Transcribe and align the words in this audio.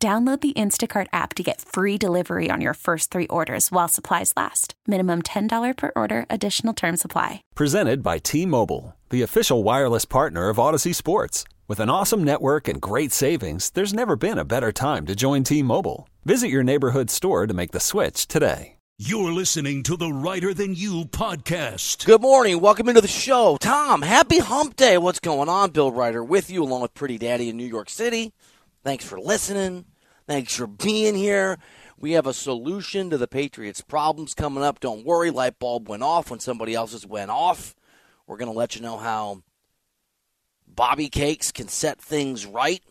Download 0.00 0.40
the 0.40 0.52
Instacart 0.52 1.08
app 1.12 1.34
to 1.34 1.42
get 1.42 1.60
free 1.60 1.98
delivery 1.98 2.50
on 2.52 2.60
your 2.60 2.74
first 2.74 3.10
three 3.10 3.26
orders 3.26 3.72
while 3.72 3.88
supplies 3.88 4.32
last. 4.36 4.74
Minimum 4.86 5.22
$10 5.22 5.76
per 5.76 5.90
order, 5.96 6.24
additional 6.30 6.72
term 6.72 6.96
supply. 6.96 7.42
Presented 7.56 8.00
by 8.00 8.18
T 8.18 8.46
Mobile, 8.46 8.94
the 9.10 9.22
official 9.22 9.64
wireless 9.64 10.04
partner 10.04 10.50
of 10.50 10.58
Audacy 10.58 10.94
Sports. 10.94 11.42
With 11.66 11.80
an 11.80 11.90
awesome 11.90 12.22
network 12.22 12.68
and 12.68 12.80
great 12.80 13.10
savings, 13.10 13.70
there's 13.70 13.92
never 13.92 14.14
been 14.14 14.38
a 14.38 14.44
better 14.44 14.70
time 14.70 15.04
to 15.06 15.16
join 15.16 15.42
T 15.42 15.64
Mobile. 15.64 16.08
Visit 16.24 16.46
your 16.46 16.62
neighborhood 16.62 17.10
store 17.10 17.48
to 17.48 17.54
make 17.54 17.72
the 17.72 17.80
switch 17.80 18.28
today. 18.28 18.76
You're 19.00 19.32
listening 19.32 19.82
to 19.84 19.96
the 19.96 20.12
Reiter 20.12 20.54
Than 20.54 20.74
You 20.76 21.06
podcast. 21.06 22.04
Good 22.04 22.20
morning. 22.20 22.60
Welcome 22.60 22.88
into 22.88 23.00
the 23.00 23.08
show. 23.08 23.56
Tom, 23.60 24.02
happy 24.02 24.38
hump 24.38 24.76
day. 24.76 24.96
What's 24.98 25.20
going 25.20 25.48
on? 25.48 25.70
Bill 25.70 25.90
Reiter 25.90 26.22
with 26.22 26.50
you, 26.50 26.62
along 26.62 26.82
with 26.82 26.94
Pretty 26.94 27.18
Daddy 27.18 27.48
in 27.48 27.56
New 27.56 27.66
York 27.66 27.90
City. 27.90 28.32
Thanks 28.84 29.04
for 29.04 29.20
listening. 29.20 29.84
Thanks 30.26 30.54
for 30.56 30.66
being 30.66 31.14
here. 31.14 31.58
We 31.98 32.12
have 32.12 32.26
a 32.26 32.34
solution 32.34 33.10
to 33.10 33.18
the 33.18 33.26
Patriots' 33.26 33.80
problems 33.80 34.34
coming 34.34 34.62
up. 34.62 34.78
Don't 34.78 35.04
worry, 35.04 35.30
light 35.30 35.58
bulb 35.58 35.88
went 35.88 36.02
off 36.02 36.30
when 36.30 36.38
somebody 36.38 36.74
else's 36.74 37.06
went 37.06 37.30
off. 37.30 37.74
We're 38.26 38.36
going 38.36 38.52
to 38.52 38.56
let 38.56 38.76
you 38.76 38.82
know 38.82 38.98
how 38.98 39.42
Bobby 40.66 41.08
Cakes 41.08 41.50
can 41.50 41.66
set 41.66 42.00
things 42.00 42.46
right 42.46 42.82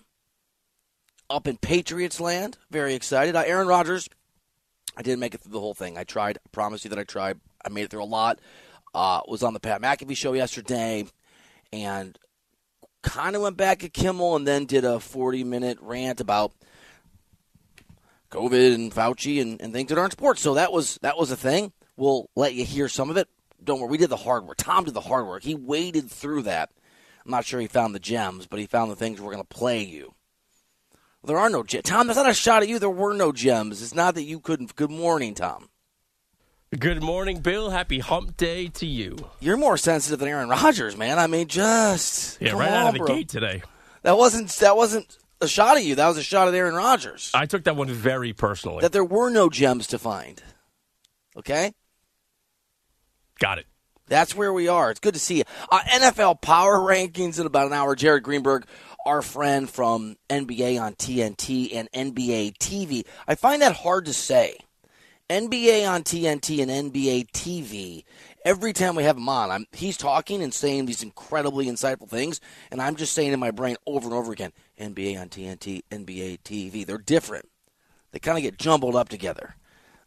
up 1.29 1.47
in 1.47 1.57
Patriots 1.57 2.19
land. 2.19 2.57
Very 2.69 2.95
excited. 2.95 3.35
Uh, 3.35 3.43
Aaron 3.45 3.67
Rodgers, 3.67 4.09
I 4.97 5.03
didn't 5.03 5.19
make 5.19 5.35
it 5.35 5.41
through 5.41 5.53
the 5.53 5.59
whole 5.59 5.73
thing. 5.73 5.97
I 5.97 6.03
tried. 6.03 6.37
I 6.37 6.49
promise 6.51 6.83
you 6.83 6.89
that 6.89 6.99
I 6.99 7.03
tried. 7.03 7.39
I 7.63 7.69
made 7.69 7.83
it 7.83 7.91
through 7.91 8.03
a 8.03 8.05
lot. 8.05 8.39
Uh, 8.93 9.21
was 9.27 9.43
on 9.43 9.53
the 9.53 9.59
Pat 9.59 9.81
McAfee 9.81 10.17
show 10.17 10.33
yesterday 10.33 11.05
and 11.71 12.17
kind 13.07 13.35
of 13.35 13.41
went 13.41 13.57
back 13.57 13.83
at 13.83 13.93
Kimmel 13.93 14.35
and 14.35 14.47
then 14.47 14.65
did 14.65 14.83
a 14.83 14.99
40 14.99 15.43
minute 15.43 15.77
rant 15.81 16.19
about 16.21 16.51
COVID 18.31 18.75
and 18.75 18.91
Fauci 18.91 19.41
and, 19.41 19.61
and 19.61 19.73
things 19.73 19.89
that 19.89 19.97
aren't 19.97 20.13
sports. 20.13 20.41
So 20.41 20.55
that 20.55 20.71
was 20.71 20.99
that 21.01 21.17
was 21.17 21.31
a 21.31 21.37
thing. 21.37 21.71
We'll 21.95 22.29
let 22.35 22.53
you 22.53 22.65
hear 22.65 22.89
some 22.89 23.09
of 23.09 23.17
it. 23.17 23.27
Don't 23.63 23.79
worry, 23.79 23.89
we 23.89 23.97
did 23.97 24.09
the 24.09 24.17
hard 24.17 24.45
work. 24.45 24.57
Tom 24.57 24.83
did 24.83 24.93
the 24.93 25.01
hard 25.01 25.25
work. 25.25 25.43
He 25.43 25.55
waded 25.55 26.11
through 26.11 26.43
that. 26.43 26.69
I'm 27.25 27.31
not 27.31 27.45
sure 27.45 27.59
he 27.59 27.67
found 27.67 27.95
the 27.95 27.99
gems, 27.99 28.45
but 28.45 28.59
he 28.59 28.67
found 28.67 28.91
the 28.91 28.95
things 28.95 29.19
we're 29.19 29.33
going 29.33 29.43
to 29.43 29.47
play 29.57 29.83
you. 29.83 30.13
There 31.23 31.37
are 31.37 31.49
no 31.49 31.63
gems. 31.63 31.83
Tom, 31.83 32.07
that's 32.07 32.17
not 32.17 32.29
a 32.29 32.33
shot 32.33 32.61
at 32.61 32.69
you. 32.69 32.79
There 32.79 32.89
were 32.89 33.13
no 33.13 33.31
gems. 33.31 33.81
It's 33.81 33.95
not 33.95 34.15
that 34.15 34.23
you 34.23 34.39
couldn't. 34.39 34.75
Good 34.75 34.91
morning, 34.91 35.33
Tom. 35.33 35.69
Good 36.77 37.01
morning, 37.01 37.39
Bill. 37.39 37.69
Happy 37.69 37.99
hump 37.99 38.35
day 38.35 38.67
to 38.67 38.85
you. 38.85 39.17
You're 39.39 39.55
more 39.57 39.77
sensitive 39.77 40.19
than 40.19 40.27
Aaron 40.27 40.49
Rodgers, 40.49 40.97
man. 40.97 41.17
I 41.17 41.27
mean, 41.27 41.47
just 41.47 42.41
Yeah, 42.41 42.51
right 42.51 42.69
on, 42.69 42.73
out 42.73 42.87
of 42.89 42.93
the 42.95 42.99
bro. 42.99 43.07
gate 43.07 43.29
today. 43.29 43.63
That 44.03 44.17
wasn't 44.17 44.49
that 44.59 44.75
wasn't 44.75 45.17
a 45.39 45.47
shot 45.47 45.77
at 45.77 45.85
you. 45.85 45.95
That 45.95 46.07
was 46.07 46.17
a 46.17 46.23
shot 46.23 46.47
at 46.49 46.53
Aaron 46.53 46.75
Rodgers. 46.75 47.31
I 47.33 47.45
took 47.45 47.63
that 47.63 47.77
one 47.77 47.89
very 47.89 48.33
personally. 48.33 48.81
that 48.81 48.91
there 48.91 49.03
were 49.03 49.29
no 49.29 49.49
gems 49.49 49.87
to 49.87 49.99
find. 49.99 50.43
Okay? 51.37 51.73
Got 53.39 53.59
it. 53.59 53.65
That's 54.07 54.35
where 54.35 54.51
we 54.51 54.67
are. 54.67 54.91
It's 54.91 54.99
good 54.99 55.13
to 55.13 55.19
see 55.19 55.37
you. 55.37 55.43
Uh, 55.71 55.79
NFL 55.89 56.41
power 56.41 56.77
rankings 56.79 57.39
in 57.39 57.45
about 57.45 57.67
an 57.67 57.73
hour. 57.73 57.95
Jared 57.95 58.23
Greenberg, 58.23 58.65
our 59.05 59.21
friend 59.21 59.69
from 59.69 60.17
NBA 60.29 60.81
on 60.81 60.95
TNT 60.95 61.73
and 61.75 61.89
NBA 61.91 62.57
TV. 62.57 63.05
I 63.27 63.35
find 63.35 63.61
that 63.61 63.73
hard 63.75 64.05
to 64.05 64.13
say. 64.13 64.57
NBA 65.29 65.89
on 65.89 66.03
TNT 66.03 66.61
and 66.61 66.91
NBA 66.91 67.31
TV. 67.31 68.03
Every 68.45 68.71
time 68.71 68.95
we 68.95 69.03
have 69.03 69.17
him 69.17 69.27
on, 69.27 69.51
I'm, 69.51 69.65
he's 69.73 69.97
talking 69.97 70.41
and 70.41 70.53
saying 70.53 70.85
these 70.85 71.03
incredibly 71.03 71.65
insightful 71.65 72.07
things, 72.07 72.39
and 72.71 72.81
I'm 72.81 72.95
just 72.95 73.13
saying 73.13 73.33
in 73.33 73.39
my 73.39 73.51
brain 73.51 73.75
over 73.85 74.05
and 74.05 74.13
over 74.13 74.31
again 74.31 74.53
NBA 74.79 75.19
on 75.19 75.27
TNT, 75.27 75.81
NBA 75.91 76.39
TV. 76.43 76.85
They're 76.85 76.97
different. 76.97 77.49
They 78.11 78.19
kind 78.19 78.37
of 78.37 78.43
get 78.43 78.57
jumbled 78.57 78.95
up 78.95 79.09
together. 79.09 79.55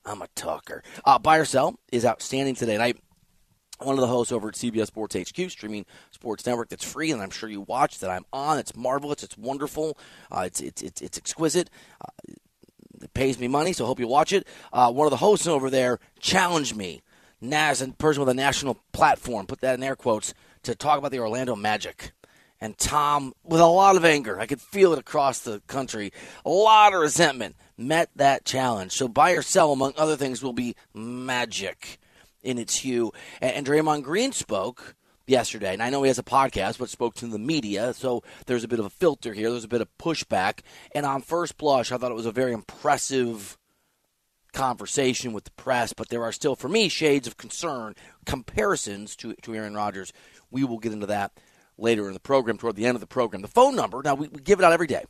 I'm 0.07 0.23
a 0.23 0.29
talker. 0.35 0.83
Uh, 1.05 1.19
Buy 1.19 1.37
or 1.37 1.45
Sell 1.45 1.79
is 1.93 2.07
outstanding 2.07 2.55
today 2.55 2.79
night 2.79 2.97
one 3.83 3.95
of 3.95 4.01
the 4.01 4.07
hosts 4.07 4.33
over 4.33 4.49
at 4.49 4.55
CBS 4.55 4.87
Sports 4.87 5.17
HQ, 5.17 5.51
streaming 5.51 5.87
sports 6.11 6.45
network 6.47 6.69
that's 6.69 6.85
free, 6.85 7.11
and 7.11 7.23
I'm 7.23 7.31
sure 7.31 7.49
you 7.49 7.63
watch 7.63 7.99
that 8.01 8.11
I'm 8.11 8.25
on. 8.33 8.59
It's 8.59 8.77
marvelous. 8.77 9.23
It's 9.23 9.39
wonderful. 9.39 9.99
Uh, 10.31 10.43
it's, 10.47 10.61
it's 10.61 10.83
it's 10.83 11.01
it's 11.01 11.19
exquisite. 11.19 11.71
Uh, 12.01 12.35
it 13.01 13.15
pays 13.15 13.39
me 13.39 13.49
money, 13.49 13.73
so 13.73 13.85
I 13.85 13.89
hope 13.89 14.01
you 14.01 14.07
watch 14.07 14.33
it. 14.33 14.47
Uh, 14.73 14.93
one 14.93 15.07
of 15.07 15.11
the 15.11 15.17
hosts 15.17 15.47
over 15.47 15.71
there 15.71 15.99
challenged 16.19 16.77
me, 16.77 17.03
Nas, 17.41 17.81
a 17.81 17.89
person 17.89 18.21
with 18.21 18.29
a 18.29 18.35
national 18.35 18.79
platform, 18.93 19.47
put 19.47 19.61
that 19.61 19.75
in 19.75 19.83
air 19.83 19.97
quotes, 19.97 20.35
to 20.65 20.75
talk 20.75 20.99
about 20.99 21.11
the 21.11 21.21
Orlando 21.21 21.57
Magic. 21.57 22.13
And 22.61 22.77
Tom, 22.77 23.33
with 23.43 23.61
a 23.61 23.67
lot 23.67 23.97
of 23.97 24.05
anger, 24.05 24.39
I 24.39 24.47
could 24.47 24.61
feel 24.61 24.93
it 24.93 24.99
across 24.99 25.41
the 25.41 25.61
country, 25.67 26.13
a 26.45 26.51
lot 26.51 26.93
of 26.93 27.01
resentment, 27.01 27.57
met 27.79 28.11
that 28.17 28.45
challenge. 28.45 28.93
So 28.93 29.09
buy 29.09 29.31
or 29.31 29.43
sell, 29.43 29.73
among 29.73 29.95
other 29.97 30.17
things, 30.17 30.43
will 30.43 30.53
be 30.53 30.77
magic 30.93 31.99
in 32.43 32.59
its 32.59 32.77
hue. 32.77 33.13
And, 33.41 33.53
and 33.55 33.67
Draymond 33.67 34.03
Green 34.03 34.33
spoke 34.33 34.95
yesterday, 35.31 35.73
and 35.73 35.83
I 35.83 35.89
know 35.89 36.03
he 36.03 36.09
has 36.09 36.19
a 36.19 36.25
podcast, 36.25 36.79
but 36.79 36.91
spoke 36.91 37.15
to 37.17 37.27
the 37.27 37.39
media, 37.39 37.95
so 37.95 38.23
there's 38.47 38.65
a 38.65 38.69
bit 38.69 38.81
of 38.81 38.85
a 38.85 38.91
filter 38.91 39.33
here. 39.33 39.51
There's 39.51 39.65
a 39.65 39.69
bit 39.69 39.81
of 39.81 39.89
pushback. 39.99 40.61
And 40.95 41.07
on 41.07 41.23
first 41.23 41.57
blush, 41.57 41.93
I 41.93 41.97
thought 41.97 42.11
it 42.11 42.17
was 42.17 42.27
a 42.27 42.33
very 42.33 42.53
impressive 42.53 43.57
conversation 44.53 45.33
with 45.33 45.45
the 45.45 45.51
press, 45.53 45.93
but 45.93 46.09
there 46.09 46.25
are 46.25 46.33
still, 46.33 46.57
for 46.57 46.69
me, 46.69 46.89
shades 46.89 47.27
of 47.27 47.37
concern, 47.37 47.95
comparisons 48.27 49.17
to, 49.17 49.35
to 49.43 49.55
Aaron 49.55 49.75
Rodgers. 49.75 50.13
We 50.51 50.65
will 50.65 50.79
get 50.79 50.93
into 50.93 51.07
that 51.07 51.33
later 51.79 52.09
in 52.09 52.15
the 52.15 52.21
program, 52.21 52.59
toward 52.59 52.77
the 52.77 52.87
end 52.87 52.97
of 52.97 53.01
the 53.01 53.07
program. 53.07 53.43
The 53.43 53.49
phone 53.49 53.77
number, 53.77 54.03
now 54.05 54.15
we, 54.15 54.29
we 54.29 54.41
give 54.41 54.59
it 54.59 54.65
out 54.65 54.73
every 54.73 54.89
day. 54.89 55.05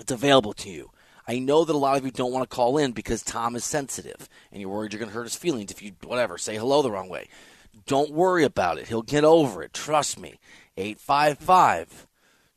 It's 0.00 0.12
available 0.12 0.54
to 0.54 0.70
you. 0.70 0.90
I 1.26 1.40
know 1.40 1.64
that 1.64 1.74
a 1.74 1.78
lot 1.78 1.98
of 1.98 2.06
you 2.06 2.10
don't 2.10 2.32
want 2.32 2.48
to 2.48 2.54
call 2.54 2.78
in 2.78 2.92
because 2.92 3.22
Tom 3.22 3.54
is 3.54 3.64
sensitive 3.64 4.30
and 4.50 4.62
you're 4.62 4.70
worried 4.70 4.94
you're 4.94 4.98
going 4.98 5.10
to 5.10 5.14
hurt 5.14 5.24
his 5.24 5.36
feelings 5.36 5.70
if 5.70 5.82
you, 5.82 5.92
whatever, 6.04 6.38
say 6.38 6.56
hello 6.56 6.80
the 6.80 6.90
wrong 6.90 7.10
way. 7.10 7.28
Don't 7.86 8.12
worry 8.12 8.44
about 8.44 8.78
it. 8.78 8.88
He'll 8.88 9.02
get 9.02 9.24
over 9.24 9.62
it. 9.62 9.72
Trust 9.72 10.18
me. 10.18 10.38
855 10.76 12.06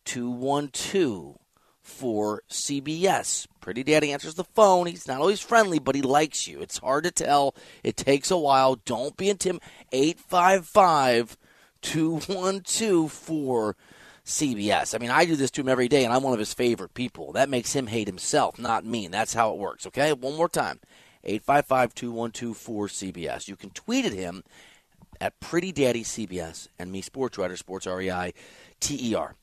212 0.05 1.37
for 1.81 2.43
CBS. 2.49 3.47
Pretty 3.59 3.83
Daddy 3.83 4.11
answers 4.11 4.35
the 4.35 4.43
phone. 4.43 4.87
He's 4.87 5.07
not 5.07 5.19
always 5.19 5.39
friendly, 5.39 5.79
but 5.79 5.95
he 5.95 6.01
likes 6.01 6.47
you. 6.47 6.61
It's 6.61 6.79
hard 6.79 7.03
to 7.03 7.11
tell. 7.11 7.55
It 7.83 7.97
takes 7.97 8.31
a 8.31 8.37
while. 8.37 8.75
Don't 8.75 9.17
be 9.17 9.29
intimidated. 9.29 9.69
855 9.91 11.37
212 11.81 13.11
for 13.11 13.75
CBS. 14.25 14.95
I 14.95 14.97
mean, 14.99 15.09
I 15.09 15.25
do 15.25 15.35
this 15.35 15.51
to 15.51 15.61
him 15.61 15.69
every 15.69 15.87
day, 15.87 16.03
and 16.03 16.13
I'm 16.13 16.23
one 16.23 16.33
of 16.33 16.39
his 16.39 16.53
favorite 16.53 16.93
people. 16.93 17.33
That 17.33 17.49
makes 17.49 17.73
him 17.73 17.87
hate 17.87 18.07
himself, 18.07 18.59
not 18.59 18.85
me. 18.85 19.05
And 19.05 19.13
that's 19.13 19.33
how 19.33 19.51
it 19.51 19.59
works, 19.59 19.85
okay? 19.87 20.13
One 20.13 20.35
more 20.35 20.49
time 20.49 20.79
855 21.23 21.93
212 21.93 22.57
4CBS. 22.57 23.47
You 23.47 23.55
can 23.55 23.71
tweet 23.71 24.05
at 24.05 24.13
him 24.13 24.43
at 25.21 25.39
Pretty 25.39 25.71
Daddy 25.71 26.03
CBS 26.03 26.67
and 26.79 26.91
me, 26.91 27.01
Sports 27.01 27.37
Reiter, 27.37 27.55
Sports 27.55 27.85
REI 27.85 28.33
T 28.81 29.11
E 29.11 29.15
R. 29.15 29.35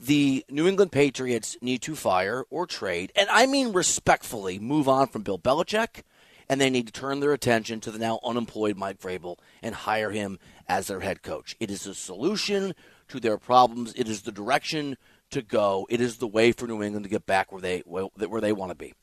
The 0.00 0.44
New 0.48 0.66
England 0.66 0.92
Patriots 0.92 1.56
need 1.60 1.82
to 1.82 1.96
fire 1.96 2.44
or 2.50 2.66
trade, 2.66 3.12
and 3.16 3.28
I 3.28 3.46
mean 3.46 3.72
respectfully, 3.72 4.58
move 4.58 4.88
on 4.88 5.08
from 5.08 5.22
Bill 5.22 5.38
Belichick, 5.38 6.02
and 6.48 6.60
they 6.60 6.70
need 6.70 6.86
to 6.86 6.92
turn 6.92 7.20
their 7.20 7.32
attention 7.32 7.80
to 7.80 7.90
the 7.90 7.98
now 7.98 8.20
unemployed 8.24 8.76
Mike 8.76 9.00
Vrabel 9.00 9.38
and 9.62 9.74
hire 9.74 10.10
him 10.10 10.38
as 10.68 10.86
their 10.86 11.00
head 11.00 11.22
coach. 11.22 11.56
It 11.58 11.70
is 11.70 11.86
a 11.86 11.94
solution 11.94 12.74
to 13.08 13.18
their 13.18 13.38
problems. 13.38 13.92
It 13.96 14.08
is 14.08 14.22
the 14.22 14.32
direction 14.32 14.96
to 15.30 15.42
go. 15.42 15.86
It 15.90 16.00
is 16.00 16.18
the 16.18 16.28
way 16.28 16.52
for 16.52 16.66
New 16.66 16.82
England 16.82 17.04
to 17.04 17.10
get 17.10 17.26
back 17.26 17.50
where 17.50 17.60
they 17.60 17.80
where 17.80 18.40
they 18.40 18.52
want 18.52 18.70
to 18.70 18.76
be. 18.76 18.94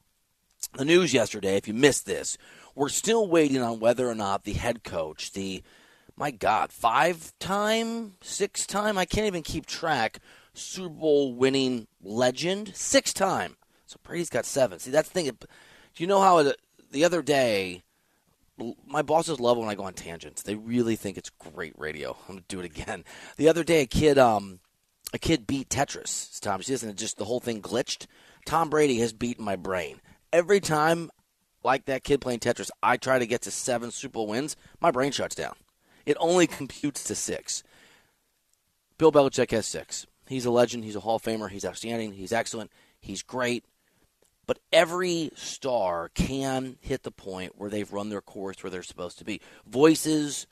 The 0.78 0.86
news 0.86 1.14
yesterday, 1.14 1.58
if 1.58 1.68
you 1.68 1.74
missed 1.74 2.06
this, 2.06 2.38
we're 2.76 2.90
still 2.90 3.28
waiting 3.28 3.62
on 3.62 3.80
whether 3.80 4.08
or 4.08 4.16
not 4.16 4.44
the 4.44 4.54
head 4.54 4.84
coach, 4.84 5.34
the 5.34 5.64
my 6.16 6.32
God, 6.32 6.72
five 6.72 7.34
time, 7.40 8.14
six 8.22 8.66
time, 8.66 8.98
I 8.98 9.06
can't 9.06 9.28
even 9.28 9.44
keep 9.44 9.66
track, 9.66 10.20
Super 10.54 10.90
Bowl 10.90 11.34
winning 11.34 11.88
legend, 12.02 12.74
six 12.76 13.14
time. 13.14 13.58
So 13.86 13.98
Brady's 14.04 14.30
got 14.30 14.46
seven. 14.46 14.80
See, 14.80 14.92
that's 14.92 15.10
the 15.10 15.14
thing. 15.14 15.26
Do 15.26 15.48
you 15.98 16.08
know 16.08 16.22
how 16.22 16.40
it, 16.40 16.58
the 16.92 17.04
other 17.04 17.22
day, 17.22 17.84
my 18.86 19.02
bosses 19.02 19.40
love 19.40 19.58
when 19.58 19.70
I 19.70 19.76
go 19.76 19.84
on 19.84 19.94
tangents. 19.94 20.44
They 20.44 20.56
really 20.56 20.96
think 20.96 21.18
it's 21.18 21.30
great 21.30 21.74
radio. 21.78 22.12
I'm 22.30 22.36
gonna 22.36 22.44
do 22.48 22.60
it 22.60 22.66
again. 22.66 23.04
The 23.38 23.50
other 23.50 23.64
day, 23.64 23.82
a 23.82 23.88
kid, 23.88 24.18
um, 24.18 24.60
a 25.14 25.20
kid 25.20 25.48
beat 25.48 25.70
Tetris. 25.70 26.40
Tom, 26.40 26.62
she 26.62 26.72
doesn't 26.72 26.98
just 26.98 27.18
the 27.18 27.26
whole 27.26 27.40
thing 27.40 27.62
glitched. 27.62 28.08
Tom 28.46 28.70
Brady 28.70 29.00
has 29.00 29.14
beaten 29.14 29.46
my 29.46 29.56
brain. 29.56 30.02
every 30.34 30.60
time, 30.60 31.12
like 31.64 31.86
that 31.86 32.04
kid 32.04 32.22
playing 32.22 32.40
Tetris, 32.40 32.70
I 32.82 32.98
try 32.98 33.20
to 33.20 33.28
get 33.28 33.42
to 33.42 33.52
seven 33.52 33.92
Super 33.92 34.14
Bowl 34.14 34.28
wins, 34.28 34.56
my 34.80 34.92
brain 34.92 35.12
shuts 35.12 35.36
down. 35.36 35.54
It 36.06 36.18
only 36.20 36.48
computes 36.48 37.04
to 37.06 37.16
six. 37.16 37.64
Bill 38.98 39.12
Belichick 39.12 39.52
has 39.52 39.66
six. 39.66 40.06
He's 40.28 40.46
a 40.46 40.52
legend. 40.52 40.84
He's 40.84 40.96
a 40.96 41.00
Hall 41.02 41.16
of 41.18 41.24
Famer. 41.24 41.50
He's 41.50 41.66
outstanding. 41.66 42.14
He's 42.14 42.32
excellent. 42.32 42.72
He's 43.00 43.24
great. 43.24 43.66
But 44.46 44.60
every 44.72 45.32
star 45.36 46.10
can 46.14 46.78
hit 46.82 47.04
the 47.04 47.12
point 47.12 47.58
where 47.58 47.70
they've 47.70 47.92
run 47.92 48.10
their 48.10 48.22
course 48.22 48.64
where 48.64 48.70
they're 48.70 48.84
supposed 48.84 49.18
to 49.20 49.26
be. 49.26 49.42
Voices 49.66 50.48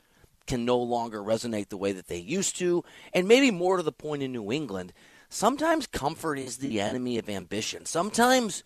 can 0.47 0.65
no 0.65 0.77
longer 0.77 1.21
resonate 1.21 1.69
the 1.69 1.77
way 1.77 1.91
that 1.91 2.07
they 2.07 2.17
used 2.17 2.57
to. 2.57 2.83
And 3.13 3.27
maybe 3.27 3.51
more 3.51 3.77
to 3.77 3.83
the 3.83 3.91
point 3.91 4.23
in 4.23 4.31
New 4.31 4.51
England, 4.51 4.93
sometimes 5.29 5.87
comfort 5.87 6.39
is 6.39 6.57
the 6.57 6.81
enemy 6.81 7.17
of 7.17 7.29
ambition. 7.29 7.85
Sometimes 7.85 8.63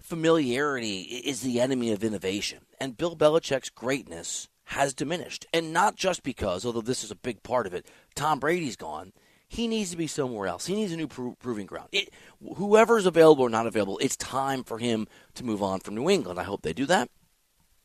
familiarity 0.00 1.00
is 1.00 1.40
the 1.40 1.60
enemy 1.60 1.92
of 1.92 2.04
innovation. 2.04 2.60
And 2.78 2.96
Bill 2.96 3.16
Belichick's 3.16 3.70
greatness 3.70 4.48
has 4.64 4.94
diminished. 4.94 5.46
And 5.52 5.72
not 5.72 5.96
just 5.96 6.22
because, 6.22 6.64
although 6.64 6.80
this 6.80 7.04
is 7.04 7.10
a 7.10 7.16
big 7.16 7.42
part 7.42 7.66
of 7.66 7.74
it, 7.74 7.86
Tom 8.14 8.40
Brady's 8.40 8.76
gone. 8.76 9.12
He 9.46 9.68
needs 9.68 9.90
to 9.90 9.96
be 9.96 10.06
somewhere 10.06 10.48
else. 10.48 10.66
He 10.66 10.74
needs 10.74 10.92
a 10.92 10.96
new 10.96 11.06
pro- 11.06 11.36
proving 11.38 11.66
ground. 11.66 11.88
It, 11.92 12.10
whoever's 12.56 13.06
available 13.06 13.44
or 13.44 13.50
not 13.50 13.66
available, 13.66 13.98
it's 13.98 14.16
time 14.16 14.64
for 14.64 14.78
him 14.78 15.06
to 15.34 15.44
move 15.44 15.62
on 15.62 15.80
from 15.80 15.94
New 15.94 16.10
England. 16.10 16.40
I 16.40 16.44
hope 16.44 16.62
they 16.62 16.72
do 16.72 16.86
that. 16.86 17.10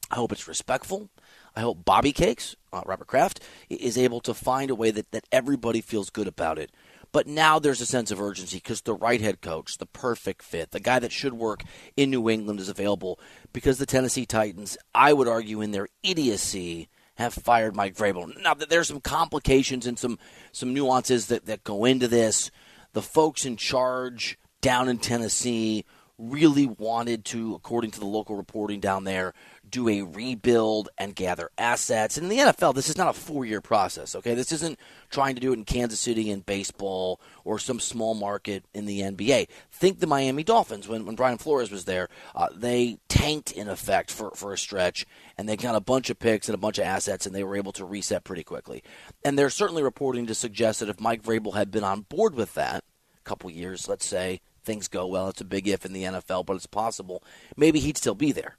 I 0.10 0.16
hope 0.16 0.31
it's 0.31 0.48
respectful. 0.48 1.10
I 1.56 1.62
hope 1.62 1.86
Bobby 1.86 2.12
Cakes, 2.12 2.56
uh, 2.74 2.81
Robert 2.86 3.08
Kraft, 3.08 3.42
is 3.70 3.98
able 3.98 4.22
to 4.22 4.34
find 4.34 4.72
a 4.72 4.76
way 4.76 4.90
that, 4.92 5.12
that 5.12 5.26
everybody 5.31 5.81
feels 5.81 6.10
good 6.10 6.28
about 6.28 6.58
it. 6.58 6.72
But 7.11 7.27
now 7.27 7.57
there's 7.57 7.81
a 7.81 7.85
sense 7.85 8.11
of 8.11 8.21
urgency 8.21 8.57
because 8.57 8.81
the 8.81 8.94
right 8.94 9.19
head 9.19 9.41
coach, 9.41 9.77
the 9.77 9.85
perfect 9.85 10.44
fit, 10.44 10.71
the 10.71 10.79
guy 10.79 11.00
that 11.00 11.11
should 11.11 11.33
work 11.33 11.63
in 11.97 12.11
New 12.11 12.29
England 12.29 12.59
is 12.59 12.69
available 12.69 13.19
because 13.51 13.79
the 13.79 13.85
Tennessee 13.85 14.25
Titans, 14.25 14.77
I 14.94 15.13
would 15.13 15.27
argue, 15.27 15.61
in 15.61 15.71
their 15.71 15.88
idiocy, 16.03 16.88
have 17.15 17.33
fired 17.33 17.75
Mike 17.75 17.95
Vrabel. 17.95 18.39
Now, 18.41 18.53
there's 18.53 18.88
some 18.88 19.01
complications 19.01 19.88
and 19.88 19.97
some, 19.97 20.19
some 20.51 20.73
nuances 20.73 21.27
that, 21.27 21.45
that 21.47 21.63
go 21.63 21.83
into 21.85 22.07
this. 22.07 22.51
The 22.94 23.01
folks 23.01 23.45
in 23.45 23.57
charge 23.57 24.38
down 24.61 24.88
in 24.88 25.00
Tennessee 25.00 25.85
really 26.19 26.68
wanted 26.68 27.24
to, 27.25 27.56
according 27.56 27.92
to 27.92 28.00
the 28.00 28.06
local 28.06 28.36
reporting 28.36 28.80
down 28.80 29.06
there, 29.06 29.33
do 29.69 29.88
a 29.88 30.01
rebuild 30.01 30.89
and 30.98 31.16
gather 31.16 31.50
assets. 31.57 32.18
And 32.18 32.30
in 32.30 32.38
the 32.38 32.51
NFL, 32.51 32.75
this 32.75 32.89
is 32.89 32.98
not 32.98 33.16
a 33.16 33.19
four 33.19 33.45
year 33.45 33.62
process, 33.62 34.16
okay? 34.16 34.33
This 34.33 34.51
isn't 34.51 34.77
trying 35.10 35.36
to 35.36 35.42
do 35.42 35.51
it 35.51 35.57
in 35.57 35.66
Kansas 35.66 36.00
City 36.00 36.30
in 36.30 36.42
baseball 36.42 37.21
or 37.45 37.57
some 37.57 37.80
small 37.80 38.13
market 38.13 38.66
in 38.74 38.86
the 38.86 39.01
NBA. 39.01 39.48
Think 39.71 40.00
the 40.00 40.07
Miami 40.07 40.44
Dolphins 40.44 40.88
when, 40.88 41.06
when 41.06 41.16
Brian 41.16 41.38
Flores 41.38 41.71
was 41.71 41.86
there. 41.86 42.10
Uh, 42.36 42.50
they 42.54 42.98
tanked, 43.07 43.51
in 43.51 43.69
effect, 43.69 44.12
for, 44.12 44.31
for 44.31 44.51
a 44.51 44.57
stretch, 44.57 45.06
and 45.38 45.48
they 45.48 45.56
got 45.56 45.75
a 45.75 45.81
bunch 45.81 46.10
of 46.10 46.19
picks 46.19 46.50
and 46.50 46.56
a 46.56 46.60
bunch 46.60 46.77
of 46.77 46.86
assets, 46.86 47.25
and 47.25 47.33
they 47.33 47.44
were 47.44 47.56
able 47.56 47.71
to 47.74 47.86
reset 47.86 48.24
pretty 48.24 48.44
quickly. 48.44 48.83
And 49.24 49.38
they're 49.38 49.50
certainly 49.50 49.83
reporting 49.83 50.27
to 50.27 50.36
suggest 50.36 50.81
that 50.81 50.89
if 50.89 51.00
Mike 51.00 51.24
Vrabel 51.24 51.56
had 51.56 51.71
been 51.71 51.83
on 51.83 52.01
board 52.01 52.36
with 52.36 52.54
that, 52.56 52.83
couple 53.30 53.51
years, 53.51 53.88
let's 53.88 54.07
say, 54.07 54.42
things 54.69 54.88
go 54.88 55.07
well. 55.07 55.30
It's 55.30 55.42
a 55.42 55.45
big 55.45 55.68
if 55.68 55.83
in 55.83 55.94
the 55.94 56.04
NFL, 56.04 56.45
but 56.45 56.56
it's 56.56 56.68
possible. 56.68 57.24
Maybe 57.57 57.80
he'd 57.80 57.98
still 57.98 58.13
be 58.13 58.31
there. 58.31 58.56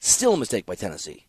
Still 0.00 0.34
a 0.34 0.36
mistake 0.36 0.64
by 0.64 0.76
Tennessee. 0.76 1.26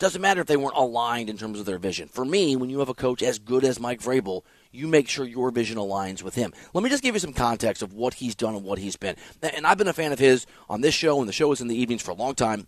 Doesn't 0.00 0.20
matter 0.20 0.40
if 0.40 0.48
they 0.48 0.56
weren't 0.56 0.76
aligned 0.76 1.30
in 1.30 1.36
terms 1.38 1.60
of 1.60 1.66
their 1.66 1.78
vision. 1.78 2.08
For 2.08 2.24
me, 2.24 2.56
when 2.56 2.70
you 2.70 2.80
have 2.80 2.88
a 2.88 2.94
coach 2.94 3.22
as 3.22 3.38
good 3.38 3.62
as 3.62 3.78
Mike 3.78 4.00
Vrabel, 4.00 4.42
you 4.72 4.88
make 4.88 5.08
sure 5.08 5.24
your 5.24 5.52
vision 5.52 5.76
aligns 5.76 6.24
with 6.24 6.34
him. 6.34 6.52
Let 6.74 6.82
me 6.82 6.90
just 6.90 7.04
give 7.04 7.14
you 7.14 7.20
some 7.20 7.32
context 7.32 7.82
of 7.82 7.92
what 7.92 8.14
he's 8.14 8.34
done 8.34 8.56
and 8.56 8.64
what 8.64 8.78
he's 8.78 8.96
been. 8.96 9.14
And 9.42 9.64
I've 9.64 9.78
been 9.78 9.86
a 9.86 9.92
fan 9.92 10.10
of 10.10 10.18
his 10.18 10.46
on 10.68 10.80
this 10.80 10.94
show, 10.94 11.20
and 11.20 11.28
the 11.28 11.32
show 11.32 11.48
was 11.48 11.60
in 11.60 11.68
the 11.68 11.80
evenings 11.80 12.02
for 12.02 12.10
a 12.10 12.14
long 12.14 12.34
time 12.34 12.66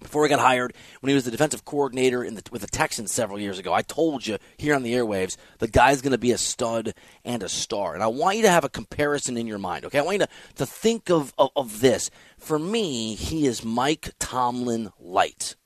before 0.00 0.24
he 0.24 0.28
got 0.28 0.40
hired, 0.40 0.74
when 1.00 1.08
he 1.08 1.14
was 1.14 1.24
the 1.24 1.30
defensive 1.30 1.64
coordinator 1.64 2.28
the, 2.30 2.42
with 2.50 2.62
the 2.62 2.68
Texans 2.68 3.12
several 3.12 3.38
years 3.38 3.58
ago, 3.58 3.72
I 3.72 3.82
told 3.82 4.26
you 4.26 4.38
here 4.56 4.74
on 4.74 4.82
the 4.82 4.94
airwaves 4.94 5.36
the 5.58 5.68
guy's 5.68 6.02
going 6.02 6.12
to 6.12 6.18
be 6.18 6.32
a 6.32 6.38
stud 6.38 6.94
and 7.24 7.42
a 7.42 7.48
star. 7.48 7.94
And 7.94 8.02
I 8.02 8.08
want 8.08 8.36
you 8.36 8.42
to 8.42 8.50
have 8.50 8.64
a 8.64 8.68
comparison 8.68 9.36
in 9.36 9.46
your 9.46 9.58
mind, 9.58 9.84
okay? 9.84 9.98
I 9.98 10.02
want 10.02 10.20
you 10.20 10.26
to, 10.26 10.32
to 10.56 10.66
think 10.66 11.10
of, 11.10 11.32
of, 11.38 11.50
of 11.56 11.80
this. 11.80 12.10
For 12.38 12.58
me, 12.58 13.14
he 13.14 13.46
is 13.46 13.64
Mike 13.64 14.12
Tomlin 14.18 14.90
light. 14.98 15.56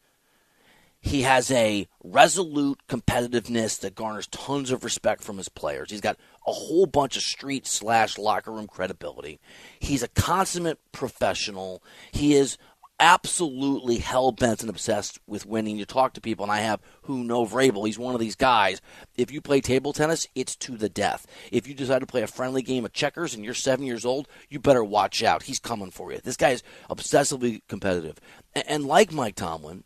He 1.00 1.22
has 1.22 1.50
a 1.50 1.86
resolute 2.02 2.80
competitiveness 2.88 3.78
that 3.80 3.94
garners 3.94 4.26
tons 4.26 4.72
of 4.72 4.82
respect 4.82 5.22
from 5.22 5.38
his 5.38 5.48
players. 5.48 5.90
He's 5.90 6.00
got 6.00 6.18
a 6.46 6.52
whole 6.52 6.86
bunch 6.86 7.16
of 7.16 7.22
street 7.22 7.66
slash 7.66 8.18
locker 8.18 8.50
room 8.50 8.66
credibility. 8.66 9.38
He's 9.78 10.02
a 10.02 10.08
consummate 10.08 10.80
professional. 10.90 11.82
He 12.10 12.34
is 12.34 12.58
absolutely 13.00 13.98
hell 13.98 14.32
bent 14.32 14.60
and 14.60 14.70
obsessed 14.70 15.18
with 15.26 15.46
winning. 15.46 15.78
You 15.78 15.84
talk 15.84 16.14
to 16.14 16.20
people, 16.20 16.44
and 16.44 16.52
I 16.52 16.58
have 16.58 16.80
who 17.02 17.24
know 17.24 17.44
Vrabel. 17.46 17.86
He's 17.86 17.98
one 17.98 18.14
of 18.14 18.20
these 18.20 18.36
guys. 18.36 18.80
If 19.16 19.30
you 19.30 19.40
play 19.40 19.60
table 19.60 19.92
tennis, 19.92 20.26
it's 20.34 20.56
to 20.56 20.76
the 20.76 20.88
death. 20.88 21.26
If 21.52 21.66
you 21.66 21.74
decide 21.74 22.00
to 22.00 22.06
play 22.06 22.22
a 22.22 22.26
friendly 22.26 22.62
game 22.62 22.84
of 22.84 22.92
checkers 22.92 23.34
and 23.34 23.44
you're 23.44 23.54
seven 23.54 23.86
years 23.86 24.04
old, 24.04 24.28
you 24.48 24.58
better 24.58 24.84
watch 24.84 25.22
out. 25.22 25.44
He's 25.44 25.58
coming 25.58 25.90
for 25.90 26.12
you. 26.12 26.18
This 26.22 26.36
guy 26.36 26.50
is 26.50 26.62
obsessively 26.90 27.62
competitive. 27.68 28.18
And 28.54 28.86
like 28.86 29.12
Mike 29.12 29.36
Tomlin, 29.36 29.84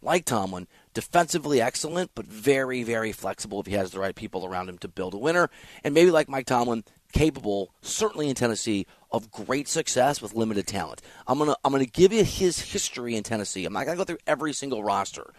like 0.00 0.24
Tomlin, 0.24 0.66
defensively 0.94 1.60
excellent, 1.60 2.10
but 2.14 2.26
very, 2.26 2.82
very 2.82 3.12
flexible 3.12 3.60
if 3.60 3.66
he 3.66 3.74
has 3.74 3.90
the 3.92 4.00
right 4.00 4.14
people 4.14 4.44
around 4.44 4.68
him 4.68 4.78
to 4.78 4.88
build 4.88 5.14
a 5.14 5.18
winner. 5.18 5.48
And 5.84 5.94
maybe 5.94 6.10
like 6.10 6.28
Mike 6.28 6.46
Tomlin, 6.46 6.84
capable, 7.12 7.72
certainly 7.82 8.28
in 8.28 8.34
Tennessee, 8.34 8.86
of 9.10 9.30
great 9.30 9.68
success 9.68 10.20
with 10.20 10.34
limited 10.34 10.66
talent. 10.66 11.02
I'm 11.26 11.38
gonna 11.38 11.54
I'm 11.64 11.72
gonna 11.72 11.84
give 11.84 12.12
you 12.12 12.24
his 12.24 12.58
history 12.58 13.14
in 13.14 13.22
Tennessee. 13.22 13.64
I'm 13.64 13.72
not 13.72 13.84
gonna 13.84 13.98
go 13.98 14.04
through 14.04 14.18
every 14.26 14.52
single 14.52 14.82
roster, 14.82 15.32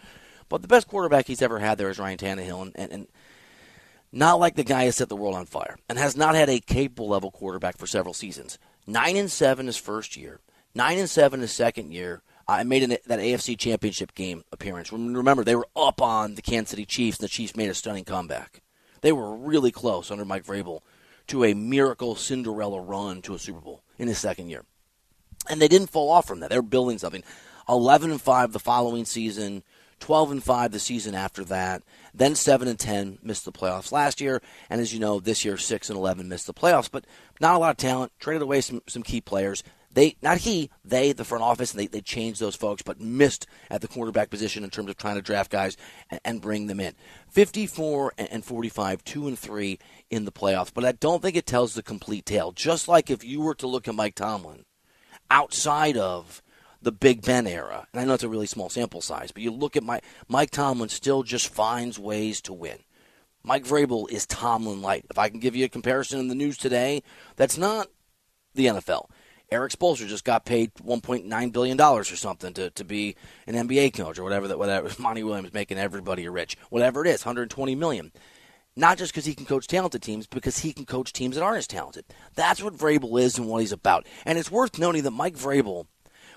but 0.48 0.62
the 0.62 0.68
best 0.68 0.88
quarterback 0.88 1.26
he's 1.26 1.42
ever 1.42 1.58
had 1.58 1.76
there 1.76 1.90
is 1.90 1.98
Ryan 1.98 2.18
Tannehill, 2.18 2.62
and, 2.62 2.72
and, 2.76 2.92
and 2.92 3.06
not 4.12 4.38
like 4.38 4.54
the 4.54 4.64
guy 4.64 4.84
who 4.86 4.92
set 4.92 5.08
the 5.08 5.16
world 5.16 5.34
on 5.34 5.46
fire, 5.46 5.76
and 5.88 5.98
has 5.98 6.16
not 6.16 6.36
had 6.36 6.48
a 6.48 6.60
capable 6.60 7.08
level 7.08 7.30
quarterback 7.30 7.76
for 7.76 7.86
several 7.86 8.14
seasons. 8.14 8.58
Nine 8.86 9.16
and 9.16 9.30
seven 9.30 9.66
his 9.66 9.76
first 9.76 10.16
year, 10.16 10.40
nine 10.74 10.98
and 10.98 11.10
seven 11.10 11.40
his 11.40 11.52
second 11.52 11.92
year. 11.92 12.22
I 12.46 12.62
made 12.62 12.82
an, 12.82 12.90
that 13.06 13.20
AFC 13.20 13.58
Championship 13.58 14.14
game 14.14 14.44
appearance. 14.52 14.92
Remember, 14.92 15.44
they 15.44 15.56
were 15.56 15.66
up 15.74 16.02
on 16.02 16.34
the 16.34 16.42
Kansas 16.42 16.70
City 16.70 16.84
Chiefs, 16.84 17.18
and 17.18 17.24
the 17.24 17.30
Chiefs 17.30 17.56
made 17.56 17.70
a 17.70 17.74
stunning 17.74 18.04
comeback. 18.04 18.60
They 19.00 19.12
were 19.12 19.34
really 19.34 19.70
close 19.70 20.10
under 20.10 20.26
Mike 20.26 20.44
Vrabel 20.44 20.80
to 21.28 21.44
a 21.44 21.54
miracle 21.54 22.14
Cinderella 22.14 22.80
run 22.80 23.22
to 23.22 23.34
a 23.34 23.38
Super 23.38 23.60
Bowl 23.60 23.82
in 23.98 24.08
his 24.08 24.18
second 24.18 24.48
year. 24.48 24.64
And 25.48 25.60
they 25.60 25.68
didn't 25.68 25.90
fall 25.90 26.10
off 26.10 26.26
from 26.26 26.40
that. 26.40 26.50
They're 26.50 26.62
building 26.62 26.98
something. 26.98 27.24
11 27.68 28.10
and 28.10 28.20
5 28.20 28.52
the 28.52 28.58
following 28.58 29.04
season, 29.04 29.62
12 30.00 30.32
and 30.32 30.44
5 30.44 30.72
the 30.72 30.78
season 30.78 31.14
after 31.14 31.44
that, 31.44 31.82
then 32.12 32.34
7 32.34 32.68
and 32.68 32.78
10 32.78 33.18
missed 33.22 33.44
the 33.44 33.52
playoffs 33.52 33.90
last 33.92 34.20
year, 34.20 34.42
and 34.68 34.80
as 34.80 34.92
you 34.92 35.00
know, 35.00 35.20
this 35.20 35.44
year 35.44 35.56
6 35.56 35.88
and 35.88 35.98
11 35.98 36.28
missed 36.28 36.46
the 36.46 36.54
playoffs, 36.54 36.90
but 36.90 37.06
not 37.40 37.54
a 37.54 37.58
lot 37.58 37.70
of 37.70 37.76
talent, 37.76 38.12
traded 38.18 38.42
away 38.42 38.60
some 38.60 38.82
some 38.86 39.02
key 39.02 39.20
players. 39.20 39.62
They 39.94 40.16
not 40.22 40.38
he, 40.38 40.70
they 40.84 41.12
the 41.12 41.24
front 41.24 41.44
office 41.44 41.72
and 41.72 41.80
they, 41.80 41.86
they 41.86 42.00
changed 42.00 42.40
those 42.40 42.56
folks, 42.56 42.82
but 42.82 43.00
missed 43.00 43.46
at 43.70 43.80
the 43.80 43.88
quarterback 43.88 44.28
position 44.28 44.64
in 44.64 44.70
terms 44.70 44.90
of 44.90 44.96
trying 44.96 45.14
to 45.14 45.22
draft 45.22 45.50
guys 45.50 45.76
and, 46.10 46.20
and 46.24 46.40
bring 46.40 46.66
them 46.66 46.80
in. 46.80 46.94
54 47.28 48.12
and 48.18 48.44
45, 48.44 49.04
2 49.04 49.28
and 49.28 49.38
3 49.38 49.78
in 50.10 50.24
the 50.24 50.32
playoffs, 50.32 50.72
but 50.74 50.84
I 50.84 50.92
don't 50.92 51.22
think 51.22 51.36
it 51.36 51.46
tells 51.46 51.74
the 51.74 51.82
complete 51.82 52.26
tale. 52.26 52.52
Just 52.52 52.88
like 52.88 53.08
if 53.08 53.24
you 53.24 53.40
were 53.40 53.54
to 53.54 53.68
look 53.68 53.86
at 53.86 53.94
Mike 53.94 54.16
Tomlin 54.16 54.64
outside 55.30 55.96
of 55.96 56.42
the 56.82 56.92
Big 56.92 57.22
Ben 57.22 57.46
era, 57.46 57.86
and 57.92 58.00
I 58.00 58.04
know 58.04 58.14
it's 58.14 58.24
a 58.24 58.28
really 58.28 58.46
small 58.46 58.68
sample 58.68 59.00
size, 59.00 59.30
but 59.30 59.42
you 59.42 59.52
look 59.52 59.76
at 59.76 59.84
Mike, 59.84 60.04
Mike 60.28 60.50
Tomlin 60.50 60.88
still 60.88 61.22
just 61.22 61.48
finds 61.48 61.98
ways 61.98 62.40
to 62.42 62.52
win. 62.52 62.78
Mike 63.44 63.64
Vrabel 63.64 64.10
is 64.10 64.26
Tomlin 64.26 64.82
light. 64.82 65.04
If 65.10 65.18
I 65.18 65.28
can 65.28 65.38
give 65.38 65.54
you 65.54 65.66
a 65.66 65.68
comparison 65.68 66.18
in 66.18 66.28
the 66.28 66.34
news 66.34 66.56
today, 66.56 67.02
that's 67.36 67.56
not 67.56 67.88
the 68.54 68.66
NFL. 68.66 69.08
Erik 69.54 69.72
Spoelstra 69.72 70.08
just 70.08 70.24
got 70.24 70.44
paid 70.44 70.74
1.9 70.74 71.52
billion 71.52 71.76
dollars 71.76 72.10
or 72.10 72.16
something 72.16 72.52
to, 72.54 72.70
to 72.70 72.84
be 72.84 73.16
an 73.46 73.54
NBA 73.54 73.94
coach 73.94 74.18
or 74.18 74.24
whatever 74.24 74.48
that 74.48 74.58
whatever 74.58 74.90
Monty 74.98 75.22
Williams 75.22 75.54
making 75.54 75.78
everybody 75.78 76.28
rich, 76.28 76.56
whatever 76.70 77.04
it 77.04 77.08
is, 77.08 77.24
120 77.24 77.74
million. 77.74 78.12
Not 78.76 78.98
just 78.98 79.12
because 79.12 79.24
he 79.24 79.34
can 79.34 79.46
coach 79.46 79.68
talented 79.68 80.02
teams, 80.02 80.26
because 80.26 80.58
he 80.58 80.72
can 80.72 80.84
coach 80.84 81.12
teams 81.12 81.36
that 81.36 81.44
aren't 81.44 81.58
as 81.58 81.68
talented. 81.68 82.04
That's 82.34 82.60
what 82.60 82.76
Vrabel 82.76 83.20
is 83.20 83.38
and 83.38 83.48
what 83.48 83.60
he's 83.60 83.70
about. 83.70 84.04
And 84.26 84.36
it's 84.36 84.50
worth 84.50 84.80
noting 84.80 85.04
that 85.04 85.12
Mike 85.12 85.36
Vrabel, 85.36 85.86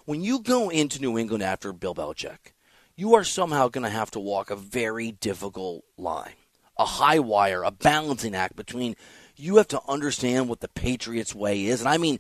when 0.05 0.21
you 0.21 0.39
go 0.43 0.69
into 0.69 1.01
New 1.01 1.17
England 1.17 1.41
after 1.41 1.73
Bill 1.73 1.95
Belichick, 1.95 2.53
you 2.95 3.15
are 3.15 3.23
somehow 3.23 3.69
going 3.69 3.83
to 3.83 3.89
have 3.89 4.11
to 4.11 4.19
walk 4.19 4.51
a 4.51 4.55
very 4.55 5.11
difficult 5.13 5.83
line, 5.97 6.33
a 6.77 6.85
high 6.85 7.19
wire, 7.19 7.63
a 7.63 7.71
balancing 7.71 8.35
act 8.35 8.55
between 8.55 8.95
you 9.35 9.57
have 9.57 9.67
to 9.69 9.81
understand 9.87 10.49
what 10.49 10.59
the 10.59 10.67
Patriots 10.67 11.33
way 11.33 11.65
is, 11.65 11.79
and 11.79 11.89
I 11.89 11.97
mean 11.97 12.19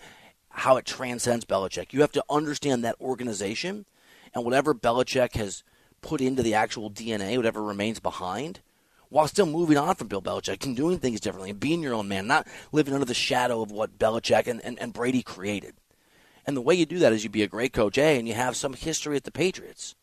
how 0.57 0.75
it 0.77 0.85
transcends 0.85 1.45
Belichick. 1.45 1.93
You 1.93 2.01
have 2.01 2.11
to 2.13 2.23
understand 2.29 2.83
that 2.83 2.99
organization 2.99 3.85
and 4.33 4.43
whatever 4.43 4.73
Belichick 4.73 5.35
has 5.35 5.63
put 6.01 6.19
into 6.19 6.41
the 6.41 6.55
actual 6.55 6.89
DNA, 6.89 7.37
whatever 7.37 7.63
remains 7.63 7.99
behind 7.99 8.61
while 9.09 9.27
still 9.27 9.45
moving 9.45 9.77
on 9.77 9.95
from 9.95 10.07
Bill 10.07 10.21
Belichick 10.21 10.65
and 10.65 10.75
doing 10.75 10.97
things 10.97 11.21
differently 11.21 11.51
and 11.51 11.59
being 11.59 11.81
your 11.81 11.93
own 11.93 12.07
man, 12.07 12.25
not 12.25 12.47
living 12.71 12.93
under 12.93 13.05
the 13.05 13.13
shadow 13.13 13.61
of 13.61 13.71
what 13.71 13.99
Belichick 13.99 14.47
and, 14.47 14.59
and, 14.65 14.79
and 14.79 14.93
Brady 14.93 15.21
created. 15.21 15.75
And 16.45 16.57
the 16.57 16.61
way 16.61 16.73
you 16.73 16.87
do 16.87 16.99
that 16.99 17.13
is 17.13 17.23
you 17.23 17.29
be 17.29 17.43
a 17.43 17.47
great 17.47 17.71
coach, 17.71 17.97
A, 17.97 18.17
and 18.17 18.27
you 18.27 18.33
have 18.33 18.55
some 18.55 18.73
history 18.73 19.15
at 19.15 19.25
the 19.25 19.31
Patriots. 19.31 19.95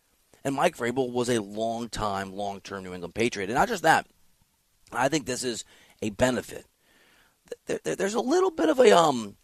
And 0.44 0.54
Mike 0.54 0.76
Vrabel 0.76 1.10
was 1.10 1.28
a 1.28 1.42
long 1.42 1.88
time, 1.88 2.32
long 2.32 2.60
term 2.60 2.84
New 2.84 2.94
England 2.94 3.14
Patriot. 3.14 3.50
And 3.50 3.58
not 3.58 3.68
just 3.68 3.82
that, 3.82 4.06
I 4.92 5.08
think 5.08 5.26
this 5.26 5.42
is 5.42 5.64
a 6.00 6.10
benefit. 6.10 6.66
There's 7.66 8.14
a 8.14 8.20
little 8.20 8.50
bit 8.50 8.68
of 8.68 8.78
a 8.78 8.96
um, 8.96 9.36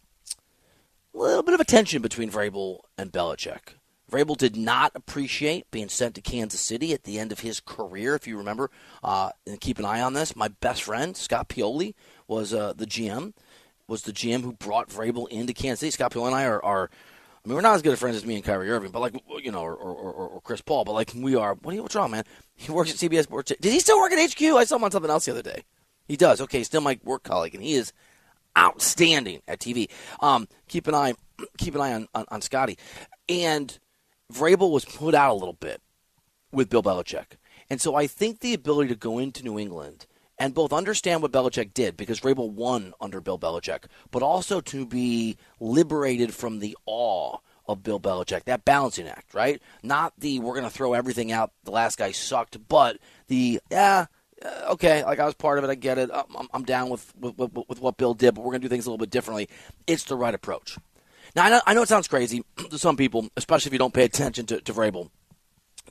little 1.17 1.43
bit 1.43 1.53
of 1.53 1.59
a 1.59 1.65
tension 1.65 2.01
between 2.01 2.31
Vrabel 2.31 2.79
and 2.97 3.11
Belichick. 3.11 3.75
Vrabel 4.11 4.35
did 4.35 4.57
not 4.57 4.91
appreciate 4.93 5.71
being 5.71 5.87
sent 5.87 6.15
to 6.15 6.21
Kansas 6.21 6.59
City 6.59 6.93
at 6.93 7.03
the 7.03 7.17
end 7.17 7.31
of 7.31 7.39
his 7.39 7.61
career, 7.61 8.13
if 8.13 8.27
you 8.27 8.37
remember. 8.37 8.69
Uh, 9.03 9.31
and 9.47 9.61
keep 9.61 9.79
an 9.79 9.85
eye 9.85 10.01
on 10.01 10.13
this. 10.13 10.35
My 10.35 10.49
best 10.49 10.83
friend 10.83 11.15
Scott 11.15 11.47
Pioli 11.47 11.93
was 12.27 12.53
uh, 12.53 12.73
the 12.75 12.85
GM, 12.85 13.33
was 13.87 14.01
the 14.03 14.11
GM 14.11 14.41
who 14.41 14.53
brought 14.53 14.89
Vrabel 14.89 15.29
into 15.29 15.53
Kansas 15.53 15.79
City. 15.79 15.91
Scott 15.91 16.11
Pioli 16.11 16.27
and 16.27 16.35
I 16.35 16.45
are, 16.45 16.63
are, 16.63 16.89
I 17.43 17.47
mean, 17.47 17.55
we're 17.55 17.61
not 17.61 17.75
as 17.75 17.81
good 17.81 17.93
of 17.93 17.99
friends 17.99 18.17
as 18.17 18.25
me 18.25 18.35
and 18.35 18.43
Kyrie 18.43 18.69
Irving, 18.69 18.91
but 18.91 18.99
like 18.99 19.15
you 19.41 19.51
know, 19.51 19.61
or, 19.61 19.75
or, 19.75 19.93
or, 19.93 20.27
or 20.27 20.41
Chris 20.41 20.61
Paul, 20.61 20.83
but 20.83 20.91
like 20.91 21.11
we 21.15 21.35
are. 21.35 21.55
What 21.55 21.71
are 21.71 21.75
you, 21.75 21.81
what's 21.81 21.95
wrong, 21.95 22.11
man? 22.11 22.25
He 22.53 22.71
works 22.71 22.91
at 22.91 22.97
CBS 22.97 23.23
Sports. 23.23 23.53
Did 23.59 23.71
he 23.71 23.79
still 23.79 23.99
work 23.99 24.11
at 24.11 24.31
HQ? 24.31 24.41
I 24.41 24.65
saw 24.65 24.75
him 24.75 24.83
on 24.83 24.91
something 24.91 25.09
else 25.09 25.25
the 25.25 25.31
other 25.31 25.41
day. 25.41 25.63
He 26.07 26.17
does. 26.17 26.41
Okay, 26.41 26.63
still 26.63 26.81
my 26.81 26.99
work 27.03 27.23
colleague, 27.23 27.55
and 27.55 27.63
he 27.63 27.73
is 27.73 27.93
outstanding 28.57 29.41
at 29.47 29.59
TV. 29.59 29.89
Um, 30.19 30.47
keep 30.67 30.87
an 30.87 30.95
eye, 30.95 31.13
keep 31.57 31.75
an 31.75 31.81
eye 31.81 31.93
on, 31.93 32.07
on, 32.13 32.25
on 32.29 32.41
Scotty, 32.41 32.77
and 33.29 33.77
Vrabel 34.31 34.71
was 34.71 34.85
put 34.85 35.13
out 35.13 35.31
a 35.31 35.37
little 35.37 35.53
bit 35.53 35.81
with 36.51 36.69
Bill 36.69 36.83
Belichick. 36.83 37.37
And 37.69 37.79
so 37.79 37.95
I 37.95 38.07
think 38.07 38.39
the 38.39 38.53
ability 38.53 38.89
to 38.89 38.95
go 38.95 39.17
into 39.17 39.43
New 39.43 39.57
England 39.57 40.05
and 40.37 40.53
both 40.53 40.73
understand 40.73 41.21
what 41.21 41.31
Belichick 41.31 41.73
did 41.73 41.95
because 41.95 42.19
Vrabel 42.19 42.51
won 42.51 42.93
under 42.99 43.21
Bill 43.21 43.39
Belichick, 43.39 43.85
but 44.09 44.23
also 44.23 44.59
to 44.59 44.85
be 44.85 45.37
liberated 45.59 46.33
from 46.33 46.59
the 46.59 46.75
awe 46.85 47.37
of 47.67 47.83
Bill 47.83 47.99
Belichick, 47.99 48.43
that 48.45 48.65
balancing 48.65 49.07
act, 49.07 49.33
right? 49.33 49.61
Not 49.83 50.13
the 50.17 50.39
we're 50.39 50.55
going 50.55 50.63
to 50.63 50.69
throw 50.69 50.93
everything 50.93 51.31
out, 51.31 51.51
the 51.63 51.71
last 51.71 51.97
guy 51.97 52.11
sucked, 52.11 52.67
but 52.67 52.97
the, 53.27 53.61
yeah, 53.69 54.07
Uh, 54.43 54.71
okay, 54.71 55.03
like 55.03 55.19
I 55.19 55.25
was 55.25 55.35
part 55.35 55.57
of 55.57 55.63
it, 55.63 55.69
I 55.69 55.75
get 55.75 55.97
it, 55.97 56.09
I'm, 56.13 56.47
I'm 56.53 56.63
down 56.63 56.89
with, 56.89 57.13
with, 57.19 57.37
with, 57.37 57.79
what 57.79 57.97
Bill 57.97 58.13
did, 58.13 58.33
but 58.33 58.41
we're 58.41 58.51
going 58.51 58.61
to 58.61 58.67
do 58.67 58.69
things 58.69 58.85
a 58.85 58.89
little 58.89 58.97
bit 58.97 59.11
differently. 59.11 59.47
It's 59.85 60.03
the 60.05 60.15
right 60.15 60.33
approach. 60.33 60.77
Now, 61.35 61.45
I 61.45 61.49
know, 61.49 61.61
I 61.67 61.73
know 61.73 61.81
it 61.83 61.87
sounds 61.89 62.07
crazy 62.07 62.43
to 62.69 62.77
some 62.77 62.97
people, 62.97 63.29
especially 63.37 63.69
if 63.69 63.73
you 63.73 63.79
don't 63.79 63.93
pay 63.93 64.03
attention 64.03 64.45
to, 64.47 64.61
to 64.61 64.73
Vrabel, 64.73 65.09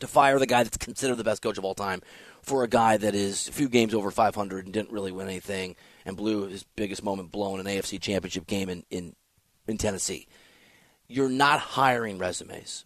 to 0.00 0.07
fire 0.07 0.38
the 0.38 0.47
guy 0.47 0.64
that's 0.64 0.76
considered 0.76 1.16
the 1.16 1.25
best 1.25 1.42
coach 1.42 1.59
of 1.59 1.64
all 1.64 1.75
time 1.75 2.02
for 2.42 2.64
a 2.64 2.69
guy 2.69 2.97
that 2.97 3.14
is 3.14 3.49
a 3.49 3.52
few 3.52 3.69
games 3.69 3.95
over 3.95 4.11
500 4.11 4.64
and 4.64 4.75
didn't 4.75 4.92
really 4.92 5.12
win 5.12 5.28
anything 5.28 5.76
and 6.04 6.16
blew 6.16 6.47
his 6.47 6.64
biggest 6.76 7.04
moment 7.04 7.30
blowing 7.30 7.61
an 7.61 7.66
AFC 7.66 8.00
championship 8.00 8.47
game 8.47 8.69
in, 8.69 8.85
in, 8.90 9.14
in 9.66 9.78
Tennessee. 9.78 10.26
You're 11.07 11.28
not 11.28 11.61
hiring 11.61 12.19
resumes. 12.19 12.85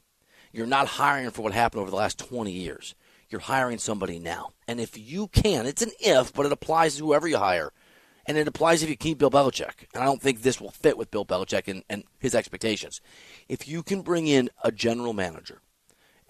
You're 0.53 0.67
not 0.67 0.87
hiring 0.87 1.31
for 1.31 1.43
what 1.43 1.53
happened 1.53 1.83
over 1.83 1.91
the 1.91 1.97
last 1.97 2.19
20 2.19 2.51
years. 2.51 2.95
You're 3.35 3.41
hiring 3.41 3.79
somebody 3.79 4.21
now. 4.21 4.53
And 4.69 4.79
if 4.81 4.97
you 4.97 5.27
can, 5.27 5.67
it's 5.67 5.83
an 5.83 5.91
if, 5.99 6.33
but 6.33 6.47
it 6.47 6.53
applies 6.53 6.97
to 6.97 7.05
whoever 7.05 7.29
you 7.29 7.39
hire– 7.39 7.73
and 8.27 8.39
it 8.39 8.49
applies 8.49 8.83
if 8.83 8.89
you 8.89 8.97
keep 8.97 9.19
Bill 9.19 9.31
Belichick. 9.31 9.87
And 9.93 10.03
I 10.03 10.07
don't 10.07 10.21
think 10.21 10.43
this 10.43 10.61
will 10.61 10.71
fit 10.71 10.97
with 10.97 11.11
Bill 11.11 11.27
Belichick 11.27 11.69
and, 11.69 11.83
and 11.89 12.05
his 12.19 12.35
expectations. 12.35 13.01
If 13.49 13.69
you 13.69 13.83
can 13.83 14.03
bring 14.03 14.27
in 14.27 14.51
a 14.63 14.73
general 14.73 15.13
manager, 15.13 15.61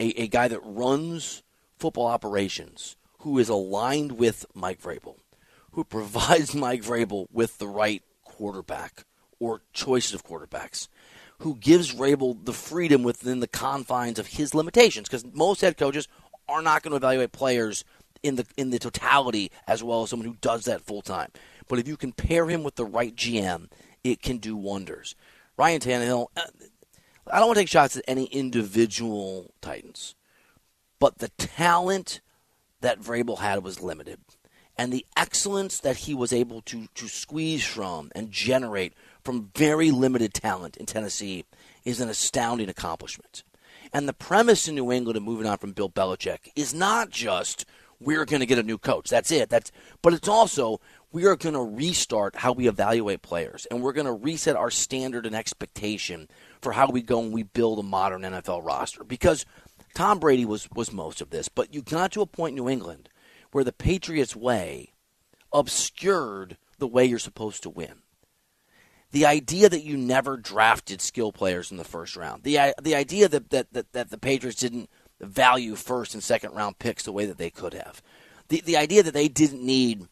a, 0.00 0.08
a 0.20 0.28
guy 0.28 0.48
that 0.48 0.60
runs 0.64 1.42
football 1.78 2.06
operations, 2.06 2.96
who 3.20 3.38
is 3.38 3.48
aligned 3.48 4.12
with 4.12 4.44
Mike 4.54 4.82
Vrabel, 4.82 5.16
who 5.72 5.84
provides 5.84 6.54
Mike 6.54 6.82
Vrabel 6.82 7.26
with 7.32 7.58
the 7.58 7.68
right 7.68 8.02
quarterback 8.24 9.04
or 9.38 9.62
choices 9.72 10.14
of 10.14 10.24
quarterbacks, 10.24 10.88
who 11.38 11.56
gives 11.56 11.94
Vrabel 11.94 12.44
the 12.44 12.52
freedom 12.52 13.02
within 13.02 13.40
the 13.40 13.48
confines 13.48 14.18
of 14.18 14.28
his 14.28 14.54
limitations, 14.54 15.08
because 15.08 15.24
most 15.32 15.60
head 15.60 15.76
coaches 15.76 16.08
are 16.48 16.62
not 16.62 16.82
going 16.82 16.92
to 16.92 16.96
evaluate 16.96 17.32
players 17.32 17.84
in 18.22 18.36
the 18.36 18.46
in 18.56 18.70
the 18.70 18.78
totality 18.78 19.50
as 19.66 19.82
well 19.82 20.02
as 20.02 20.10
someone 20.10 20.28
who 20.28 20.36
does 20.40 20.64
that 20.64 20.80
full 20.80 21.02
time. 21.02 21.30
But 21.68 21.78
if 21.78 21.88
you 21.88 21.96
can 21.96 22.12
pair 22.12 22.48
him 22.48 22.62
with 22.62 22.76
the 22.76 22.84
right 22.84 23.14
GM, 23.14 23.68
it 24.02 24.22
can 24.22 24.38
do 24.38 24.56
wonders. 24.56 25.14
Ryan 25.56 25.80
Tannehill, 25.80 26.26
uh, 26.36 26.42
I 27.30 27.38
don't 27.38 27.48
want 27.48 27.56
to 27.56 27.62
take 27.62 27.68
shots 27.68 27.96
at 27.96 28.04
any 28.06 28.24
individual 28.24 29.52
Titans, 29.60 30.14
but 30.98 31.18
the 31.18 31.28
talent 31.38 32.20
that 32.80 33.00
Vrabel 33.00 33.38
had 33.38 33.62
was 33.62 33.80
limited. 33.80 34.18
And 34.76 34.92
the 34.92 35.06
excellence 35.16 35.78
that 35.80 35.98
he 35.98 36.14
was 36.14 36.32
able 36.32 36.60
to, 36.62 36.88
to 36.96 37.08
squeeze 37.08 37.64
from 37.64 38.10
and 38.14 38.32
generate 38.32 38.92
from 39.22 39.50
very 39.54 39.92
limited 39.92 40.34
talent 40.34 40.76
in 40.76 40.86
Tennessee 40.86 41.44
is 41.84 42.00
an 42.00 42.08
astounding 42.08 42.68
accomplishment. 42.68 43.44
And 43.94 44.08
the 44.08 44.12
premise 44.12 44.66
in 44.66 44.74
New 44.74 44.90
England 44.90 45.16
of 45.16 45.22
moving 45.22 45.46
on 45.46 45.58
from 45.58 45.70
Bill 45.70 45.88
Belichick 45.88 46.50
is 46.56 46.74
not 46.74 47.10
just 47.10 47.64
we're 48.00 48.24
going 48.24 48.40
to 48.40 48.46
get 48.46 48.58
a 48.58 48.64
new 48.64 48.76
coach. 48.76 49.08
That's 49.08 49.30
it. 49.30 49.48
That's 49.48 49.70
but 50.02 50.12
it's 50.12 50.26
also 50.26 50.80
we 51.12 51.26
are 51.26 51.36
going 51.36 51.54
to 51.54 51.62
restart 51.62 52.34
how 52.34 52.52
we 52.52 52.66
evaluate 52.66 53.22
players 53.22 53.66
and 53.70 53.80
we're 53.80 53.92
going 53.92 54.06
to 54.06 54.12
reset 54.12 54.56
our 54.56 54.70
standard 54.70 55.26
and 55.26 55.36
expectation 55.36 56.28
for 56.60 56.72
how 56.72 56.88
we 56.88 57.02
go 57.02 57.20
and 57.20 57.32
we 57.32 57.44
build 57.44 57.78
a 57.78 57.84
modern 57.84 58.22
NFL 58.22 58.66
roster 58.66 59.04
because 59.04 59.46
Tom 59.94 60.18
Brady 60.18 60.44
was 60.44 60.68
was 60.72 60.92
most 60.92 61.20
of 61.20 61.30
this 61.30 61.48
but 61.48 61.72
you 61.72 61.80
got 61.80 62.10
to 62.12 62.20
a 62.20 62.26
point 62.26 62.58
in 62.58 62.64
New 62.64 62.68
England 62.68 63.08
where 63.52 63.62
the 63.62 63.72
Patriots 63.72 64.34
way 64.34 64.92
obscured 65.52 66.56
the 66.78 66.88
way 66.88 67.04
you're 67.04 67.20
supposed 67.20 67.62
to 67.62 67.70
win 67.70 68.02
the 69.14 69.26
idea 69.26 69.68
that 69.68 69.84
you 69.84 69.96
never 69.96 70.36
drafted 70.36 71.00
skill 71.00 71.30
players 71.30 71.70
in 71.70 71.76
the 71.76 71.84
first 71.84 72.16
round 72.16 72.42
the 72.42 72.74
the 72.82 72.94
idea 72.94 73.28
that 73.28 73.50
that 73.50 73.72
that, 73.72 73.92
that 73.92 74.10
the 74.10 74.18
Patriots 74.18 74.60
didn't 74.60 74.90
value 75.20 75.76
first 75.76 76.14
and 76.14 76.22
second 76.22 76.52
round 76.52 76.78
picks 76.78 77.04
the 77.04 77.12
way 77.12 77.24
that 77.24 77.38
they 77.38 77.50
could 77.50 77.74
have 77.74 78.02
the 78.48 78.60
the 78.60 78.76
idea 78.76 79.02
that 79.02 79.14
they 79.14 79.28
didn't 79.28 79.64
need 79.64 80.06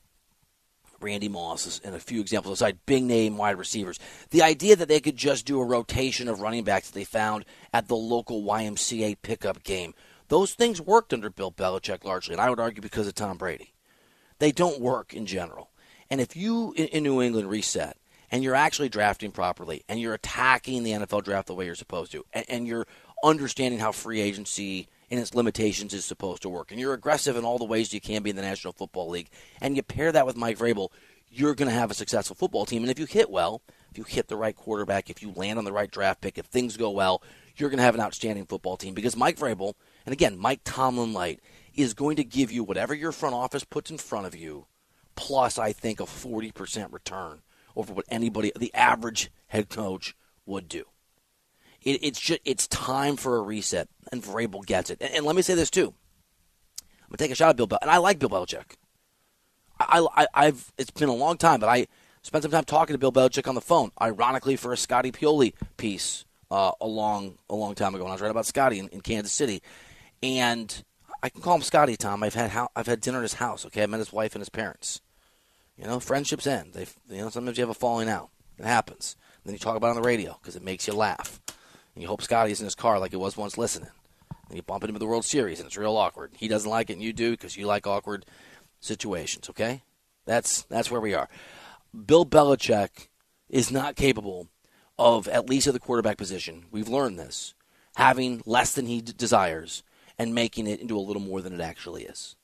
Randy 1.01 1.29
Moss 1.29 1.81
and 1.85 1.97
a 1.97 1.99
few 1.99 2.21
examples 2.21 2.61
aside, 2.61 2.79
big 2.87 3.03
name 3.03 3.37
wide 3.37 3.59
receivers. 3.59 3.99
The 4.31 4.43
idea 4.43 4.77
that 4.77 4.87
they 4.87 5.01
could 5.01 5.17
just 5.17 5.45
do 5.45 5.61
a 5.61 5.65
rotation 5.65 6.29
of 6.29 6.41
running 6.41 6.63
backs 6.63 6.89
that 6.89 6.95
they 6.95 7.03
found 7.03 7.45
at 7.73 7.89
the 7.89 7.97
local 7.97 8.45
YMCA 8.45 9.17
pickup 9.21 9.65
game, 9.65 9.95
those 10.29 10.55
things 10.55 10.81
worked 10.81 11.13
under 11.13 11.29
Bill 11.29 11.51
Belichick 11.51 12.05
largely, 12.05 12.35
and 12.35 12.41
I 12.41 12.49
would 12.49 12.61
argue 12.61 12.81
because 12.81 13.09
of 13.09 13.15
Tom 13.15 13.37
Brady. 13.37 13.75
They 14.39 14.53
don't 14.53 14.81
work 14.81 15.13
in 15.13 15.27
general. 15.27 15.71
And 16.09 16.21
if 16.21 16.37
you 16.37 16.73
in 16.77 17.03
New 17.03 17.21
England 17.21 17.49
reset 17.49 17.97
and 18.33 18.43
you're 18.43 18.55
actually 18.55 18.89
drafting 18.89 19.31
properly 19.31 19.85
and 19.89 20.01
you're 20.01 20.15
attacking 20.15 20.83
the 20.83 20.93
NFL 20.93 21.23
draft 21.23 21.47
the 21.47 21.55
way 21.55 21.67
you're 21.67 21.75
supposed 21.75 22.11
to, 22.13 22.25
and, 22.33 22.67
you're 22.67 22.87
understanding 23.23 23.79
how 23.79 23.93
free 23.93 24.21
agency 24.21 24.89
and 25.11 25.21
its 25.21 25.35
limitations 25.35 25.93
is 25.93 26.05
supposed 26.05 26.43
to 26.43 26.49
work. 26.49 26.71
And 26.71 26.81
you're 26.81 26.95
aggressive 26.95 27.37
in 27.37 27.45
all 27.45 27.59
the 27.59 27.65
ways 27.65 27.93
you 27.93 28.01
can 28.01 28.23
be 28.23 28.31
in 28.31 28.37
the 28.37 28.43
National 28.43 28.73
Football 28.73 29.11
League. 29.11 29.29
And 29.61 29.77
you 29.77 29.83
pair 29.83 30.11
that 30.11 30.27
with 30.27 30.37
Mike 30.37 30.59
Vrabel, 30.59 30.89
you're 31.31 31.55
going 31.55 31.69
to 31.69 31.75
have 31.75 31.91
a 31.91 31.95
successful 31.95 32.35
football 32.35 32.67
team. 32.67 32.83
And 32.83 32.91
if 32.91 32.99
you 32.99 33.05
hit 33.05 33.31
well, 33.31 33.63
if 33.91 33.99
you 33.99 34.05
hit 34.05 34.29
the 34.29 34.37
right 34.37 34.57
quarterback, 34.57 35.11
if 35.11 35.23
you 35.23 35.33
land 35.37 35.59
on 35.59 35.65
the 35.65 35.73
right 35.73 35.91
draft 35.91 36.21
pick, 36.23 36.39
if 36.39 36.47
things 36.47 36.77
go 36.77 36.91
well, 36.91 37.23
you're 37.57 37.69
going 37.69 37.79
to 37.79 37.85
have 37.85 37.95
an 37.95 38.01
outstanding 38.01 38.47
football 38.47 38.77
team. 38.77 38.95
Because 38.95 39.17
Mike 39.17 39.37
Vrabel, 39.37 39.75
and 40.07 40.13
again, 40.13 40.39
Mike 40.39 40.63
Tomlin 40.65 41.13
Light, 41.13 41.41
is 41.75 41.95
going 41.95 42.17
to 42.17 42.25
give 42.25 42.51
you 42.51 42.65
whatever 42.65 42.95
your 42.95 43.13
front 43.13 43.35
office 43.35 43.65
puts 43.65 43.91
in 43.91 43.99
front 43.99 44.27
of 44.27 44.35
you, 44.35 44.67
plus, 45.15 45.59
I 45.59 45.73
think, 45.73 46.01
a 46.01 46.05
40% 46.05 46.93
return 46.93 47.43
over 47.77 47.93
what 47.93 48.07
anybody, 48.09 48.53
the 48.57 48.75
average 48.75 49.31
head 49.49 49.69
coach, 49.69 50.15
would 50.47 50.69
do. 50.69 50.85
It, 51.83 52.03
it's 52.03 52.21
just 52.21 52.41
it's 52.45 52.69
time 52.69 53.17
for 53.17 53.37
a 53.37 53.43
reset, 53.43 53.89
and 54.11 54.23
Vrabel 54.23 54.65
gets 54.65 54.91
it. 54.91 54.99
And, 55.01 55.15
and, 55.15 55.27
let 55.27 55.37
me 55.37 55.43
say 55.43 55.55
this 55.55 55.71
too. 55.71 55.95
I'm 56.81 57.09
gonna 57.09 57.19
take 57.19 57.31
a 57.31 57.35
shot 57.35 57.51
at 57.51 57.57
Bill 57.57 57.67
Bel, 57.67 57.79
and 57.83 57.91
I 57.91 57.99
like 57.99 58.19
Bill 58.19 58.31
Belichick. 58.31 58.77
I, 59.81 60.27
I, 60.35 60.45
have 60.47 60.73
it's 60.79 60.91
been 60.91 61.09
a 61.09 61.15
long 61.15 61.37
time, 61.39 61.59
but 61.59 61.69
I 61.69 61.89
spent 62.23 62.43
some 62.43 62.53
time 62.53 62.65
talking 62.65 62.95
to 62.95 62.99
Bill 62.99 63.13
Belichick 63.13 63.49
on 63.49 63.57
the 63.57 63.61
phone. 63.61 63.91
Ironically, 64.01 64.57
for 64.57 64.73
a 64.73 64.77
Scotty 64.77 65.11
Pioli 65.11 65.55
piece 65.77 66.25
uh, 66.51 66.73
a 66.81 66.87
long 66.87 67.39
a 67.51 67.55
long 67.55 67.75
time 67.75 67.95
ago 67.95 68.05
when 68.05 68.11
I 68.11 68.15
was 68.15 68.21
writing 68.21 68.33
about 68.33 68.47
Scotty 68.47 68.79
in, 68.79 68.89
in 68.89 69.01
Kansas 69.01 69.33
City, 69.33 69.63
and 70.23 70.85
I 71.23 71.31
can 71.31 71.41
call 71.41 71.57
him 71.57 71.63
Scotty. 71.63 71.97
Tom, 71.97 72.23
I've 72.23 72.35
had 72.35 72.69
I've 72.77 72.87
had 72.87 73.01
dinner 73.01 73.19
at 73.19 73.23
his 73.23 73.35
house. 73.35 73.67
Okay, 73.67 73.83
I 73.83 73.87
met 73.87 73.99
his 73.99 74.13
wife 74.13 74.35
and 74.35 74.41
his 74.41 74.49
parents. 74.49 75.01
You 75.77 75.87
know, 75.87 76.01
friendships 76.01 76.47
end. 76.47 76.75
They, 76.75 76.87
you 77.09 77.23
know, 77.23 77.31
sometimes 77.31 77.57
you 77.57 77.63
have 77.63 77.71
a 77.71 77.75
falling 77.75 78.09
out. 78.09 78.31
It 78.59 78.65
happens. 78.65 79.17
And 79.37 79.51
then 79.51 79.55
you 79.55 79.59
talk 79.59 79.77
about 79.77 79.89
it 79.89 79.97
on 79.97 80.03
the 80.03 80.09
radio 80.09 80.39
because 80.41 80.57
it 80.57 80.63
makes 80.63 80.87
you 80.87 80.95
laugh. 80.95 81.41
And 81.95 82.03
you 82.03 82.09
hope 82.09 82.23
Scotty's 82.23 82.61
in 82.61 82.65
his 82.65 82.75
car 82.75 82.99
like 82.99 83.13
it 83.13 83.19
was 83.19 83.37
once 83.37 83.59
listening. 83.59 83.91
And 84.49 84.57
you 84.57 84.63
bump 84.63 84.85
into 84.85 84.99
the 84.99 85.07
World 85.07 85.25
Series, 85.25 85.59
and 85.59 85.67
it's 85.67 85.77
real 85.77 85.97
awkward. 85.97 86.33
He 86.37 86.49
doesn't 86.49 86.71
like 86.71 86.91
it, 86.91 86.95
and 86.95 87.03
you 87.03 87.13
do 87.13 87.33
because 87.33 87.57
you 87.57 87.67
like 87.67 87.87
awkward 87.87 88.27
situations. 88.81 89.49
Okay, 89.49 89.83
that's 90.27 90.63
that's 90.65 90.91
where 90.91 91.01
we 91.01 91.15
are. 91.15 91.29
Bill 92.07 92.27
Belichick 92.27 93.09
is 93.49 93.71
not 93.71 93.97
capable 93.97 94.49
of 94.99 95.27
at 95.29 95.49
least 95.49 95.67
at 95.67 95.73
the 95.73 95.81
quarterback 95.81 96.19
position. 96.19 96.67
We've 96.71 96.89
learned 96.89 97.19
this 97.19 97.55
having 97.97 98.43
less 98.47 98.73
than 98.73 98.87
he 98.87 99.01
d- 99.01 99.13
desires 99.17 99.83
and 100.19 100.35
making 100.35 100.67
it 100.67 100.81
into 100.81 100.97
a 100.97 101.01
little 101.01 101.23
more 101.23 101.41
than 101.41 101.53
it 101.53 101.61
actually 101.61 102.05
is. 102.05 102.37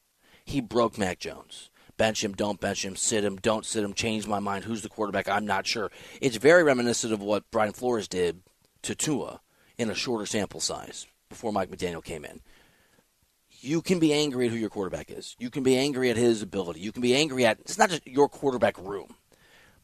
He 0.44 0.60
broke 0.60 0.98
Mac 0.98 1.18
Jones. 1.18 1.70
Bench 1.98 2.24
him, 2.24 2.32
don't 2.32 2.60
bench 2.60 2.84
him, 2.84 2.96
sit 2.96 3.24
him, 3.24 3.36
don't 3.36 3.66
sit 3.66 3.84
him, 3.84 3.92
change 3.92 4.26
my 4.26 4.38
mind. 4.38 4.64
Who's 4.64 4.82
the 4.82 4.88
quarterback? 4.88 5.28
I'm 5.28 5.44
not 5.44 5.66
sure. 5.66 5.90
It's 6.22 6.36
very 6.36 6.62
reminiscent 6.62 7.12
of 7.12 7.20
what 7.20 7.50
Brian 7.50 7.72
Flores 7.72 8.08
did 8.08 8.40
to 8.82 8.94
Tua 8.94 9.40
in 9.76 9.90
a 9.90 9.94
shorter 9.94 10.24
sample 10.24 10.60
size 10.60 11.06
before 11.28 11.52
Mike 11.52 11.70
McDaniel 11.70 12.02
came 12.02 12.24
in. 12.24 12.40
You 13.60 13.82
can 13.82 13.98
be 13.98 14.14
angry 14.14 14.46
at 14.46 14.52
who 14.52 14.58
your 14.58 14.70
quarterback 14.70 15.10
is. 15.10 15.34
You 15.40 15.50
can 15.50 15.64
be 15.64 15.76
angry 15.76 16.08
at 16.08 16.16
his 16.16 16.40
ability. 16.40 16.80
You 16.80 16.92
can 16.92 17.02
be 17.02 17.16
angry 17.16 17.44
at 17.44 17.58
it's 17.60 17.76
not 17.76 17.90
just 17.90 18.06
your 18.06 18.28
quarterback 18.28 18.78
room, 18.78 19.16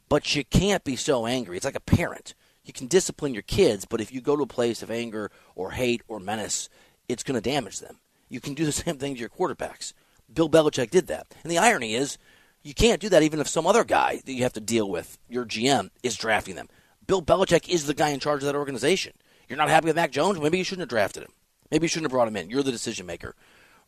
but 0.09 0.37
you 0.37 0.45
can't 0.45 0.85
be 0.85 0.95
so 0.95 1.27
angry. 1.27 1.57
It's 1.57 1.67
like 1.67 1.75
a 1.75 1.81
parent. 1.81 2.35
You 2.65 2.73
can 2.73 2.87
discipline 2.87 3.35
your 3.35 3.43
kids, 3.43 3.85
but 3.85 4.01
if 4.01 4.13
you 4.13 4.21
go 4.21 4.37
to 4.37 4.45
a 4.45 4.47
place 4.47 4.83
of 4.83 4.91
anger 4.91 5.33
or 5.57 5.73
hate 5.73 6.03
or 6.07 6.21
menace, 6.21 6.69
it's 7.09 7.25
going 7.25 7.41
to 7.41 7.51
damage 7.51 7.81
them. 7.81 7.99
You 8.29 8.41
can 8.41 8.55
do 8.55 8.65
the 8.65 8.73
same 8.73 8.99
thing 8.99 9.15
to 9.15 9.21
your 9.21 9.29
quarterbacks. 9.29 9.93
Bill 10.33 10.49
Belichick 10.49 10.91
did 10.91 11.07
that. 11.09 11.27
And 11.43 11.51
the 11.51 11.59
irony 11.59 11.95
is, 11.95 12.19
you 12.63 12.75
can't 12.75 13.01
do 13.01 13.09
that 13.11 13.23
even 13.23 13.41
if 13.41 13.49
some 13.49 13.67
other 13.67 13.85
guy 13.85 14.21
that 14.25 14.33
you 14.33 14.43
have 14.43 14.53
to 14.55 14.61
deal 14.61 14.89
with, 14.89 15.19
your 15.29 15.45
GM, 15.45 15.91
is 16.03 16.17
drafting 16.17 16.55
them. 16.55 16.69
Bill 17.07 17.23
Belichick 17.23 17.69
is 17.69 17.87
the 17.87 17.95
guy 17.95 18.09
in 18.09 18.21
charge 18.21 18.43
of 18.43 18.47
that 18.47 18.57
organization. 18.57 19.13
You're 19.49 19.59
not 19.59 19.69
happy 19.69 19.87
with 19.87 19.97
Mac 19.97 20.11
Jones? 20.11 20.41
Maybe 20.41 20.59
you 20.59 20.65
shouldn't 20.65 20.83
have 20.83 20.89
drafted 20.89 21.25
him. 21.25 21.33
Maybe 21.71 21.85
you 21.85 21.89
shouldn't 21.89 22.07
have 22.07 22.13
brought 22.13 22.29
him 22.29 22.37
in. 22.37 22.51
You're 22.51 22.63
the 22.63 22.73
decision 22.73 23.07
maker. 23.07 23.35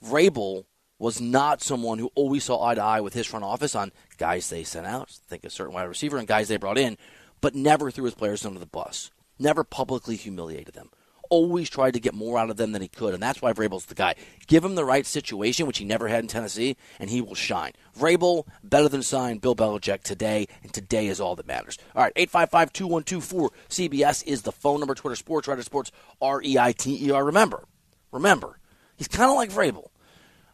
Vrabel 0.05 0.65
was 0.99 1.21
not 1.21 1.63
someone 1.63 1.99
who 1.99 2.11
always 2.15 2.45
saw 2.45 2.65
eye 2.65 2.75
to 2.75 2.83
eye 2.83 3.01
with 3.01 3.15
his 3.15 3.27
front 3.27 3.45
office 3.45 3.75
on 3.75 3.93
guys 4.19 4.49
they 4.49 4.65
sent 4.65 4.87
out, 4.87 5.11
think 5.11 5.45
a 5.45 5.51
certain 5.51 5.75
wide 5.75 5.85
receiver, 5.85 6.17
and 6.19 6.27
guys 6.27 6.49
they 6.49 6.57
brought 6.57 6.79
in, 6.79 6.97
but 7.41 7.55
never 7.55 7.91
threw 7.91 8.05
his 8.05 8.15
players 8.15 8.45
under 8.45 8.59
the 8.59 8.67
bus. 8.67 9.11
Never 9.39 9.65
publicly 9.65 10.17
humiliated 10.17 10.75
them. 10.75 10.91
Always 11.31 11.69
tried 11.71 11.95
to 11.95 12.01
get 12.01 12.15
more 12.15 12.39
out 12.39 12.51
of 12.51 12.57
them 12.57 12.73
than 12.73 12.83
he 12.83 12.89
could, 12.89 13.15
and 13.15 13.23
that's 13.23 13.43
why 13.43 13.53
Vrabel's 13.53 13.87
the 13.87 13.95
guy. 13.95 14.15
Give 14.47 14.65
him 14.65 14.75
the 14.75 14.85
right 14.85 15.07
situation, 15.07 15.67
which 15.67 15.79
he 15.79 15.85
never 15.85 16.09
had 16.09 16.21
in 16.21 16.29
Tennessee, 16.29 16.77
and 16.99 17.11
he 17.11 17.21
will 17.21 17.35
shine. 17.35 17.73
Vrabel, 17.99 18.47
better 18.63 18.89
than 18.89 19.03
signed 19.03 19.41
Bill 19.41 19.57
Belichick 19.57 20.03
today, 20.03 20.47
and 20.63 20.73
today 20.73 21.07
is 21.07 21.21
all 21.21 21.37
that 21.37 21.47
matters. 21.47 21.79
All 21.95 22.03
right, 22.03 22.13
855 22.17 22.73
2124 22.73 23.51
CBS 23.69 24.25
is 24.27 24.43
the 24.43 24.53
phone 24.53 24.81
number. 24.81 24.95
Twitter 24.95 25.17
Sports, 25.17 25.49
Reiter 25.49 25.63
Sports, 25.63 25.93
R 26.21 26.43
E 26.43 26.59
I 26.59 26.73
T 26.73 27.07
E 27.07 27.11
R. 27.11 27.25
Remember, 27.25 27.65
remember, 28.13 28.59
he's 28.97 29.09
kind 29.09 29.31
of 29.31 29.37
like 29.37 29.51
Vrabel. 29.51 29.89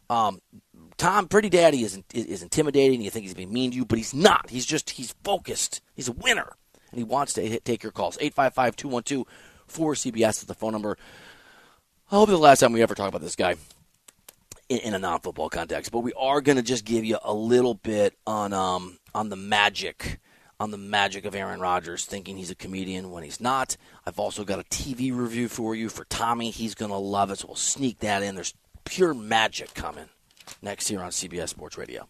Um, 0.09 0.41
Tom 0.97 1.27
Pretty 1.27 1.49
Daddy 1.49 1.83
is, 1.83 2.01
is 2.13 2.43
intimidating. 2.43 3.01
You 3.01 3.09
think 3.09 3.23
he's 3.23 3.33
being 3.33 3.51
mean 3.51 3.71
to 3.71 3.77
you, 3.77 3.85
but 3.85 3.97
he's 3.97 4.13
not. 4.13 4.49
He's 4.49 4.65
just, 4.65 4.91
he's 4.91 5.13
focused. 5.23 5.81
He's 5.95 6.07
a 6.07 6.13
winner, 6.13 6.55
and 6.91 6.97
he 6.97 7.03
wants 7.03 7.33
to 7.33 7.47
hit, 7.47 7.65
take 7.65 7.83
your 7.83 7.91
calls. 7.91 8.17
855 8.19 8.75
212 8.75 9.25
4CBS 9.73 10.29
is 10.29 10.43
the 10.43 10.53
phone 10.53 10.71
number. 10.71 10.97
I 12.11 12.15
hope 12.15 12.29
the 12.29 12.37
last 12.37 12.59
time 12.59 12.73
we 12.73 12.81
ever 12.81 12.95
talk 12.95 13.09
about 13.09 13.21
this 13.21 13.35
guy 13.35 13.55
in, 14.69 14.79
in 14.79 14.93
a 14.93 14.99
non-football 14.99 15.49
context, 15.49 15.91
but 15.91 15.99
we 15.99 16.13
are 16.13 16.41
going 16.41 16.57
to 16.57 16.61
just 16.61 16.85
give 16.85 17.03
you 17.03 17.17
a 17.23 17.33
little 17.33 17.73
bit 17.73 18.15
on 18.27 18.53
um, 18.53 18.99
on 19.13 19.29
the 19.29 19.35
magic 19.35 20.19
on 20.59 20.71
the 20.71 20.77
magic 20.77 21.25
of 21.25 21.35
Aaron 21.35 21.59
Rodgers, 21.59 22.05
thinking 22.05 22.37
he's 22.37 22.51
a 22.51 22.55
comedian 22.55 23.11
when 23.11 23.23
he's 23.23 23.41
not. 23.41 23.75
I've 24.05 24.19
also 24.19 24.45
got 24.45 24.59
a 24.59 24.63
TV 24.63 25.13
review 25.13 25.49
for 25.49 25.75
you 25.75 25.89
for 25.89 26.05
Tommy. 26.05 26.51
He's 26.51 26.73
going 26.73 26.91
to 26.91 26.97
love 26.97 27.31
it, 27.31 27.39
so 27.39 27.47
we'll 27.47 27.55
sneak 27.55 27.99
that 27.99 28.23
in. 28.23 28.35
There's 28.35 28.53
pure 28.85 29.13
magic 29.13 29.73
coming 29.73 30.05
next 30.61 30.87
here 30.87 31.01
on 31.01 31.11
CBS 31.11 31.49
Sports 31.49 31.77
Radio. 31.77 32.07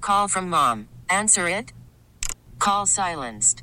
Call 0.00 0.28
from 0.28 0.50
mom. 0.50 0.88
Answer 1.08 1.48
it. 1.48 1.72
Call 2.58 2.84
silenced. 2.86 3.62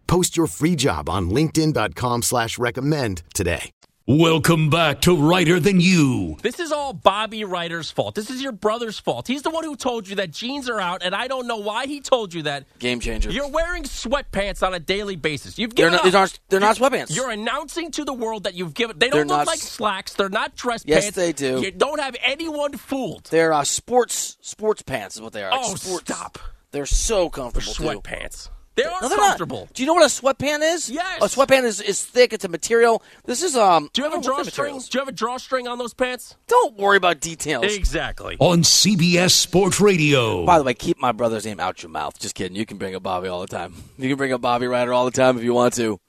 Post 0.11 0.35
your 0.35 0.47
free 0.47 0.75
job 0.75 1.07
on 1.07 1.29
linkedin.com 1.29 2.23
slash 2.23 2.59
recommend 2.59 3.23
today. 3.33 3.71
Welcome 4.05 4.69
back 4.69 4.99
to 5.03 5.15
Reiter 5.15 5.57
Than 5.57 5.79
You. 5.79 6.35
This 6.41 6.59
is 6.59 6.73
all 6.73 6.91
Bobby 6.91 7.45
Reiter's 7.45 7.91
fault. 7.91 8.15
This 8.15 8.29
is 8.29 8.41
your 8.43 8.51
brother's 8.51 8.99
fault. 8.99 9.25
He's 9.25 9.41
the 9.43 9.49
one 9.51 9.63
who 9.63 9.77
told 9.77 10.09
you 10.09 10.17
that 10.17 10.31
jeans 10.31 10.67
are 10.67 10.81
out, 10.81 11.01
and 11.01 11.15
I 11.15 11.29
don't 11.29 11.47
know 11.47 11.55
why 11.55 11.85
he 11.85 12.01
told 12.01 12.33
you 12.33 12.41
that. 12.41 12.65
Game 12.79 12.99
changer. 12.99 13.31
You're 13.31 13.47
wearing 13.47 13.83
sweatpants 13.83 14.67
on 14.67 14.73
a 14.73 14.81
daily 14.81 15.15
basis. 15.15 15.57
You've 15.57 15.73
They're 15.75 15.85
given 15.85 15.93
not- 15.93 15.99
up. 15.99 16.03
these 16.03 16.15
aren't- 16.15 16.39
they're 16.49 16.59
not 16.59 16.77
You're- 16.77 16.89
sweatpants. 16.89 17.15
You're 17.15 17.29
announcing 17.31 17.91
to 17.91 18.03
the 18.03 18.11
world 18.11 18.43
that 18.43 18.53
you've 18.53 18.73
given. 18.73 18.99
They 18.99 19.09
They're 19.09 19.21
don't 19.23 19.29
look 19.29 19.37
not 19.37 19.47
like 19.47 19.59
slacks. 19.59 20.11
They're 20.15 20.27
not 20.27 20.57
dress 20.57 20.83
Yes, 20.85 21.03
pants. 21.03 21.15
they 21.15 21.31
do. 21.31 21.61
You 21.61 21.71
don't 21.71 22.01
have 22.01 22.17
anyone 22.21 22.73
fooled. 22.75 23.29
They're 23.31 23.53
uh, 23.53 23.63
sports 23.63 24.35
sports 24.41 24.81
pants 24.81 25.15
is 25.15 25.21
what 25.21 25.31
they 25.31 25.43
are. 25.43 25.51
Like 25.51 25.61
Oh, 25.63 25.75
sports. 25.75 26.13
stop. 26.13 26.37
They're 26.71 26.85
so 26.85 27.29
comfortable. 27.29 27.73
too. 27.73 27.83
Sweatpants. 27.83 28.49
They 28.83 28.89
are 28.89 29.01
No, 29.01 29.09
they're 29.09 29.17
not. 29.17 29.27
comfortable. 29.29 29.69
Do 29.73 29.83
you 29.83 29.87
know 29.87 29.93
what 29.93 30.03
a 30.03 30.07
sweatpant 30.07 30.61
is? 30.73 30.89
Yes. 30.89 31.21
A 31.21 31.25
sweatpant 31.25 31.63
is, 31.63 31.81
is 31.81 32.03
thick. 32.03 32.33
It's 32.33 32.45
a 32.45 32.49
material. 32.49 33.03
This 33.25 33.43
is 33.43 33.55
um. 33.55 33.89
Do 33.93 34.01
you 34.01 34.05
have 34.05 34.13
I 34.13 34.17
a 34.17 34.21
don't 34.21 34.27
know 34.31 34.35
what 34.37 34.45
the 34.45 34.51
drawstring? 34.51 34.79
Do 34.79 34.87
you 34.93 34.99
have 34.99 35.07
a 35.07 35.11
drawstring 35.11 35.67
on 35.67 35.77
those 35.77 35.93
pants? 35.93 36.35
Don't 36.47 36.77
worry 36.77 36.97
about 36.97 37.19
details. 37.19 37.73
Exactly. 37.75 38.37
On 38.39 38.59
CBS 38.63 39.31
Sports 39.31 39.79
Radio. 39.79 40.45
By 40.45 40.57
the 40.57 40.63
way, 40.63 40.73
keep 40.73 40.99
my 40.99 41.11
brother's 41.11 41.45
name 41.45 41.59
out 41.59 41.83
your 41.83 41.89
mouth. 41.89 42.19
Just 42.19 42.35
kidding. 42.35 42.55
You 42.55 42.65
can 42.65 42.77
bring 42.77 42.95
up 42.95 43.03
Bobby 43.03 43.27
all 43.27 43.41
the 43.41 43.47
time. 43.47 43.73
You 43.97 44.09
can 44.09 44.17
bring 44.17 44.33
up 44.33 44.41
Bobby 44.41 44.67
Reiter 44.67 44.93
all 44.93 45.05
the 45.05 45.11
time 45.11 45.37
if 45.37 45.43
you 45.43 45.53
want 45.53 45.73
to. 45.75 45.99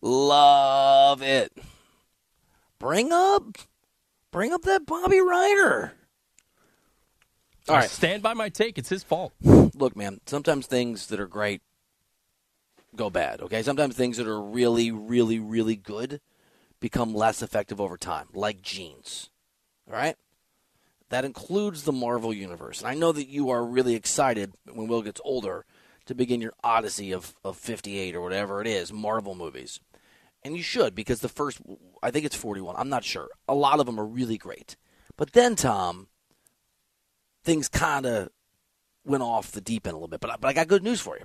Love 0.00 1.22
it. 1.22 1.52
Bring 2.78 3.12
up, 3.12 3.58
bring 4.30 4.52
up 4.52 4.62
that 4.62 4.86
Bobby 4.86 5.20
Reiter. 5.20 5.92
All 7.68 7.74
I 7.76 7.86
stand 7.86 8.22
by 8.22 8.32
my 8.34 8.48
take. 8.48 8.78
It's 8.78 8.88
his 8.88 9.02
fault. 9.02 9.32
look, 9.42 9.96
man, 9.96 10.20
sometimes 10.26 10.66
things 10.66 11.08
that 11.08 11.20
are 11.20 11.26
great 11.26 11.60
go 12.96 13.10
bad, 13.10 13.40
okay? 13.40 13.62
Sometimes 13.62 13.94
things 13.94 14.16
that 14.16 14.26
are 14.26 14.40
really, 14.40 14.90
really, 14.90 15.38
really 15.38 15.76
good 15.76 16.20
become 16.80 17.14
less 17.14 17.42
effective 17.42 17.80
over 17.80 17.96
time, 17.96 18.28
like 18.32 18.62
jeans. 18.62 19.30
All 19.88 19.94
right? 19.94 20.16
That 21.10 21.24
includes 21.24 21.82
the 21.82 21.92
Marvel 21.92 22.32
Universe. 22.32 22.80
And 22.80 22.88
I 22.88 22.94
know 22.94 23.12
that 23.12 23.28
you 23.28 23.50
are 23.50 23.64
really 23.64 23.94
excited 23.94 24.52
when 24.70 24.88
Will 24.88 25.02
gets 25.02 25.20
older 25.24 25.64
to 26.06 26.14
begin 26.14 26.40
your 26.40 26.54
odyssey 26.62 27.12
of, 27.12 27.34
of 27.44 27.56
58 27.56 28.14
or 28.14 28.20
whatever 28.20 28.60
it 28.60 28.66
is, 28.66 28.92
Marvel 28.92 29.34
movies. 29.34 29.80
And 30.42 30.56
you 30.56 30.62
should, 30.62 30.94
because 30.94 31.20
the 31.20 31.28
first, 31.28 31.60
I 32.02 32.10
think 32.10 32.24
it's 32.24 32.36
41, 32.36 32.76
I'm 32.78 32.88
not 32.88 33.04
sure. 33.04 33.28
A 33.48 33.54
lot 33.54 33.80
of 33.80 33.86
them 33.86 33.98
are 33.98 34.06
really 34.06 34.38
great. 34.38 34.76
But 35.16 35.32
then, 35.32 35.56
Tom, 35.56 36.08
things 37.42 37.68
kind 37.68 38.06
of 38.06 38.28
went 39.04 39.22
off 39.22 39.50
the 39.50 39.60
deep 39.60 39.86
end 39.86 39.94
a 39.94 39.96
little 39.96 40.08
bit. 40.08 40.20
But 40.20 40.40
but 40.40 40.48
I 40.48 40.52
got 40.52 40.68
good 40.68 40.84
news 40.84 41.00
for 41.00 41.16
you. 41.16 41.24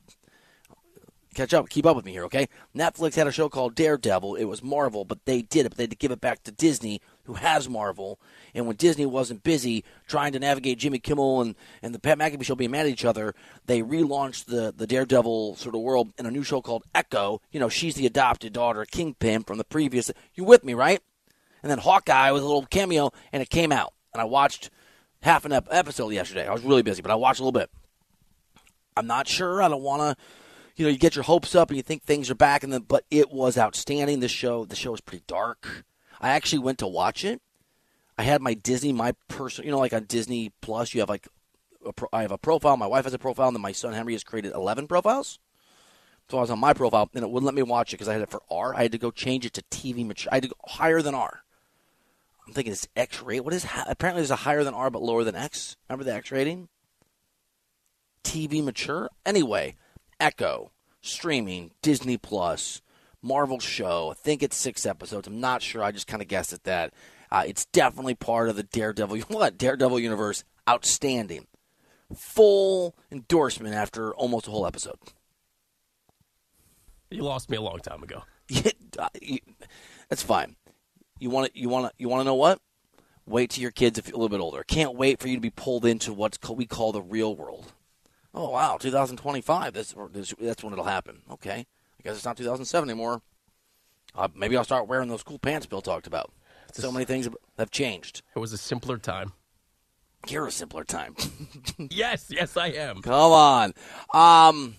Catch 1.33 1.53
up, 1.53 1.69
keep 1.69 1.85
up 1.85 1.95
with 1.95 2.05
me 2.05 2.11
here, 2.11 2.25
okay? 2.25 2.47
Netflix 2.75 3.15
had 3.15 3.27
a 3.27 3.31
show 3.31 3.49
called 3.49 3.75
Daredevil. 3.75 4.35
It 4.35 4.45
was 4.45 4.63
Marvel, 4.63 5.05
but 5.05 5.25
they 5.25 5.41
did 5.41 5.65
it, 5.65 5.69
but 5.69 5.77
they 5.77 5.83
had 5.83 5.91
to 5.91 5.95
give 5.95 6.11
it 6.11 6.21
back 6.21 6.43
to 6.43 6.51
Disney, 6.51 7.01
who 7.25 7.33
has 7.33 7.67
Marvel. 7.67 8.19
And 8.53 8.67
when 8.67 8.75
Disney 8.75 9.05
wasn't 9.05 9.43
busy 9.43 9.83
trying 10.07 10.33
to 10.33 10.39
navigate 10.39 10.79
Jimmy 10.79 10.99
Kimmel 10.99 11.41
and, 11.41 11.55
and 11.81 11.93
the 11.93 11.99
Pat 11.99 12.17
McAfee 12.17 12.43
show 12.43 12.55
being 12.55 12.71
mad 12.71 12.85
at 12.85 12.91
each 12.91 13.05
other, 13.05 13.33
they 13.65 13.81
relaunched 13.81 14.45
the, 14.45 14.73
the 14.75 14.87
Daredevil 14.87 15.55
sort 15.55 15.75
of 15.75 15.81
world 15.81 16.13
in 16.17 16.25
a 16.25 16.31
new 16.31 16.43
show 16.43 16.61
called 16.61 16.83
Echo. 16.93 17.41
You 17.51 17.59
know, 17.59 17.69
she's 17.69 17.95
the 17.95 18.05
adopted 18.05 18.53
daughter 18.53 18.81
of 18.81 18.91
Kingpin 18.91 19.43
from 19.43 19.57
the 19.57 19.63
previous. 19.63 20.11
You 20.35 20.43
with 20.43 20.63
me, 20.63 20.73
right? 20.73 21.01
And 21.61 21.71
then 21.71 21.79
Hawkeye 21.79 22.31
was 22.31 22.43
a 22.43 22.45
little 22.45 22.65
cameo, 22.65 23.11
and 23.31 23.41
it 23.41 23.49
came 23.49 23.71
out. 23.71 23.93
and 24.13 24.21
I 24.21 24.25
watched 24.25 24.69
half 25.21 25.45
an 25.45 25.53
episode 25.53 26.09
yesterday. 26.09 26.47
I 26.47 26.51
was 26.51 26.63
really 26.63 26.83
busy, 26.83 27.01
but 27.01 27.11
I 27.11 27.15
watched 27.15 27.39
a 27.39 27.43
little 27.43 27.57
bit. 27.57 27.69
I'm 28.95 29.07
not 29.07 29.27
sure. 29.27 29.61
I 29.61 29.69
don't 29.69 29.81
want 29.81 30.01
to. 30.17 30.23
You 30.75 30.85
know, 30.85 30.91
you 30.91 30.97
get 30.97 31.15
your 31.15 31.23
hopes 31.23 31.53
up 31.55 31.69
and 31.69 31.77
you 31.77 31.83
think 31.83 32.03
things 32.03 32.29
are 32.29 32.35
back, 32.35 32.63
and 32.63 32.73
then 32.73 32.81
but 32.81 33.05
it 33.11 33.31
was 33.31 33.57
outstanding. 33.57 34.19
The 34.19 34.27
show, 34.27 34.65
the 34.65 34.75
show 34.75 34.91
was 34.91 35.01
pretty 35.01 35.23
dark. 35.27 35.85
I 36.19 36.29
actually 36.29 36.59
went 36.59 36.79
to 36.79 36.87
watch 36.87 37.23
it. 37.23 37.41
I 38.17 38.23
had 38.23 38.41
my 38.41 38.53
Disney, 38.53 38.93
my 38.93 39.13
personal, 39.27 39.65
you 39.65 39.71
know, 39.71 39.79
like 39.79 39.93
on 39.93 40.05
Disney 40.05 40.51
Plus, 40.61 40.93
you 40.93 40.99
have 40.99 41.09
like, 41.09 41.27
pro, 41.95 42.07
I 42.13 42.21
have 42.21 42.31
a 42.31 42.37
profile. 42.37 42.77
My 42.77 42.87
wife 42.87 43.05
has 43.05 43.13
a 43.13 43.19
profile, 43.19 43.47
and 43.47 43.55
then 43.55 43.61
my 43.61 43.71
son 43.71 43.93
Henry 43.93 44.13
has 44.13 44.23
created 44.23 44.53
eleven 44.53 44.87
profiles. 44.87 45.39
So 46.29 46.37
I 46.37 46.41
was 46.41 46.49
on 46.49 46.59
my 46.59 46.73
profile, 46.73 47.09
and 47.13 47.23
it 47.23 47.29
wouldn't 47.29 47.45
let 47.45 47.55
me 47.55 47.63
watch 47.63 47.91
it 47.91 47.97
because 47.97 48.07
I 48.07 48.13
had 48.13 48.21
it 48.21 48.31
for 48.31 48.41
R. 48.49 48.73
I 48.73 48.83
had 48.83 48.93
to 48.93 48.97
go 48.97 49.11
change 49.11 49.45
it 49.45 49.53
to 49.53 49.63
TV 49.63 50.05
mature. 50.05 50.29
I 50.31 50.37
had 50.37 50.43
to 50.43 50.49
go 50.49 50.55
higher 50.65 51.01
than 51.01 51.13
R. 51.15 51.43
I'm 52.47 52.53
thinking 52.53 52.73
it's 52.73 52.87
X 52.95 53.21
rate. 53.21 53.41
What 53.41 53.53
is 53.53 53.65
apparently 53.87 54.21
there's 54.21 54.31
a 54.31 54.37
higher 54.37 54.63
than 54.63 54.73
R 54.73 54.89
but 54.89 55.01
lower 55.01 55.23
than 55.23 55.35
X. 55.35 55.77
Remember 55.89 56.03
the 56.03 56.13
X 56.13 56.31
rating? 56.31 56.69
TV 58.23 58.63
mature. 58.63 59.09
Anyway, 59.25 59.75
Echo 60.19 60.71
streaming 61.01 61.71
Disney 61.81 62.17
Plus 62.17 62.81
Marvel 63.21 63.59
show. 63.59 64.11
I 64.11 64.13
think 64.15 64.43
it's 64.43 64.57
six 64.57 64.85
episodes. 64.85 65.27
I'm 65.27 65.39
not 65.39 65.61
sure. 65.61 65.83
I 65.83 65.91
just 65.91 66.07
kind 66.07 66.21
of 66.21 66.27
guessed 66.27 66.53
at 66.53 66.63
that. 66.65 66.93
Uh, 67.31 67.43
it's 67.47 67.65
definitely 67.65 68.15
part 68.15 68.49
of 68.49 68.55
the 68.55 68.63
Daredevil. 68.63 69.17
What 69.29 69.57
Daredevil 69.57 69.99
universe? 69.99 70.43
Outstanding. 70.69 71.47
Full 72.15 72.95
endorsement 73.11 73.73
after 73.73 74.13
almost 74.13 74.47
a 74.47 74.51
whole 74.51 74.67
episode. 74.67 74.97
You 77.09 77.23
lost 77.23 77.49
me 77.49 77.57
a 77.57 77.61
long 77.61 77.79
time 77.79 78.03
ago. 78.03 78.23
Uh, 78.99 79.09
that's 80.07 80.21
fine. 80.21 80.55
You 81.17 81.31
want 81.31 81.51
to 81.51 81.59
you 81.59 81.67
want 81.67 81.87
to 81.87 81.93
you 81.97 82.07
want 82.07 82.21
to 82.21 82.25
know 82.25 82.35
what? 82.35 82.59
Wait 83.25 83.49
till 83.49 83.63
your 83.63 83.71
kids 83.71 83.97
if 83.97 84.07
a 84.07 84.11
little 84.11 84.29
bit 84.29 84.39
older. 84.39 84.63
Can't 84.63 84.95
wait 84.95 85.19
for 85.19 85.27
you 85.27 85.35
to 85.35 85.41
be 85.41 85.49
pulled 85.49 85.83
into 85.83 86.13
what 86.13 86.37
we 86.55 86.67
call 86.67 86.91
the 86.91 87.01
real 87.01 87.35
world. 87.35 87.73
Oh 88.33 88.49
wow, 88.49 88.77
2025. 88.77 89.73
This, 89.73 89.95
this 90.11 90.33
that's 90.39 90.63
when 90.63 90.73
it'll 90.73 90.85
happen. 90.85 91.21
Okay, 91.31 91.65
I 91.99 92.03
guess 92.03 92.15
it's 92.15 92.25
not 92.25 92.37
2007 92.37 92.89
anymore. 92.89 93.21
Uh, 94.15 94.27
maybe 94.35 94.57
I'll 94.57 94.63
start 94.63 94.87
wearing 94.87 95.09
those 95.09 95.23
cool 95.23 95.39
pants 95.39 95.65
Bill 95.65 95.81
talked 95.81 96.07
about. 96.07 96.31
So 96.73 96.91
many 96.91 97.05
things 97.05 97.27
have 97.57 97.69
changed. 97.69 98.23
It 98.35 98.39
was 98.39 98.51
a 98.53 98.57
simpler 98.57 98.97
time. 98.97 99.33
You're 100.27 100.47
a 100.47 100.51
simpler 100.51 100.83
time. 100.83 101.15
yes, 101.77 102.27
yes, 102.29 102.57
I 102.57 102.67
am. 102.67 103.01
Come 103.01 103.13
on. 103.13 103.73
Um, 104.13 104.75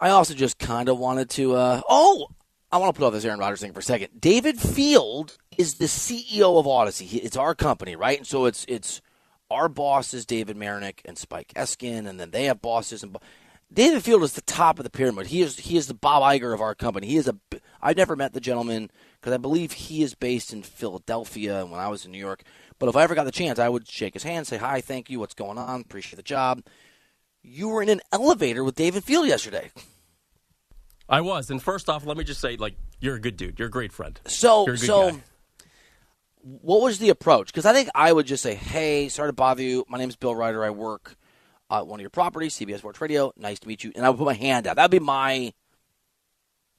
I 0.00 0.10
also 0.10 0.34
just 0.34 0.58
kind 0.58 0.88
of 0.88 0.98
wanted 0.98 1.28
to. 1.30 1.54
Uh, 1.54 1.80
oh, 1.88 2.28
I 2.70 2.78
want 2.78 2.94
to 2.94 2.98
put 2.98 3.06
off 3.06 3.12
this 3.12 3.24
Aaron 3.24 3.40
Rodgers 3.40 3.60
thing 3.60 3.72
for 3.72 3.80
a 3.80 3.82
second. 3.82 4.20
David 4.20 4.58
Field 4.58 5.36
is 5.58 5.74
the 5.74 5.86
CEO 5.86 6.58
of 6.58 6.66
Audacy. 6.66 7.22
It's 7.22 7.36
our 7.36 7.54
company, 7.54 7.96
right? 7.96 8.18
And 8.18 8.26
so 8.26 8.46
it's 8.46 8.64
it's 8.68 9.02
our 9.50 9.68
bosses, 9.68 10.26
David 10.26 10.56
Marinik 10.56 11.00
and 11.04 11.16
Spike 11.16 11.52
Eskin, 11.54 12.06
and 12.06 12.18
then 12.18 12.30
they 12.30 12.44
have 12.44 12.62
bosses. 12.62 13.02
And 13.02 13.16
David 13.72 14.02
Field 14.02 14.22
is 14.22 14.34
the 14.34 14.42
top 14.42 14.78
of 14.78 14.84
the 14.84 14.90
pyramid. 14.90 15.26
He 15.28 15.42
is 15.42 15.58
he 15.58 15.76
is 15.76 15.86
the 15.86 15.94
Bob 15.94 16.22
Iger 16.22 16.54
of 16.54 16.60
our 16.60 16.74
company. 16.74 17.06
He 17.06 17.16
is 17.16 17.28
a. 17.28 17.36
I've 17.80 17.96
never 17.96 18.16
met 18.16 18.32
the 18.32 18.40
gentleman 18.40 18.90
because 19.20 19.32
I 19.32 19.38
believe 19.38 19.72
he 19.72 20.02
is 20.02 20.14
based 20.14 20.52
in 20.52 20.62
Philadelphia. 20.62 21.60
And 21.60 21.70
when 21.70 21.80
I 21.80 21.88
was 21.88 22.04
in 22.04 22.12
New 22.12 22.18
York, 22.18 22.42
but 22.78 22.88
if 22.88 22.96
I 22.96 23.02
ever 23.02 23.14
got 23.14 23.24
the 23.24 23.32
chance, 23.32 23.58
I 23.58 23.68
would 23.68 23.88
shake 23.88 24.14
his 24.14 24.22
hand, 24.22 24.46
say 24.46 24.56
hi, 24.56 24.80
thank 24.80 25.10
you, 25.10 25.18
what's 25.18 25.34
going 25.34 25.58
on, 25.58 25.80
appreciate 25.80 26.16
the 26.16 26.22
job. 26.22 26.62
You 27.42 27.68
were 27.68 27.82
in 27.82 27.88
an 27.88 28.00
elevator 28.12 28.64
with 28.64 28.74
David 28.74 29.04
Field 29.04 29.26
yesterday. 29.26 29.70
I 31.08 31.20
was, 31.20 31.50
and 31.50 31.62
first 31.62 31.88
off, 31.88 32.04
let 32.04 32.16
me 32.16 32.24
just 32.24 32.40
say, 32.40 32.56
like, 32.56 32.74
you're 32.98 33.14
a 33.14 33.20
good 33.20 33.36
dude. 33.36 33.58
You're 33.58 33.68
a 33.68 33.70
great 33.70 33.92
friend. 33.92 34.18
So, 34.26 34.74
so, 34.74 35.12
guy. 35.12 35.22
What 36.46 36.80
was 36.80 36.98
the 37.00 37.08
approach? 37.08 37.48
Because 37.48 37.66
I 37.66 37.72
think 37.72 37.88
I 37.92 38.12
would 38.12 38.26
just 38.26 38.40
say, 38.40 38.54
"Hey, 38.54 39.08
sorry 39.08 39.30
to 39.30 39.32
bother 39.32 39.62
you. 39.64 39.84
My 39.88 39.98
name's 39.98 40.14
Bill 40.14 40.32
Reiter. 40.32 40.64
I 40.64 40.70
work 40.70 41.16
at 41.68 41.88
one 41.88 41.98
of 41.98 42.02
your 42.02 42.10
properties, 42.10 42.54
CBS 42.54 42.78
Sports 42.78 43.00
Radio. 43.00 43.32
Nice 43.36 43.58
to 43.58 43.66
meet 43.68 43.82
you." 43.82 43.90
And 43.96 44.06
I 44.06 44.10
would 44.10 44.18
put 44.18 44.26
my 44.26 44.34
hand 44.34 44.68
out. 44.68 44.76
That'd 44.76 44.92
be 44.92 45.00
my. 45.00 45.52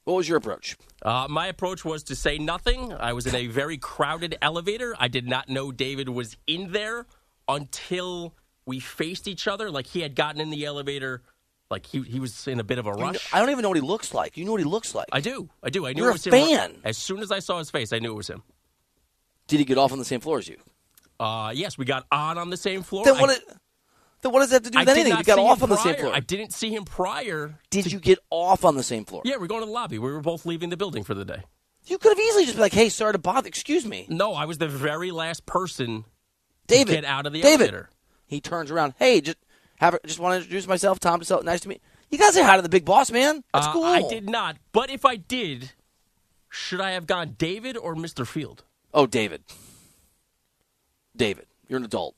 What 0.04 0.14
was 0.14 0.26
your 0.26 0.38
approach? 0.38 0.78
Uh, 1.02 1.26
my 1.28 1.48
approach 1.48 1.84
was 1.84 2.02
to 2.04 2.16
say 2.16 2.38
nothing. 2.38 2.94
I 2.94 3.12
was 3.12 3.26
in 3.26 3.34
a 3.34 3.46
very 3.46 3.76
crowded 3.76 4.38
elevator. 4.40 4.96
I 4.98 5.08
did 5.08 5.28
not 5.28 5.50
know 5.50 5.70
David 5.70 6.08
was 6.08 6.38
in 6.46 6.72
there 6.72 7.04
until 7.46 8.34
we 8.64 8.80
faced 8.80 9.28
each 9.28 9.46
other. 9.46 9.70
Like 9.70 9.86
he 9.88 10.00
had 10.00 10.14
gotten 10.14 10.40
in 10.40 10.48
the 10.48 10.64
elevator 10.64 11.20
like 11.70 11.84
he 11.84 12.00
he 12.00 12.20
was 12.20 12.48
in 12.48 12.58
a 12.58 12.64
bit 12.64 12.78
of 12.78 12.86
a 12.86 12.92
rush. 12.92 13.34
I 13.34 13.38
don't 13.38 13.50
even 13.50 13.62
know 13.62 13.68
what 13.68 13.76
he 13.76 13.82
looks 13.82 14.14
like. 14.14 14.38
You 14.38 14.46
know 14.46 14.52
what 14.52 14.60
he 14.62 14.66
looks 14.66 14.94
like? 14.94 15.08
I 15.12 15.20
do. 15.20 15.50
I 15.62 15.68
do. 15.68 15.86
I 15.86 15.92
knew 15.92 16.04
You're 16.04 16.10
it 16.12 16.14
was 16.14 16.26
a 16.26 16.34
him. 16.34 16.48
fan. 16.48 16.80
As 16.84 16.96
soon 16.96 17.20
as 17.20 17.30
I 17.30 17.40
saw 17.40 17.58
his 17.58 17.70
face, 17.70 17.92
I 17.92 17.98
knew 17.98 18.12
it 18.12 18.16
was 18.16 18.28
him. 18.30 18.42
Did 19.48 19.58
he 19.58 19.64
get 19.64 19.78
off 19.78 19.92
on 19.92 19.98
the 19.98 20.04
same 20.04 20.20
floor 20.20 20.38
as 20.38 20.48
you? 20.48 20.56
Uh, 21.18 21.52
yes, 21.54 21.76
we 21.76 21.84
got 21.84 22.06
on 22.12 22.38
on 22.38 22.50
the 22.50 22.56
same 22.56 22.82
floor. 22.82 23.04
Then 23.04 23.18
what? 23.18 23.30
I, 23.30 23.34
it, 23.34 23.42
then 24.22 24.32
what 24.32 24.40
does 24.40 24.50
that 24.50 24.56
have 24.56 24.62
to 24.64 24.70
do 24.70 24.78
with 24.78 24.88
I 24.88 24.92
anything? 24.92 25.16
You 25.18 25.24
got 25.24 25.38
off 25.38 25.62
on 25.62 25.68
the 25.68 25.76
same 25.76 25.96
floor. 25.96 26.12
I 26.14 26.20
didn't 26.20 26.52
see 26.52 26.70
him 26.74 26.84
prior. 26.84 27.58
Did 27.70 27.84
to- 27.84 27.90
you 27.90 27.98
get 27.98 28.18
off 28.30 28.64
on 28.64 28.76
the 28.76 28.82
same 28.82 29.04
floor? 29.04 29.22
Yeah, 29.24 29.36
we're 29.38 29.46
going 29.48 29.62
to 29.62 29.66
the 29.66 29.72
lobby. 29.72 29.98
We 29.98 30.12
were 30.12 30.20
both 30.20 30.46
leaving 30.46 30.68
the 30.70 30.76
building 30.76 31.02
for 31.04 31.14
the 31.14 31.24
day. 31.24 31.42
You 31.86 31.98
could 31.98 32.10
have 32.10 32.18
easily 32.18 32.44
just 32.44 32.54
been 32.56 32.62
like, 32.62 32.72
"Hey, 32.74 32.88
sorry 32.90 33.12
to 33.14 33.18
bother. 33.18 33.48
Excuse 33.48 33.84
me, 33.86 34.06
No, 34.08 34.34
I 34.34 34.44
was 34.44 34.58
the 34.58 34.68
very 34.68 35.10
last 35.10 35.46
person 35.46 36.04
David." 36.66 36.86
to 36.88 37.00
get 37.00 37.04
out 37.04 37.26
of 37.26 37.32
the 37.32 37.40
David. 37.40 37.60
elevator. 37.70 37.90
He 38.26 38.40
turns 38.40 38.70
around. 38.70 38.94
Hey, 38.98 39.20
just 39.22 39.38
have 39.76 39.94
a, 39.94 40.00
just 40.06 40.18
want 40.18 40.32
to 40.34 40.36
introduce 40.38 40.66
myself, 40.66 41.00
Tom. 41.00 41.22
So 41.24 41.38
nice 41.40 41.60
to 41.60 41.68
meet. 41.68 41.80
You 42.10 42.18
guys 42.18 42.34
say 42.34 42.42
hi 42.42 42.56
to 42.56 42.62
the 42.62 42.68
big 42.68 42.84
boss, 42.84 43.10
man. 43.10 43.42
That's 43.54 43.66
Uh, 43.66 43.72
cool. 43.72 43.84
I 43.84 44.02
did 44.02 44.28
not. 44.28 44.56
But 44.72 44.90
if 44.90 45.04
I 45.06 45.16
did, 45.16 45.72
should 46.50 46.80
I 46.80 46.90
have 46.92 47.06
gone 47.06 47.36
David 47.38 47.76
or 47.76 47.94
Mr. 47.94 48.26
Field? 48.26 48.64
Oh, 48.98 49.06
David. 49.06 49.44
David, 51.14 51.46
you're 51.68 51.78
an 51.78 51.84
adult. 51.84 52.16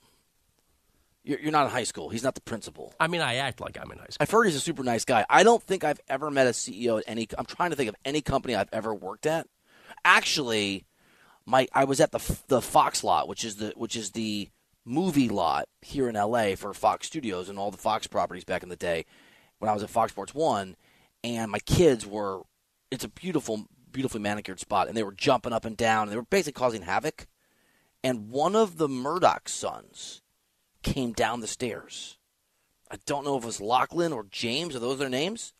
You're, 1.22 1.38
you're 1.38 1.52
not 1.52 1.66
in 1.66 1.72
high 1.72 1.84
school. 1.84 2.08
He's 2.08 2.22
not 2.22 2.34
the 2.34 2.40
principal. 2.40 2.94
I 2.98 3.06
mean, 3.06 3.20
I 3.20 3.34
act 3.34 3.60
like 3.60 3.78
I'm 3.78 3.90
in 3.92 3.98
high 3.98 4.06
school. 4.08 4.16
I've 4.20 4.30
heard 4.30 4.44
he's 4.44 4.56
a 4.56 4.60
super 4.60 4.82
nice 4.82 5.04
guy. 5.04 5.26
I 5.28 5.42
don't 5.42 5.62
think 5.62 5.84
I've 5.84 6.00
ever 6.08 6.30
met 6.30 6.46
a 6.46 6.50
CEO 6.50 6.96
at 6.96 7.04
any. 7.06 7.28
I'm 7.36 7.44
trying 7.44 7.68
to 7.68 7.76
think 7.76 7.90
of 7.90 7.96
any 8.06 8.22
company 8.22 8.54
I've 8.54 8.70
ever 8.72 8.94
worked 8.94 9.26
at. 9.26 9.46
Actually, 10.06 10.86
my 11.44 11.68
I 11.74 11.84
was 11.84 12.00
at 12.00 12.12
the 12.12 12.38
the 12.48 12.62
Fox 12.62 13.04
lot, 13.04 13.28
which 13.28 13.44
is 13.44 13.56
the 13.56 13.74
which 13.76 13.94
is 13.94 14.12
the 14.12 14.48
movie 14.86 15.28
lot 15.28 15.68
here 15.82 16.08
in 16.08 16.14
LA 16.14 16.54
for 16.54 16.72
Fox 16.72 17.06
Studios 17.06 17.50
and 17.50 17.58
all 17.58 17.70
the 17.70 17.76
Fox 17.76 18.06
properties 18.06 18.44
back 18.44 18.62
in 18.62 18.70
the 18.70 18.76
day 18.76 19.04
when 19.58 19.68
I 19.68 19.74
was 19.74 19.82
at 19.82 19.90
Fox 19.90 20.12
Sports 20.12 20.34
One, 20.34 20.76
and 21.22 21.50
my 21.50 21.58
kids 21.58 22.06
were. 22.06 22.40
It's 22.90 23.04
a 23.04 23.08
beautiful, 23.08 23.66
beautifully 23.92 24.20
manicured 24.20 24.60
spot, 24.60 24.88
and 24.88 24.96
they 24.96 25.02
were 25.02 25.12
jumping 25.12 25.52
up 25.52 25.64
and 25.64 25.76
down, 25.76 26.04
and 26.04 26.12
they 26.12 26.16
were 26.16 26.22
basically 26.22 26.58
causing 26.58 26.82
havoc. 26.82 27.26
And 28.02 28.30
one 28.30 28.56
of 28.56 28.78
the 28.78 28.88
Murdoch 28.88 29.48
sons 29.48 30.22
came 30.82 31.12
down 31.12 31.40
the 31.40 31.46
stairs. 31.46 32.16
I 32.90 32.96
don't 33.06 33.24
know 33.24 33.36
if 33.36 33.44
it 33.44 33.46
was 33.46 33.60
Lachlan 33.60 34.12
or 34.12 34.26
James, 34.30 34.74
are 34.74 34.80
those 34.80 34.98
their 34.98 35.08
names? 35.08 35.52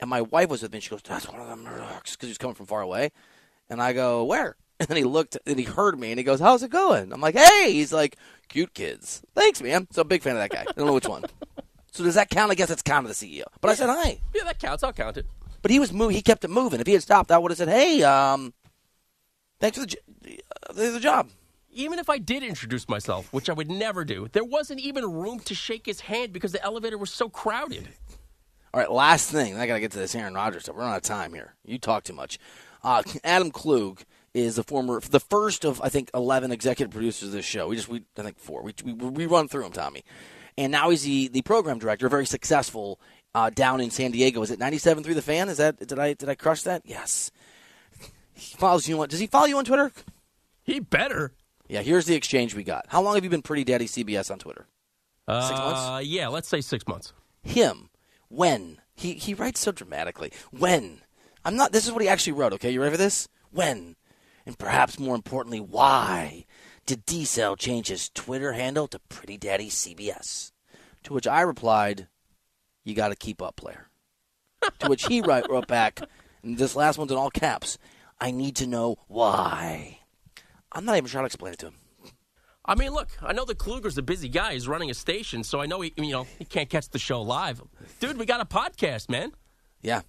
And 0.00 0.08
my 0.08 0.22
wife 0.22 0.48
was 0.48 0.62
with 0.62 0.72
me, 0.72 0.78
and 0.78 0.82
she 0.82 0.90
goes, 0.90 1.02
That's 1.02 1.28
one 1.28 1.40
of 1.40 1.48
the 1.48 1.56
Murdochs, 1.56 2.12
because 2.12 2.26
he 2.26 2.28
was 2.28 2.38
coming 2.38 2.54
from 2.54 2.66
far 2.66 2.80
away. 2.80 3.12
And 3.68 3.80
I 3.80 3.92
go, 3.92 4.24
Where? 4.24 4.56
And 4.80 4.88
then 4.88 4.96
he 4.96 5.04
looked, 5.04 5.36
and 5.44 5.58
he 5.58 5.66
heard 5.66 6.00
me, 6.00 6.10
and 6.10 6.18
he 6.18 6.24
goes, 6.24 6.40
How's 6.40 6.62
it 6.62 6.70
going? 6.70 7.12
I'm 7.12 7.20
like, 7.20 7.36
Hey! 7.36 7.72
He's 7.72 7.92
like, 7.92 8.16
Cute 8.48 8.72
kids. 8.72 9.22
Thanks, 9.34 9.60
man. 9.60 9.86
So, 9.90 10.02
big 10.04 10.22
fan 10.22 10.36
of 10.36 10.38
that 10.38 10.50
guy. 10.50 10.64
I 10.66 10.72
don't 10.72 10.86
know 10.86 10.94
which 10.94 11.08
one. 11.08 11.24
So, 11.92 12.04
does 12.04 12.14
that 12.14 12.30
count? 12.30 12.52
I 12.52 12.54
guess 12.54 12.70
it's 12.70 12.82
kind 12.82 13.04
of 13.04 13.18
the 13.18 13.40
CEO. 13.40 13.42
But 13.60 13.72
I 13.72 13.74
said, 13.74 13.88
Hi. 13.88 14.20
Yeah, 14.32 14.44
that 14.44 14.60
counts. 14.60 14.84
I'll 14.84 14.92
count 14.92 15.16
it. 15.16 15.26
But 15.62 15.70
he 15.70 15.78
was 15.78 15.92
moving. 15.92 16.16
He 16.16 16.22
kept 16.22 16.44
it 16.44 16.50
moving. 16.50 16.80
If 16.80 16.86
he 16.86 16.94
had 16.94 17.02
stopped, 17.02 17.30
I 17.30 17.38
would 17.38 17.50
have 17.50 17.58
said, 17.58 17.68
Hey, 17.68 18.02
um, 18.02 18.54
thanks 19.58 19.78
for 19.78 19.86
the, 19.86 20.42
uh, 20.68 20.72
the 20.72 21.00
job. 21.00 21.28
Even 21.72 21.98
if 21.98 22.10
I 22.10 22.18
did 22.18 22.42
introduce 22.42 22.88
myself, 22.88 23.32
which 23.32 23.48
I 23.48 23.52
would 23.52 23.70
never 23.70 24.04
do, 24.04 24.28
there 24.32 24.44
wasn't 24.44 24.80
even 24.80 25.04
room 25.10 25.38
to 25.40 25.54
shake 25.54 25.86
his 25.86 26.00
hand 26.00 26.32
because 26.32 26.50
the 26.52 26.62
elevator 26.64 26.98
was 26.98 27.10
so 27.10 27.28
crowded. 27.28 27.88
All 28.72 28.80
right, 28.80 28.90
last 28.90 29.30
thing. 29.30 29.56
I 29.56 29.66
got 29.66 29.74
to 29.74 29.80
get 29.80 29.92
to 29.92 29.98
this 29.98 30.14
Aaron 30.14 30.34
Rodgers 30.34 30.64
stuff. 30.64 30.76
We're 30.76 30.84
out 30.84 30.96
of 30.96 31.02
time 31.02 31.32
here. 31.32 31.54
You 31.64 31.78
talk 31.78 32.04
too 32.04 32.12
much. 32.12 32.38
Uh, 32.82 33.02
Adam 33.24 33.50
Klug 33.50 34.02
is 34.32 34.56
the 34.56 34.62
former, 34.62 35.00
the 35.00 35.20
first 35.20 35.64
of 35.64 35.80
I 35.82 35.88
think 35.88 36.10
eleven 36.14 36.52
executive 36.52 36.92
producers 36.92 37.28
of 37.28 37.32
this 37.32 37.44
show. 37.44 37.68
We 37.68 37.76
just, 37.76 37.88
we 37.88 38.02
I 38.16 38.22
think 38.22 38.38
four. 38.38 38.62
We 38.62 38.74
we, 38.84 38.92
we 38.92 39.26
run 39.26 39.48
through 39.48 39.64
them, 39.64 39.72
Tommy, 39.72 40.04
and 40.56 40.70
now 40.70 40.90
he's 40.90 41.02
the 41.02 41.28
the 41.28 41.42
program 41.42 41.78
director, 41.78 42.08
very 42.08 42.26
successful 42.26 43.00
uh, 43.34 43.50
down 43.50 43.80
in 43.80 43.90
San 43.90 44.10
Diego. 44.10 44.42
Is 44.42 44.50
it 44.50 44.58
ninety 44.58 44.78
seven 44.78 45.02
through 45.04 45.14
the 45.14 45.22
fan? 45.22 45.48
Is 45.48 45.58
that 45.58 45.78
did 45.78 45.98
I 45.98 46.14
did 46.14 46.28
I 46.28 46.34
crush 46.34 46.62
that? 46.62 46.82
Yes. 46.84 47.30
He 48.34 48.56
follows 48.56 48.88
you 48.88 49.00
on. 49.02 49.08
Does 49.08 49.20
he 49.20 49.26
follow 49.26 49.46
you 49.46 49.58
on 49.58 49.64
Twitter? 49.64 49.92
He 50.62 50.80
better. 50.80 51.32
Yeah. 51.68 51.82
Here's 51.82 52.06
the 52.06 52.14
exchange 52.14 52.54
we 52.54 52.64
got. 52.64 52.86
How 52.88 53.02
long 53.02 53.14
have 53.14 53.24
you 53.24 53.30
been 53.30 53.42
Pretty 53.42 53.64
Daddy 53.64 53.86
CBS 53.86 54.30
on 54.30 54.38
Twitter? 54.38 54.66
Uh, 55.28 55.40
Six 55.46 55.58
months? 55.60 56.06
Yeah, 56.08 56.28
let's 56.28 56.48
say 56.48 56.60
six 56.60 56.86
months. 56.88 57.12
him 57.42 57.90
when 58.28 58.78
he 58.94 59.14
he 59.14 59.34
writes 59.34 59.58
so 59.60 59.72
dramatically 59.72 60.30
when 60.50 61.00
i'm 61.44 61.56
not 61.56 61.72
this 61.72 61.84
is 61.86 61.90
what 61.92 62.00
he 62.02 62.08
actually 62.08 62.32
wrote 62.32 62.52
okay 62.52 62.70
you 62.70 62.80
ready 62.80 62.92
for 62.92 62.96
this 62.98 63.26
when 63.50 63.96
and 64.46 64.56
perhaps 64.58 64.98
more 65.00 65.14
importantly 65.16 65.58
why 65.58 66.44
did 66.86 67.04
d-cell 67.06 67.56
change 67.56 67.88
his 67.88 68.08
twitter 68.10 68.52
handle 68.52 68.86
to 68.86 68.98
pretty 69.08 69.36
daddy 69.36 69.68
cbs 69.68 70.52
to 71.02 71.12
which 71.12 71.26
i 71.26 71.40
replied 71.40 72.06
you 72.84 72.94
got 72.94 73.08
to 73.08 73.16
keep 73.16 73.42
up 73.42 73.56
player 73.56 73.86
to 74.80 74.88
which 74.88 75.06
he 75.06 75.20
wrote, 75.20 75.48
wrote 75.50 75.66
back 75.66 76.00
and 76.42 76.58
this 76.58 76.76
last 76.76 76.98
one's 76.98 77.10
in 77.10 77.16
all 77.16 77.30
caps 77.30 77.78
i 78.20 78.30
need 78.30 78.56
to 78.56 78.66
know 78.66 78.96
why 79.08 79.98
i'm 80.72 80.84
not 80.84 80.96
even 80.96 81.08
trying 81.08 81.22
to 81.22 81.26
explain 81.26 81.52
it 81.52 81.58
to 81.58 81.66
him 81.66 81.74
I 82.62 82.74
mean, 82.76 82.92
look, 82.92 83.08
I 83.22 83.32
know 83.32 83.46
the 83.46 83.54
Kluger's 83.54 83.96
a 83.98 84.02
busy 84.02 84.28
guy. 84.28 84.52
He's 84.52 84.68
running 84.68 84.90
a 84.90 84.94
station, 84.94 85.42
so 85.42 85.60
I 85.60 85.66
know 85.66 85.80
he, 85.80 85.92
you 85.96 86.12
know, 86.12 86.26
he 86.38 86.44
can't 86.44 86.68
catch 86.68 86.90
the 86.90 86.98
show 87.00 87.22
live. 87.22 87.60
Dude, 87.98 88.18
we 88.18 88.26
got 88.26 88.40
a 88.40 88.44
podcast, 88.44 89.08
man. 89.08 89.32
Yeah. 89.80 90.02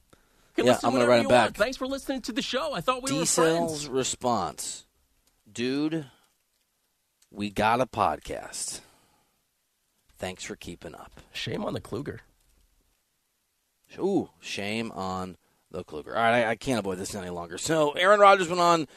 Yeah, 0.58 0.78
I'm 0.84 0.92
gonna 0.92 1.08
write 1.08 1.22
you 1.22 1.30
him 1.30 1.30
want. 1.34 1.54
back. 1.54 1.56
Thanks 1.56 1.78
for 1.78 1.88
listening 1.88 2.22
to 2.24 2.34
the 2.34 2.42
show. 2.42 2.74
I 2.74 2.82
thought 2.82 3.04
we 3.04 3.14
were 3.14 3.22
D-Cell's 3.22 3.86
friends. 3.86 3.90
response. 3.90 4.86
Dude, 5.52 6.06
we 7.32 7.50
got 7.50 7.80
a 7.82 7.86
podcast. 7.88 8.82
Thanks 10.20 10.44
for 10.44 10.56
keeping 10.56 10.94
up. 10.94 11.20
Shame 11.32 11.64
on 11.64 11.74
the 11.74 11.82
Kluger. 11.82 12.20
Ooh, 13.98 14.30
shame 14.40 14.92
on 14.92 15.38
the 15.72 15.84
Kluger. 15.84 16.10
All 16.10 16.14
right, 16.14 16.44
I, 16.46 16.52
I 16.52 16.56
can't 16.56 16.80
avoid 16.80 16.98
this 16.98 17.16
any 17.16 17.30
longer. 17.30 17.58
So, 17.58 17.92
Aaron 17.92 18.20
Rodgers 18.20 18.48
went 18.48 18.62
on 18.62 18.88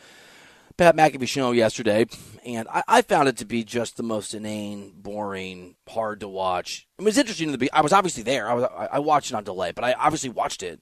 Pat 0.76 0.96
McAfee 0.96 1.28
show 1.28 1.52
yesterday, 1.52 2.07
and 2.44 2.66
I, 2.68 2.83
I 2.88 3.02
found 3.02 3.28
it 3.28 3.37
to 3.38 3.44
be 3.44 3.62
just 3.62 3.96
the 3.96 4.02
most 4.02 4.35
inane, 4.35 4.92
boring, 4.96 5.76
hard 5.88 6.20
to 6.20 6.28
watch. 6.28 6.88
It 6.98 7.04
was 7.04 7.18
interesting 7.18 7.52
to 7.52 7.59
be. 7.59 7.70
I 7.72 7.80
was 7.80 7.92
obviously 7.92 8.24
there. 8.24 8.48
I 8.48 8.54
was. 8.54 8.64
I, 8.64 8.88
I 8.92 8.98
watched 8.98 9.30
it 9.30 9.37
on 9.37 9.44
delay, 9.44 9.72
but 9.72 9.85
I 9.85 9.92
obviously 9.92 10.30
watched 10.30 10.62
it. 10.62 10.80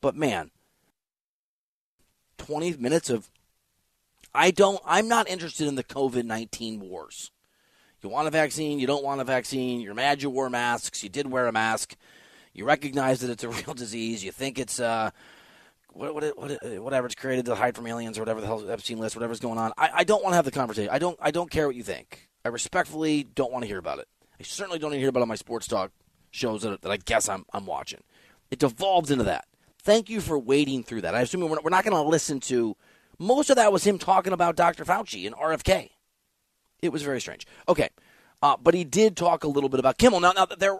But 0.00 0.14
man, 0.14 0.50
twenty 2.38 2.74
minutes 2.76 3.10
of. 3.10 3.30
I 4.34 4.50
don't. 4.50 4.80
I'm 4.86 5.08
not 5.08 5.28
interested 5.28 5.66
in 5.66 5.74
the 5.74 5.84
COVID 5.84 6.24
nineteen 6.24 6.80
wars. 6.80 7.30
You 8.02 8.08
want 8.08 8.28
a 8.28 8.30
vaccine? 8.30 8.78
You 8.78 8.86
don't 8.86 9.04
want 9.04 9.20
a 9.20 9.24
vaccine? 9.24 9.80
You're 9.80 9.94
mad 9.94 10.22
you 10.22 10.30
wore 10.30 10.48
masks. 10.48 11.02
You 11.02 11.08
did 11.08 11.30
wear 11.30 11.46
a 11.46 11.52
mask. 11.52 11.96
You 12.58 12.64
recognize 12.64 13.20
that 13.20 13.30
it's 13.30 13.44
a 13.44 13.48
real 13.48 13.72
disease. 13.72 14.24
You 14.24 14.32
think 14.32 14.58
it's 14.58 14.80
uh, 14.80 15.10
what, 15.92 16.12
what, 16.12 16.36
what, 16.36 16.82
whatever 16.82 17.06
it's 17.06 17.14
created 17.14 17.46
to 17.46 17.54
hide 17.54 17.76
from 17.76 17.86
aliens 17.86 18.18
or 18.18 18.22
whatever 18.22 18.40
the 18.40 18.48
hell 18.48 18.68
Epstein 18.68 18.98
list, 18.98 19.14
whatever's 19.14 19.38
going 19.38 19.58
on. 19.58 19.72
I, 19.78 19.90
I 19.94 20.04
don't 20.04 20.22
want 20.24 20.32
to 20.32 20.36
have 20.36 20.44
the 20.44 20.50
conversation. 20.50 20.90
I 20.92 20.98
don't. 20.98 21.16
I 21.22 21.30
don't 21.30 21.50
care 21.50 21.68
what 21.68 21.76
you 21.76 21.84
think. 21.84 22.28
I 22.44 22.48
respectfully 22.48 23.22
don't 23.22 23.52
want 23.52 23.62
to 23.62 23.68
hear 23.68 23.78
about 23.78 24.00
it. 24.00 24.08
I 24.40 24.42
certainly 24.42 24.80
don't 24.80 24.90
to 24.90 24.98
hear 24.98 25.08
about 25.08 25.20
it 25.20 25.22
on 25.22 25.28
my 25.28 25.36
sports 25.36 25.68
talk 25.68 25.92
shows 26.30 26.62
that, 26.62 26.82
that 26.82 26.90
I 26.90 26.96
guess 26.96 27.28
I'm 27.28 27.44
I'm 27.52 27.64
watching. 27.64 28.02
It 28.50 28.58
devolved 28.58 29.10
into 29.12 29.24
that. 29.24 29.46
Thank 29.80 30.10
you 30.10 30.20
for 30.20 30.36
wading 30.36 30.82
through 30.82 31.02
that. 31.02 31.14
I 31.14 31.20
assume 31.20 31.42
we're, 31.42 31.60
we're 31.62 31.70
not 31.70 31.84
going 31.84 31.96
to 31.96 32.02
listen 32.02 32.40
to. 32.40 32.76
Most 33.20 33.50
of 33.50 33.56
that 33.56 33.72
was 33.72 33.84
him 33.84 33.98
talking 33.98 34.32
about 34.32 34.56
Dr. 34.56 34.84
Fauci 34.84 35.26
and 35.26 35.34
RFK. 35.36 35.90
It 36.82 36.90
was 36.90 37.02
very 37.02 37.20
strange. 37.20 37.46
Okay, 37.68 37.88
uh, 38.42 38.56
but 38.60 38.74
he 38.74 38.84
did 38.84 39.16
talk 39.16 39.44
a 39.44 39.48
little 39.48 39.68
bit 39.68 39.80
about 39.80 39.98
Kimmel. 39.98 40.20
Now, 40.20 40.32
now 40.32 40.46
there, 40.46 40.78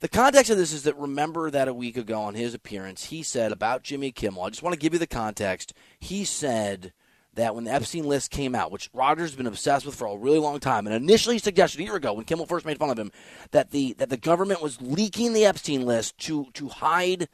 the 0.00 0.08
context 0.08 0.50
of 0.50 0.58
this 0.58 0.72
is 0.72 0.84
that 0.84 0.96
remember 0.96 1.50
that 1.50 1.68
a 1.68 1.74
week 1.74 1.96
ago 1.96 2.20
on 2.20 2.34
his 2.34 2.54
appearance, 2.54 3.06
he 3.06 3.22
said 3.22 3.50
about 3.50 3.82
Jimmy 3.82 4.12
Kimmel. 4.12 4.44
I 4.44 4.50
just 4.50 4.62
want 4.62 4.74
to 4.74 4.80
give 4.80 4.92
you 4.92 4.98
the 4.98 5.06
context. 5.06 5.72
He 5.98 6.24
said 6.24 6.92
that 7.34 7.54
when 7.54 7.64
the 7.64 7.72
Epstein 7.72 8.04
list 8.04 8.30
came 8.30 8.54
out, 8.54 8.70
which 8.70 8.90
Rodgers 8.92 9.30
has 9.30 9.36
been 9.36 9.46
obsessed 9.46 9.86
with 9.86 9.94
for 9.94 10.06
a 10.06 10.16
really 10.16 10.38
long 10.38 10.60
time, 10.60 10.86
and 10.86 10.94
initially 10.94 11.38
suggested 11.38 11.80
a 11.80 11.84
year 11.84 11.96
ago 11.96 12.12
when 12.12 12.24
Kimmel 12.24 12.46
first 12.46 12.66
made 12.66 12.78
fun 12.78 12.90
of 12.90 12.98
him 12.98 13.10
that 13.50 13.70
the 13.70 13.94
that 13.94 14.08
the 14.08 14.16
government 14.16 14.62
was 14.62 14.80
leaking 14.80 15.32
the 15.32 15.44
Epstein 15.44 15.84
list 15.84 16.18
to 16.18 16.46
to 16.54 16.68
hide 16.68 17.28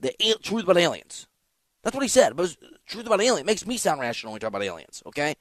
the 0.00 0.12
truth 0.42 0.64
about 0.64 0.76
aliens. 0.76 1.28
That's 1.82 1.94
what 1.94 2.02
he 2.02 2.08
said. 2.08 2.36
But 2.36 2.56
truth 2.86 3.06
about 3.06 3.20
aliens. 3.20 3.46
Makes 3.46 3.66
me 3.66 3.76
sound 3.76 4.00
rational 4.00 4.32
when 4.32 4.36
we 4.36 4.40
talk 4.40 4.48
about 4.48 4.62
aliens. 4.62 5.02
Okay, 5.06 5.36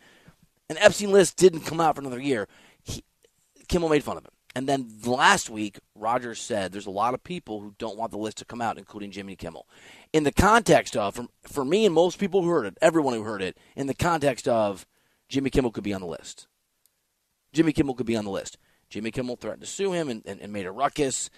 and 0.70 0.78
Epstein 0.78 1.12
list 1.12 1.38
didn't 1.38 1.62
come 1.62 1.80
out 1.80 1.96
for 1.96 2.02
another 2.02 2.20
year. 2.20 2.48
He, 2.84 3.04
Kimmel 3.68 3.90
made 3.90 4.04
fun 4.04 4.18
of 4.18 4.26
him. 4.26 4.32
And 4.58 4.68
then 4.68 4.90
last 5.06 5.52
week, 5.52 5.78
Rodgers 5.94 6.42
said 6.42 6.72
there's 6.72 6.88
a 6.88 6.90
lot 6.90 7.14
of 7.14 7.24
people 7.24 7.62
who 7.62 7.76
don't 7.78 7.96
want 7.96 8.10
the 8.10 8.18
list 8.18 8.38
to 8.38 8.46
come 8.46 8.60
out, 8.60 8.80
including 8.80 9.12
Jimmy 9.12 9.36
Kimmel. 9.36 9.68
In 10.14 10.24
the 10.24 10.32
context 10.32 10.98
of, 10.98 11.14
for, 11.14 11.28
for 11.44 11.64
me 11.64 11.86
and 11.86 11.94
most 11.94 12.18
people 12.18 12.42
who 12.42 12.50
heard 12.50 12.66
it, 12.66 12.76
everyone 12.82 13.14
who 13.14 13.22
heard 13.22 13.44
it, 13.44 13.56
in 13.76 13.86
the 13.86 13.94
context 13.94 14.48
of 14.48 14.88
Jimmy 15.30 15.52
Kimmel 15.52 15.70
could 15.70 15.84
be 15.84 15.94
on 15.94 16.02
the 16.02 16.08
list. 16.08 16.48
Jimmy 17.54 17.72
Kimmel 17.72 17.94
could 17.94 18.08
be 18.08 18.16
on 18.16 18.26
the 18.26 18.32
list. 18.32 18.58
Jimmy 18.90 19.12
Kimmel 19.12 19.36
threatened 19.36 19.62
to 19.62 19.68
sue 19.68 19.92
him 19.92 20.10
and, 20.10 20.24
and, 20.26 20.42
and 20.42 20.52
made 20.52 20.66
a 20.66 20.72
ruckus. 20.72 21.30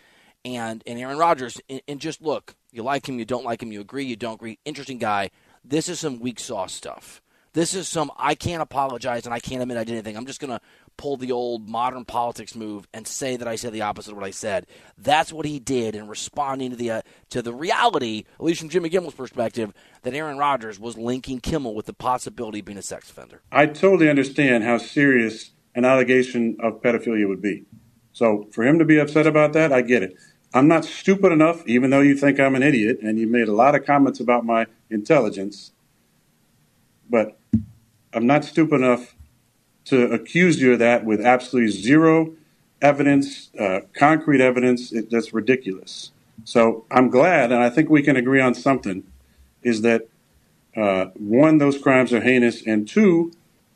And, 0.45 0.81
and 0.87 0.97
Aaron 0.97 1.17
Rodgers, 1.17 1.59
and, 1.69 1.81
and 1.89 1.99
just 1.99 2.21
look, 2.21 2.55
you 2.71 2.83
like 2.83 3.09
him, 3.09 3.19
you 3.19 3.25
don't 3.25 3.43
like 3.43 3.61
him, 3.61 3.73
you 3.73 3.81
agree, 3.81 4.05
you 4.05 4.15
don't 4.15 4.35
agree. 4.35 4.59
Interesting 4.63 4.97
guy. 4.97 5.29
This 5.61 5.89
is 5.89 5.99
some 5.99 6.21
weak 6.21 6.39
sauce 6.39 6.71
stuff. 6.71 7.21
This 7.53 7.73
is 7.73 7.87
some 7.87 8.11
I 8.17 8.35
can't 8.35 8.61
apologize 8.61 9.25
and 9.25 9.33
I 9.33 9.39
can't 9.39 9.61
admit 9.61 9.77
I 9.77 9.83
did 9.83 9.93
anything. 9.93 10.15
I'm 10.15 10.25
just 10.25 10.39
going 10.39 10.51
to 10.51 10.61
pull 10.99 11.15
the 11.15 11.31
old 11.31 11.69
modern 11.69 12.03
politics 12.03 12.55
move 12.55 12.85
and 12.93 13.07
say 13.07 13.37
that 13.37 13.47
I 13.47 13.55
said 13.55 13.71
the 13.71 13.83
opposite 13.83 14.11
of 14.11 14.17
what 14.17 14.25
I 14.25 14.31
said. 14.31 14.67
That's 14.97 15.31
what 15.31 15.45
he 15.45 15.57
did 15.57 15.95
in 15.95 16.09
responding 16.09 16.71
to 16.71 16.75
the 16.75 16.91
uh, 16.91 17.01
to 17.29 17.41
the 17.41 17.53
reality, 17.53 18.25
at 18.33 18.43
least 18.43 18.59
from 18.59 18.67
Jimmy 18.67 18.89
Kimmel's 18.89 19.13
perspective, 19.13 19.73
that 20.03 20.13
Aaron 20.13 20.37
Rodgers 20.37 20.77
was 20.77 20.97
linking 20.97 21.39
Kimmel 21.39 21.73
with 21.73 21.85
the 21.85 21.93
possibility 21.93 22.59
of 22.59 22.65
being 22.65 22.77
a 22.77 22.81
sex 22.81 23.09
offender. 23.09 23.41
I 23.49 23.67
totally 23.67 24.09
understand 24.09 24.65
how 24.65 24.77
serious 24.77 25.51
an 25.73 25.85
allegation 25.85 26.57
of 26.59 26.81
pedophilia 26.81 27.29
would 27.29 27.41
be. 27.41 27.63
So 28.11 28.49
for 28.51 28.65
him 28.65 28.77
to 28.77 28.85
be 28.85 28.99
upset 28.99 29.25
about 29.25 29.53
that, 29.53 29.71
I 29.71 29.81
get 29.81 30.03
it. 30.03 30.17
I'm 30.53 30.67
not 30.67 30.83
stupid 30.83 31.31
enough, 31.31 31.65
even 31.65 31.91
though 31.91 32.01
you 32.01 32.17
think 32.17 32.41
I'm 32.41 32.55
an 32.55 32.63
idiot, 32.63 32.99
and 33.01 33.17
you 33.17 33.25
made 33.25 33.47
a 33.47 33.53
lot 33.53 33.73
of 33.73 33.85
comments 33.85 34.19
about 34.19 34.45
my 34.45 34.65
intelligence, 34.89 35.71
but 37.09 37.39
I'm 38.11 38.27
not 38.27 38.43
stupid 38.43 38.81
enough 38.81 39.15
to 39.89 40.11
accuse 40.11 40.61
you 40.61 40.73
of 40.73 40.79
that 40.79 41.05
with 41.05 41.21
absolutely 41.21 41.71
zero 41.71 42.33
evidence, 42.81 43.49
uh, 43.59 43.81
concrete 43.93 44.41
evidence. 44.41 44.91
It, 44.91 45.09
that's 45.11 45.33
ridiculous. 45.33 46.11
So 46.45 46.85
I'm 46.89 47.09
glad, 47.09 47.51
and 47.51 47.61
I 47.61 47.69
think 47.69 47.89
we 47.89 48.01
can 48.01 48.15
agree 48.15 48.41
on 48.41 48.53
something, 48.53 49.03
is 49.61 49.81
that 49.81 50.07
uh, 50.75 51.05
one, 51.15 51.57
those 51.57 51.77
crimes 51.77 52.13
are 52.13 52.21
heinous, 52.21 52.65
and 52.65 52.87
two, 52.87 53.33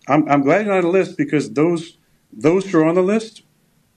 I'm, 0.08 0.28
I'm 0.30 0.42
glad 0.42 0.66
you're 0.66 0.76
on 0.76 0.82
the 0.82 0.88
list 0.88 1.18
because 1.18 1.52
those 1.52 1.98
those 2.32 2.72
who 2.72 2.80
are 2.80 2.86
on 2.86 2.96
the 2.96 3.04
list, 3.04 3.44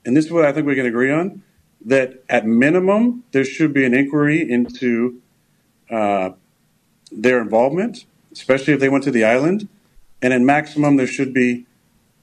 and 0.05 0.15
this 0.17 0.27
is 0.27 0.33
what 0.33 0.45
I 0.45 0.53
think 0.53 0.67
we 0.67 0.75
can 0.75 0.85
agree 0.85 1.11
on, 1.11 1.43
that 1.85 2.23
at 2.29 2.45
minimum 2.45 3.25
there 3.33 3.45
should 3.45 3.73
be 3.73 3.85
an 3.85 3.95
inquiry 3.95 4.51
into 4.51 5.23
uh, 5.91 6.31
their 7.11 7.41
involvement, 7.41 8.05
especially 8.33 8.75
if 8.75 8.81
they 8.81 8.91
went 8.91 9.05
to 9.05 9.11
the 9.11 9.25
island, 9.25 9.69
and 10.21 10.35
at 10.35 10.41
maximum 10.43 10.97
there 10.97 11.07
should 11.07 11.33
be 11.33 11.65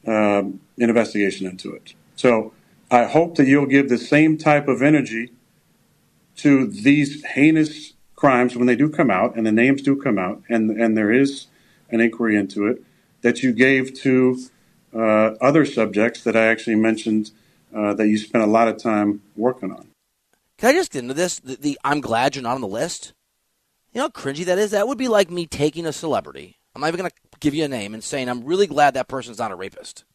um, 0.06 0.60
an 0.78 0.90
investigation 0.90 1.48
into 1.48 1.74
it. 1.74 1.94
So 2.16 2.54
I 2.92 3.06
hope 3.06 3.36
that 3.36 3.48
you'll 3.48 3.66
give 3.66 3.90
the 3.90 3.98
same 3.98 4.38
type 4.38 4.68
of 4.68 4.82
energy 4.82 5.32
to 6.38 6.68
these 6.68 7.24
heinous 7.26 7.94
crimes 8.16 8.56
when 8.56 8.68
they 8.68 8.76
do 8.76 8.90
come 8.90 9.12
out, 9.12 9.36
and 9.36 9.46
the 9.46 9.52
names 9.52 9.82
do 9.82 9.96
come 9.96 10.18
out, 10.18 10.42
and 10.50 10.72
and 10.72 10.98
there 10.98 11.12
is 11.12 11.48
an 11.90 12.00
inquiry 12.02 12.36
into 12.36 12.68
it 12.68 12.84
that 13.22 13.44
you 13.44 13.52
gave 13.54 13.94
to 13.94 14.40
uh, 14.94 15.36
other 15.42 15.66
subjects 15.66 16.24
that 16.24 16.36
I 16.36 16.46
actually 16.48 16.76
mentioned 16.76 17.32
uh, 17.76 17.94
that 17.96 18.08
you 18.08 18.18
spent 18.18 18.44
a 18.44 18.48
lot 18.48 18.68
of 18.68 18.78
time 18.78 19.22
working 19.36 19.72
on. 19.72 19.88
Can 20.58 20.70
I 20.70 20.74
just 20.74 20.92
get 20.92 21.04
into 21.04 21.14
this? 21.14 21.40
The, 21.40 21.56
the 21.56 21.80
I'm 21.84 22.02
glad 22.02 22.36
you're 22.36 22.44
not 22.44 22.56
on 22.56 22.62
the 22.62 22.68
list. 22.68 23.14
You 23.92 24.00
know 24.00 24.06
how 24.14 24.22
cringy 24.22 24.46
that 24.46 24.58
is? 24.58 24.72
That 24.72 24.88
would 24.88 24.98
be 24.98 25.08
like 25.08 25.30
me 25.30 25.46
taking 25.46 25.86
a 25.86 25.94
celebrity. 25.94 26.58
I'm 26.76 26.82
not 26.82 26.88
even 26.88 27.00
going 27.00 27.12
to 27.12 27.40
give 27.40 27.54
you 27.54 27.66
a 27.66 27.68
name 27.68 27.94
and 27.94 28.04
saying 28.04 28.30
I'm 28.30 28.46
really 28.46 28.68
glad 28.68 28.94
that 28.94 29.08
person's 29.08 29.40
not 29.40 29.52
a 29.52 29.56
rapist 29.56 30.06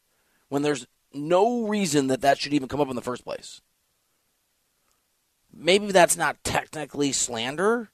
when 0.49 0.61
there's 0.61 0.87
no 1.13 1.67
reason 1.67 2.07
that 2.07 2.21
that 2.21 2.37
should 2.37 2.53
even 2.53 2.67
come 2.67 2.81
up 2.81 2.89
in 2.89 2.95
the 2.95 3.01
first 3.01 3.23
place. 3.23 3.61
Maybe 5.53 5.91
that's 5.91 6.17
not 6.17 6.43
technically 6.43 7.11
slander, 7.11 7.89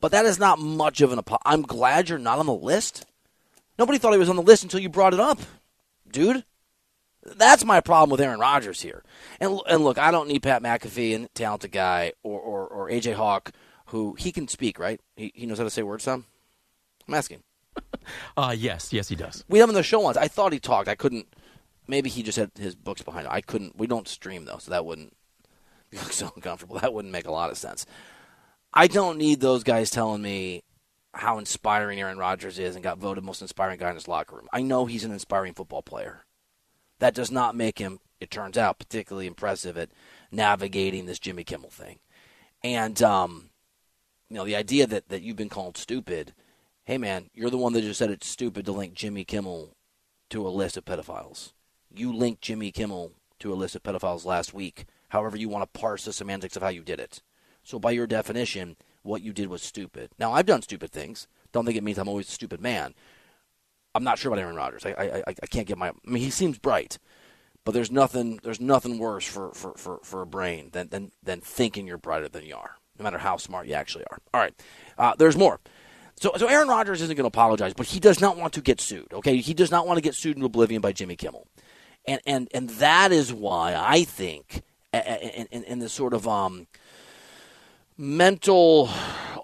but 0.00 0.12
that 0.12 0.24
is 0.24 0.38
not 0.38 0.58
much 0.58 1.00
of 1.00 1.12
an 1.12 1.18
apology. 1.18 1.42
I'm 1.46 1.62
glad 1.62 2.08
you're 2.08 2.18
not 2.18 2.38
on 2.38 2.46
the 2.46 2.54
list. 2.54 3.06
Nobody 3.78 3.98
thought 3.98 4.12
he 4.12 4.18
was 4.18 4.30
on 4.30 4.36
the 4.36 4.42
list 4.42 4.62
until 4.62 4.80
you 4.80 4.88
brought 4.88 5.14
it 5.14 5.20
up, 5.20 5.38
dude. 6.10 6.44
That's 7.22 7.64
my 7.64 7.80
problem 7.80 8.10
with 8.10 8.20
Aaron 8.20 8.38
Rodgers 8.38 8.82
here. 8.82 9.02
And 9.40 9.60
and 9.68 9.82
look, 9.82 9.98
I 9.98 10.12
don't 10.12 10.28
need 10.28 10.44
Pat 10.44 10.62
McAfee 10.62 11.14
and 11.14 11.34
talented 11.34 11.72
guy 11.72 12.12
or, 12.22 12.40
or, 12.40 12.66
or 12.68 12.88
AJ 12.88 13.14
Hawk 13.14 13.50
who 13.86 14.14
he 14.14 14.32
can 14.32 14.48
speak, 14.48 14.78
right? 14.78 15.00
He, 15.16 15.32
he 15.34 15.46
knows 15.46 15.58
how 15.58 15.64
to 15.64 15.70
say 15.70 15.82
words, 15.82 16.04
Tom? 16.04 16.24
I'm 17.08 17.14
asking. 17.14 17.42
Uh, 18.36 18.54
yes, 18.56 18.92
yes, 18.92 19.08
he 19.08 19.16
does. 19.16 19.44
We 19.48 19.58
have 19.58 19.68
him 19.68 19.74
on 19.74 19.74
the 19.74 19.82
show 19.82 19.98
once. 19.98 20.16
I 20.16 20.28
thought 20.28 20.52
he 20.52 20.60
talked. 20.60 20.86
I 20.88 20.94
couldn't. 20.94 21.26
Maybe 21.88 22.08
he 22.08 22.22
just 22.22 22.38
had 22.38 22.52
his 22.56 22.76
books 22.76 23.02
behind 23.02 23.26
him. 23.26 23.32
I 23.32 23.40
couldn't. 23.40 23.76
We 23.76 23.88
don't 23.88 24.06
stream 24.06 24.44
though, 24.44 24.58
so 24.58 24.70
that 24.70 24.86
wouldn't. 24.86 25.16
Look 25.92 26.12
so 26.12 26.30
uncomfortable. 26.36 26.78
That 26.78 26.94
wouldn't 26.94 27.10
make 27.10 27.26
a 27.26 27.32
lot 27.32 27.50
of 27.50 27.58
sense. 27.58 27.84
I 28.72 28.86
don't 28.86 29.18
need 29.18 29.40
those 29.40 29.64
guys 29.64 29.90
telling 29.90 30.22
me 30.22 30.62
how 31.14 31.38
inspiring 31.38 31.98
Aaron 31.98 32.18
Rodgers 32.18 32.60
is 32.60 32.76
and 32.76 32.84
got 32.84 32.98
voted 32.98 33.24
most 33.24 33.42
inspiring 33.42 33.80
guy 33.80 33.88
in 33.88 33.96
his 33.96 34.06
locker 34.06 34.36
room. 34.36 34.48
I 34.52 34.62
know 34.62 34.86
he's 34.86 35.04
an 35.04 35.12
inspiring 35.12 35.54
football 35.54 35.82
player. 35.82 36.26
That 37.00 37.14
does 37.14 37.32
not 37.32 37.56
make 37.56 37.78
him, 37.78 37.98
it 38.20 38.30
turns 38.30 38.56
out, 38.56 38.78
particularly 38.78 39.26
impressive 39.26 39.76
at 39.76 39.90
navigating 40.30 41.06
this 41.06 41.18
Jimmy 41.18 41.42
Kimmel 41.42 41.70
thing. 41.70 41.98
And 42.62 43.02
um, 43.02 43.50
you 44.28 44.36
know, 44.36 44.44
the 44.44 44.56
idea 44.56 44.86
that, 44.86 45.08
that 45.08 45.22
you've 45.22 45.36
been 45.36 45.48
called 45.48 45.76
stupid 45.76 46.34
hey 46.86 46.98
man, 46.98 47.28
you're 47.34 47.50
the 47.50 47.58
one 47.58 47.72
that 47.72 47.82
just 47.82 47.98
said 47.98 48.10
it's 48.10 48.28
stupid 48.28 48.64
to 48.64 48.70
link 48.70 48.94
Jimmy 48.94 49.24
Kimmel 49.24 49.76
to 50.30 50.46
a 50.46 50.48
list 50.48 50.76
of 50.76 50.84
pedophiles. 50.84 51.52
You 51.92 52.14
linked 52.14 52.42
Jimmy 52.42 52.70
Kimmel 52.70 53.12
to 53.40 53.52
a 53.52 53.56
list 53.56 53.74
of 53.74 53.82
pedophiles 53.82 54.24
last 54.24 54.54
week, 54.54 54.86
however 55.08 55.36
you 55.36 55.48
want 55.48 55.62
to 55.62 55.78
parse 55.78 56.04
the 56.04 56.12
semantics 56.12 56.54
of 56.56 56.62
how 56.62 56.68
you 56.68 56.82
did 56.82 57.00
it. 57.00 57.22
So 57.64 57.80
by 57.80 57.90
your 57.90 58.06
definition, 58.06 58.76
what 59.02 59.20
you 59.20 59.32
did 59.32 59.48
was 59.48 59.62
stupid. 59.62 60.10
Now 60.16 60.32
I've 60.32 60.46
done 60.46 60.62
stupid 60.62 60.92
things. 60.92 61.26
Don't 61.50 61.64
think 61.64 61.76
it 61.76 61.82
means 61.82 61.98
I'm 61.98 62.08
always 62.08 62.28
a 62.28 62.32
stupid 62.32 62.60
man. 62.60 62.94
I'm 63.92 64.04
not 64.04 64.18
sure 64.18 64.32
about 64.32 64.40
Aaron 64.40 64.54
Rodgers. 64.54 64.86
I, 64.86 64.90
I, 64.90 65.22
I, 65.42 65.46
can't 65.46 65.66
get 65.66 65.78
my. 65.78 65.88
I 65.88 65.92
mean, 66.04 66.22
he 66.22 66.30
seems 66.30 66.58
bright, 66.58 66.98
but 67.64 67.72
there's 67.72 67.90
nothing 67.90 68.38
there's 68.44 68.60
nothing 68.60 68.98
worse 68.98 69.26
for, 69.26 69.52
for, 69.54 69.72
for, 69.76 69.98
for 70.04 70.22
a 70.22 70.26
brain 70.26 70.68
than, 70.72 70.88
than 70.90 71.10
than 71.22 71.40
thinking 71.40 71.86
you're 71.86 71.98
brighter 71.98 72.28
than 72.28 72.44
you 72.44 72.54
are, 72.54 72.76
no 72.98 73.02
matter 73.02 73.18
how 73.18 73.38
smart 73.38 73.66
you 73.66 73.74
actually 73.74 74.04
are. 74.10 74.18
All 74.34 74.40
right, 74.40 74.54
uh, 74.98 75.14
there's 75.18 75.36
more. 75.36 75.58
So, 76.18 76.32
so 76.36 76.46
Aaron 76.46 76.68
Rodgers 76.68 77.02
isn't 77.02 77.14
going 77.14 77.24
to 77.24 77.28
apologize, 77.28 77.74
but 77.74 77.86
he 77.86 78.00
does 78.00 78.20
not 78.20 78.36
want 78.36 78.54
to 78.54 78.62
get 78.62 78.80
sued. 78.80 79.12
Okay, 79.12 79.36
he 79.36 79.52
does 79.52 79.70
not 79.70 79.86
want 79.86 79.98
to 79.98 80.02
get 80.02 80.14
sued 80.14 80.36
into 80.36 80.46
oblivion 80.46 80.80
by 80.80 80.92
Jimmy 80.92 81.16
Kimmel, 81.16 81.46
and 82.06 82.20
and 82.26 82.48
and 82.54 82.70
that 82.70 83.12
is 83.12 83.32
why 83.32 83.74
I 83.76 84.04
think, 84.04 84.62
in, 84.94 85.46
in, 85.50 85.64
in 85.64 85.78
the 85.78 85.90
sort 85.90 86.14
of 86.14 86.26
um, 86.26 86.66
mental, 87.98 88.88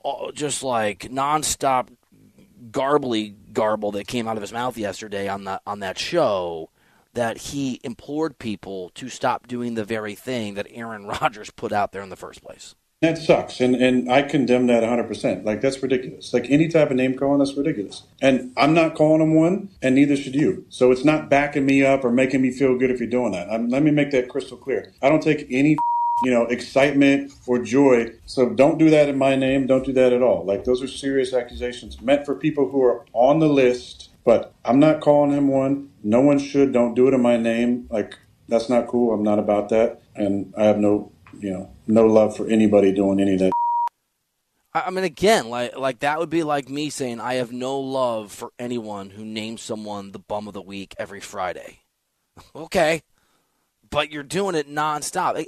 uh, 0.05 0.33
just 0.33 0.63
like 0.63 1.01
nonstop 1.11 1.89
garbly 2.71 3.35
garble 3.53 3.93
that 3.93 4.07
came 4.07 4.27
out 4.27 4.37
of 4.37 4.43
his 4.43 4.53
mouth 4.53 4.79
yesterday 4.79 5.29
on 5.29 5.45
that 5.45 5.61
on 5.67 5.81
that 5.81 5.99
show, 5.99 6.71
that 7.13 7.37
he 7.37 7.81
implored 7.85 8.39
people 8.39 8.91
to 8.95 9.11
stop 9.11 9.47
doing 9.47 9.75
the 9.75 9.85
very 9.85 10.15
thing 10.15 10.55
that 10.55 10.67
Aaron 10.71 11.05
Rodgers 11.21 11.51
put 11.51 11.73
out 11.73 11.93
there 11.93 12.03
in 12.03 12.09
the 12.09 12.17
first 12.17 12.43
place. 12.43 12.75
That 13.03 13.19
sucks, 13.19 13.61
and 13.61 13.75
and 13.75 14.11
I 14.11 14.23
condemn 14.23 14.69
that 14.69 14.83
100. 14.83 15.09
percent 15.09 15.45
Like 15.45 15.61
that's 15.61 15.83
ridiculous. 15.83 16.33
Like 16.33 16.49
any 16.49 16.69
type 16.69 16.89
of 16.89 16.97
name 16.97 17.19
calling, 17.19 17.41
that's 17.41 17.57
ridiculous. 17.57 18.05
And 18.21 18.53
I'm 18.57 18.75
not 18.75 18.95
calling 18.95 19.21
him 19.21 19.35
one, 19.35 19.71
and 19.83 19.97
neither 19.97 20.15
should 20.15 20.37
you. 20.37 20.65
So 20.69 20.93
it's 20.93 21.05
not 21.05 21.29
backing 21.29 21.67
me 21.67 21.85
up 21.85 22.05
or 22.05 22.13
making 22.13 22.43
me 22.43 22.53
feel 22.53 22.79
good 22.79 22.93
if 22.93 23.01
you're 23.01 23.11
doing 23.11 23.33
that. 23.33 23.51
I'm, 23.51 23.69
let 23.69 23.83
me 23.83 23.91
make 23.91 24.13
that 24.13 24.29
crystal 24.29 24.57
clear. 24.57 24.93
I 25.03 25.09
don't 25.09 25.21
take 25.21 25.49
any 25.51 25.77
you 26.23 26.31
know 26.31 26.45
excitement 26.45 27.33
or 27.49 27.59
joy. 27.59 28.13
So 28.27 28.51
don't 28.51 28.79
do 28.79 28.89
that 28.91 29.09
in 29.09 29.19
my 29.19 29.35
name. 29.35 29.67
Don't 29.67 29.85
do 29.85 29.93
that 29.95 30.13
at 30.13 30.23
all. 30.23 30.45
Like 30.45 30.65
those 30.65 30.81
are 30.81 30.87
serious 30.87 31.33
accusations 31.33 32.01
meant 32.01 32.25
for 32.25 32.37
people 32.37 32.71
who 32.71 32.85
are 32.85 33.05
on 33.13 33.41
the 33.41 33.49
list. 33.49 34.11
But 34.25 34.55
I'm 34.65 34.79
not 34.79 35.01
calling 35.01 35.33
him 35.33 35.49
one. 35.49 35.91
No 36.05 36.21
one 36.21 36.39
should. 36.39 36.73
Don't 36.73 36.95
do 36.95 37.09
it 37.09 37.15
in 37.15 37.21
my 37.21 37.37
name. 37.37 37.89
Like 37.91 38.17
that's 38.47 38.69
not 38.69 38.87
cool. 38.87 39.13
I'm 39.13 39.25
not 39.25 39.41
about 39.41 39.71
that, 39.71 40.01
and 40.15 40.55
I 40.57 40.67
have 40.67 40.79
no 40.79 41.11
you 41.43 41.51
know, 41.51 41.71
no 41.87 42.07
love 42.07 42.37
for 42.37 42.47
anybody 42.49 42.93
doing 42.93 43.21
any 43.21 43.35
of 43.35 43.41
that. 43.41 43.53
I 44.75 44.91
mean, 44.91 45.05
again, 45.05 45.51
like 45.51 45.77
like 45.77 45.99
that 45.99 46.19
would 46.19 46.31
be 46.31 46.43
like 46.43 46.71
me 46.71 46.89
saying 46.89 47.21
I 47.21 47.35
have 47.35 47.53
no 47.53 47.79
love 47.79 48.33
for 48.33 48.53
anyone 48.59 49.11
who 49.11 49.25
names 49.25 49.61
someone 49.61 50.13
the 50.13 50.19
bum 50.19 50.49
of 50.49 50.55
the 50.55 50.63
week 50.63 50.95
every 50.99 51.21
Friday. 51.21 51.81
okay, 52.57 53.03
but 53.91 54.11
you're 54.11 54.23
doing 54.23 54.55
it 54.55 54.71
nonstop. 54.71 55.45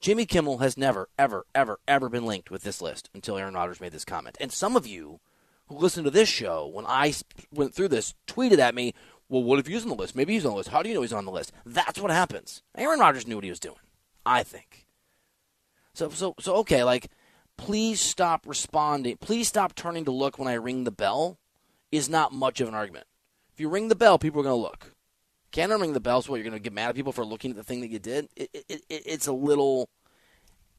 Jimmy 0.00 0.26
Kimmel 0.26 0.58
has 0.58 0.76
never, 0.76 1.08
ever, 1.18 1.46
ever, 1.54 1.78
ever 1.88 2.08
been 2.08 2.26
linked 2.26 2.50
with 2.50 2.62
this 2.62 2.82
list 2.82 3.08
until 3.14 3.38
Aaron 3.38 3.54
Rodgers 3.54 3.80
made 3.80 3.92
this 3.92 4.04
comment. 4.04 4.36
And 4.38 4.52
some 4.52 4.76
of 4.76 4.86
you 4.86 5.20
who 5.68 5.78
listen 5.78 6.04
to 6.04 6.10
this 6.10 6.28
show, 6.28 6.66
when 6.66 6.84
I 6.86 7.14
went 7.50 7.74
through 7.74 7.88
this, 7.88 8.14
tweeted 8.26 8.58
at 8.58 8.74
me, 8.74 8.94
"Well, 9.28 9.42
what 9.42 9.58
if 9.58 9.66
he's 9.66 9.82
on 9.82 9.88
the 9.90 9.94
list? 9.94 10.16
Maybe 10.16 10.34
he's 10.34 10.44
on 10.46 10.52
the 10.52 10.58
list. 10.58 10.70
How 10.70 10.82
do 10.82 10.88
you 10.88 10.94
know 10.94 11.02
he's 11.02 11.12
on 11.12 11.26
the 11.26 11.30
list?" 11.32 11.52
That's 11.66 12.00
what 12.00 12.10
happens. 12.10 12.62
Aaron 12.76 13.00
Rodgers 13.00 13.26
knew 13.26 13.36
what 13.36 13.44
he 13.44 13.50
was 13.50 13.60
doing. 13.60 13.76
I 14.24 14.42
think. 14.42 14.83
So 15.94 16.10
so 16.10 16.34
so 16.38 16.56
okay, 16.56 16.84
like 16.84 17.10
please 17.56 18.00
stop 18.00 18.46
responding. 18.46 19.16
Please 19.16 19.48
stop 19.48 19.74
turning 19.74 20.04
to 20.04 20.10
look 20.10 20.38
when 20.38 20.48
I 20.48 20.54
ring 20.54 20.84
the 20.84 20.90
bell 20.90 21.38
is 21.90 22.08
not 22.08 22.32
much 22.32 22.60
of 22.60 22.68
an 22.68 22.74
argument. 22.74 23.06
If 23.52 23.60
you 23.60 23.68
ring 23.68 23.88
the 23.88 23.94
bell, 23.94 24.18
people 24.18 24.40
are 24.40 24.44
going 24.44 24.56
to 24.56 24.62
look. 24.62 24.94
Can't 25.52 25.70
ring 25.80 25.92
the 25.92 26.00
bell, 26.00 26.20
so 26.20 26.32
what, 26.32 26.38
you're 26.38 26.50
going 26.50 26.60
to 26.60 26.62
get 26.62 26.72
mad 26.72 26.88
at 26.88 26.96
people 26.96 27.12
for 27.12 27.24
looking 27.24 27.52
at 27.52 27.56
the 27.56 27.62
thing 27.62 27.80
that 27.82 27.90
you 27.90 28.00
did? 28.00 28.28
It, 28.34 28.50
it, 28.52 28.64
it, 28.68 28.82
it's 28.88 29.28
a 29.28 29.32
little, 29.32 29.88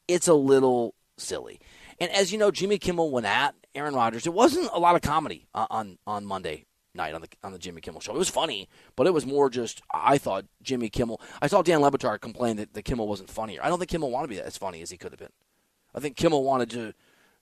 it's 0.06 0.28
a 0.28 0.34
little 0.34 0.94
silly. 1.16 1.58
And 1.98 2.10
as 2.10 2.30
you 2.30 2.36
know, 2.36 2.50
Jimmy 2.50 2.76
Kimmel 2.76 3.10
went 3.10 3.24
at 3.24 3.54
Aaron 3.74 3.94
Rodgers. 3.94 4.26
It 4.26 4.34
wasn't 4.34 4.68
a 4.74 4.78
lot 4.78 4.94
of 4.94 5.00
comedy 5.00 5.46
uh, 5.54 5.66
on 5.70 5.96
on 6.06 6.26
Monday 6.26 6.66
night 6.96 7.14
on 7.14 7.20
the 7.20 7.28
on 7.44 7.52
the 7.52 7.58
Jimmy 7.58 7.80
Kimmel 7.80 8.00
show. 8.00 8.14
It 8.14 8.18
was 8.18 8.28
funny, 8.30 8.68
but 8.96 9.06
it 9.06 9.14
was 9.14 9.26
more 9.26 9.48
just 9.50 9.82
I 9.94 10.18
thought 10.18 10.46
Jimmy 10.62 10.88
Kimmel. 10.88 11.20
I 11.40 11.46
saw 11.46 11.62
Dan 11.62 11.80
Le 11.80 11.90
Batard 11.90 12.20
complain 12.20 12.56
that, 12.56 12.74
that 12.74 12.84
Kimmel 12.84 13.06
wasn't 13.06 13.30
funnier. 13.30 13.60
I 13.62 13.68
don't 13.68 13.78
think 13.78 13.90
Kimmel 13.90 14.10
wanted 14.10 14.28
to 14.28 14.34
be 14.34 14.40
as 14.40 14.56
funny 14.56 14.82
as 14.82 14.90
he 14.90 14.96
could 14.96 15.12
have 15.12 15.20
been. 15.20 15.32
I 15.94 16.00
think 16.00 16.16
Kimmel 16.16 16.42
wanted 16.42 16.70
to 16.70 16.94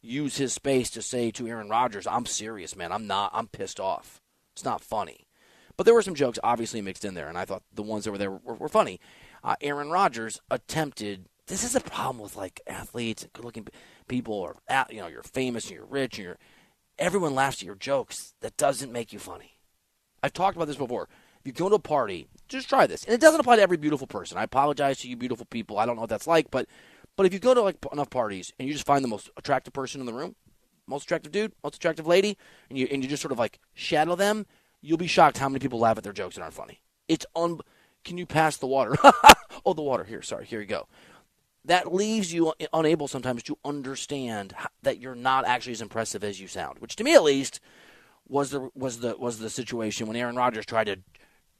use 0.02 0.36
his 0.36 0.52
space 0.52 0.90
to 0.90 1.02
say 1.02 1.30
to 1.30 1.46
Aaron 1.48 1.68
Rodgers, 1.68 2.06
"I'm 2.06 2.26
serious, 2.26 2.76
man. 2.76 2.92
I'm 2.92 3.06
not. 3.06 3.30
I'm 3.32 3.48
pissed 3.48 3.80
off. 3.80 4.20
It's 4.52 4.64
not 4.64 4.82
funny." 4.82 5.26
But 5.76 5.86
there 5.86 5.94
were 5.94 6.02
some 6.02 6.14
jokes 6.14 6.38
obviously 6.44 6.80
mixed 6.82 7.04
in 7.04 7.14
there, 7.14 7.28
and 7.28 7.36
I 7.38 7.44
thought 7.44 7.62
the 7.72 7.82
ones 7.82 8.04
that 8.04 8.12
were 8.12 8.18
there 8.18 8.30
were, 8.30 8.54
were 8.54 8.68
funny. 8.68 9.00
Uh, 9.42 9.56
Aaron 9.60 9.90
Rodgers 9.90 10.40
attempted. 10.50 11.26
This 11.46 11.64
is 11.64 11.74
a 11.74 11.80
problem 11.80 12.18
with 12.18 12.36
like 12.36 12.60
athletes 12.66 13.22
and 13.22 13.32
good-looking 13.32 13.66
people, 14.08 14.34
or 14.34 14.56
you 14.90 15.00
know, 15.00 15.08
you're 15.08 15.22
famous 15.22 15.64
and 15.64 15.74
you're 15.74 15.86
rich 15.86 16.18
and 16.18 16.26
you're 16.26 16.38
everyone 16.98 17.34
laughs 17.34 17.58
at 17.58 17.66
your 17.66 17.74
jokes. 17.74 18.34
That 18.40 18.56
doesn't 18.56 18.92
make 18.92 19.12
you 19.12 19.18
funny. 19.18 19.58
I've 20.22 20.32
talked 20.32 20.56
about 20.56 20.68
this 20.68 20.76
before. 20.76 21.08
If 21.40 21.46
you 21.46 21.52
go 21.52 21.68
to 21.68 21.74
a 21.74 21.80
party, 21.80 22.28
just 22.48 22.68
try 22.68 22.86
this. 22.86 23.04
And 23.04 23.14
it 23.14 23.20
doesn't 23.20 23.40
apply 23.40 23.56
to 23.56 23.62
every 23.62 23.76
beautiful 23.76 24.06
person. 24.06 24.38
I 24.38 24.44
apologize 24.44 24.98
to 24.98 25.08
you 25.08 25.16
beautiful 25.16 25.46
people. 25.46 25.78
I 25.78 25.84
don't 25.84 25.96
know 25.96 26.02
what 26.02 26.10
that's 26.10 26.26
like, 26.26 26.50
but 26.50 26.66
but 27.16 27.26
if 27.26 27.32
you 27.32 27.38
go 27.38 27.54
to 27.54 27.62
like 27.62 27.76
enough 27.92 28.10
parties 28.10 28.52
and 28.58 28.66
you 28.66 28.74
just 28.74 28.86
find 28.86 29.04
the 29.04 29.08
most 29.08 29.30
attractive 29.36 29.72
person 29.72 30.00
in 30.00 30.06
the 30.06 30.14
room, 30.14 30.34
most 30.86 31.04
attractive 31.04 31.32
dude, 31.32 31.52
most 31.62 31.76
attractive 31.76 32.06
lady, 32.06 32.38
and 32.70 32.78
you 32.78 32.88
and 32.90 33.02
you 33.02 33.08
just 33.08 33.22
sort 33.22 33.32
of 33.32 33.38
like 33.38 33.60
shadow 33.74 34.14
them, 34.14 34.46
you'll 34.80 34.98
be 34.98 35.06
shocked 35.06 35.38
how 35.38 35.48
many 35.48 35.58
people 35.60 35.78
laugh 35.78 35.98
at 35.98 36.04
their 36.04 36.12
jokes 36.12 36.36
and 36.36 36.42
aren't 36.42 36.54
funny. 36.54 36.80
It's 37.08 37.26
un. 37.36 37.60
Can 38.04 38.18
you 38.18 38.26
pass 38.26 38.58
the 38.58 38.66
water? 38.66 38.96
oh, 39.64 39.72
the 39.72 39.82
water 39.82 40.04
here. 40.04 40.20
Sorry, 40.20 40.44
here 40.44 40.60
you 40.60 40.66
go 40.66 40.86
that 41.64 41.92
leaves 41.92 42.32
you 42.32 42.52
unable 42.72 43.08
sometimes 43.08 43.42
to 43.44 43.56
understand 43.64 44.54
that 44.82 44.98
you're 44.98 45.14
not 45.14 45.46
actually 45.46 45.72
as 45.72 45.80
impressive 45.80 46.22
as 46.22 46.40
you 46.40 46.48
sound. 46.48 46.78
Which, 46.78 46.96
to 46.96 47.04
me 47.04 47.14
at 47.14 47.22
least, 47.22 47.60
was 48.28 48.50
the 48.50 48.70
was 48.74 49.00
the 49.00 49.16
was 49.16 49.38
the 49.38 49.50
situation 49.50 50.06
when 50.06 50.16
Aaron 50.16 50.36
Rodgers 50.36 50.66
tried 50.66 50.84
to 50.84 50.98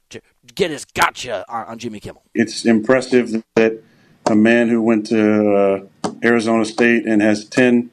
to 0.09 0.21
get 0.53 0.69
his 0.71 0.85
gotcha 0.85 1.43
on, 1.49 1.65
on 1.65 1.79
Jimmy 1.79 1.99
Kimmel. 1.99 2.23
It's 2.33 2.65
impressive 2.65 3.43
that 3.55 3.81
a 4.27 4.35
man 4.35 4.69
who 4.69 4.81
went 4.81 5.07
to 5.07 5.87
uh, 6.03 6.09
Arizona 6.23 6.65
State 6.65 7.05
and 7.05 7.21
has 7.21 7.45
ten 7.45 7.89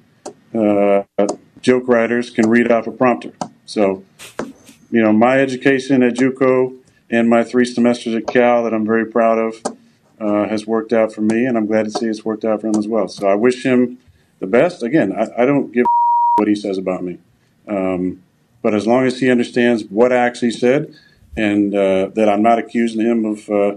uh, 0.54 1.02
joke 1.60 1.88
writers 1.88 2.30
can 2.30 2.48
read 2.48 2.70
off 2.70 2.86
a 2.86 2.92
prompter. 2.92 3.32
So, 3.64 4.04
you 4.90 5.02
know, 5.02 5.12
my 5.12 5.40
education 5.40 6.02
at 6.02 6.14
JUCO 6.14 6.76
and 7.08 7.30
my 7.30 7.44
three 7.44 7.64
semesters 7.64 8.14
at 8.14 8.26
Cal 8.26 8.64
that 8.64 8.74
I'm 8.74 8.84
very 8.84 9.06
proud 9.06 9.38
of 9.38 9.62
uh, 10.22 10.48
has 10.48 10.66
worked 10.66 10.92
out 10.92 11.12
for 11.12 11.20
me, 11.20 11.46
and 11.46 11.58
I'm 11.58 11.66
glad 11.66 11.84
to 11.84 11.90
see 11.90 12.06
it's 12.06 12.24
worked 12.24 12.44
out 12.44 12.60
for 12.60 12.68
him 12.68 12.76
as 12.76 12.86
well. 12.86 13.08
So 13.08 13.28
I 13.28 13.34
wish 13.34 13.64
him 13.64 13.98
the 14.38 14.46
best. 14.46 14.82
Again, 14.82 15.12
I, 15.12 15.42
I 15.42 15.46
don't 15.46 15.72
give 15.72 15.86
what 16.36 16.48
he 16.48 16.54
says 16.54 16.78
about 16.78 17.02
me, 17.02 17.18
um, 17.66 18.22
but 18.62 18.74
as 18.74 18.86
long 18.86 19.04
as 19.04 19.18
he 19.18 19.30
understands 19.30 19.84
what 19.84 20.12
I 20.12 20.16
actually 20.16 20.52
said 20.52 20.94
and 21.36 21.74
uh, 21.74 22.10
that 22.14 22.28
I'm 22.28 22.42
not 22.42 22.58
accusing 22.58 23.00
him 23.00 23.24
of 23.24 23.50
uh, 23.50 23.76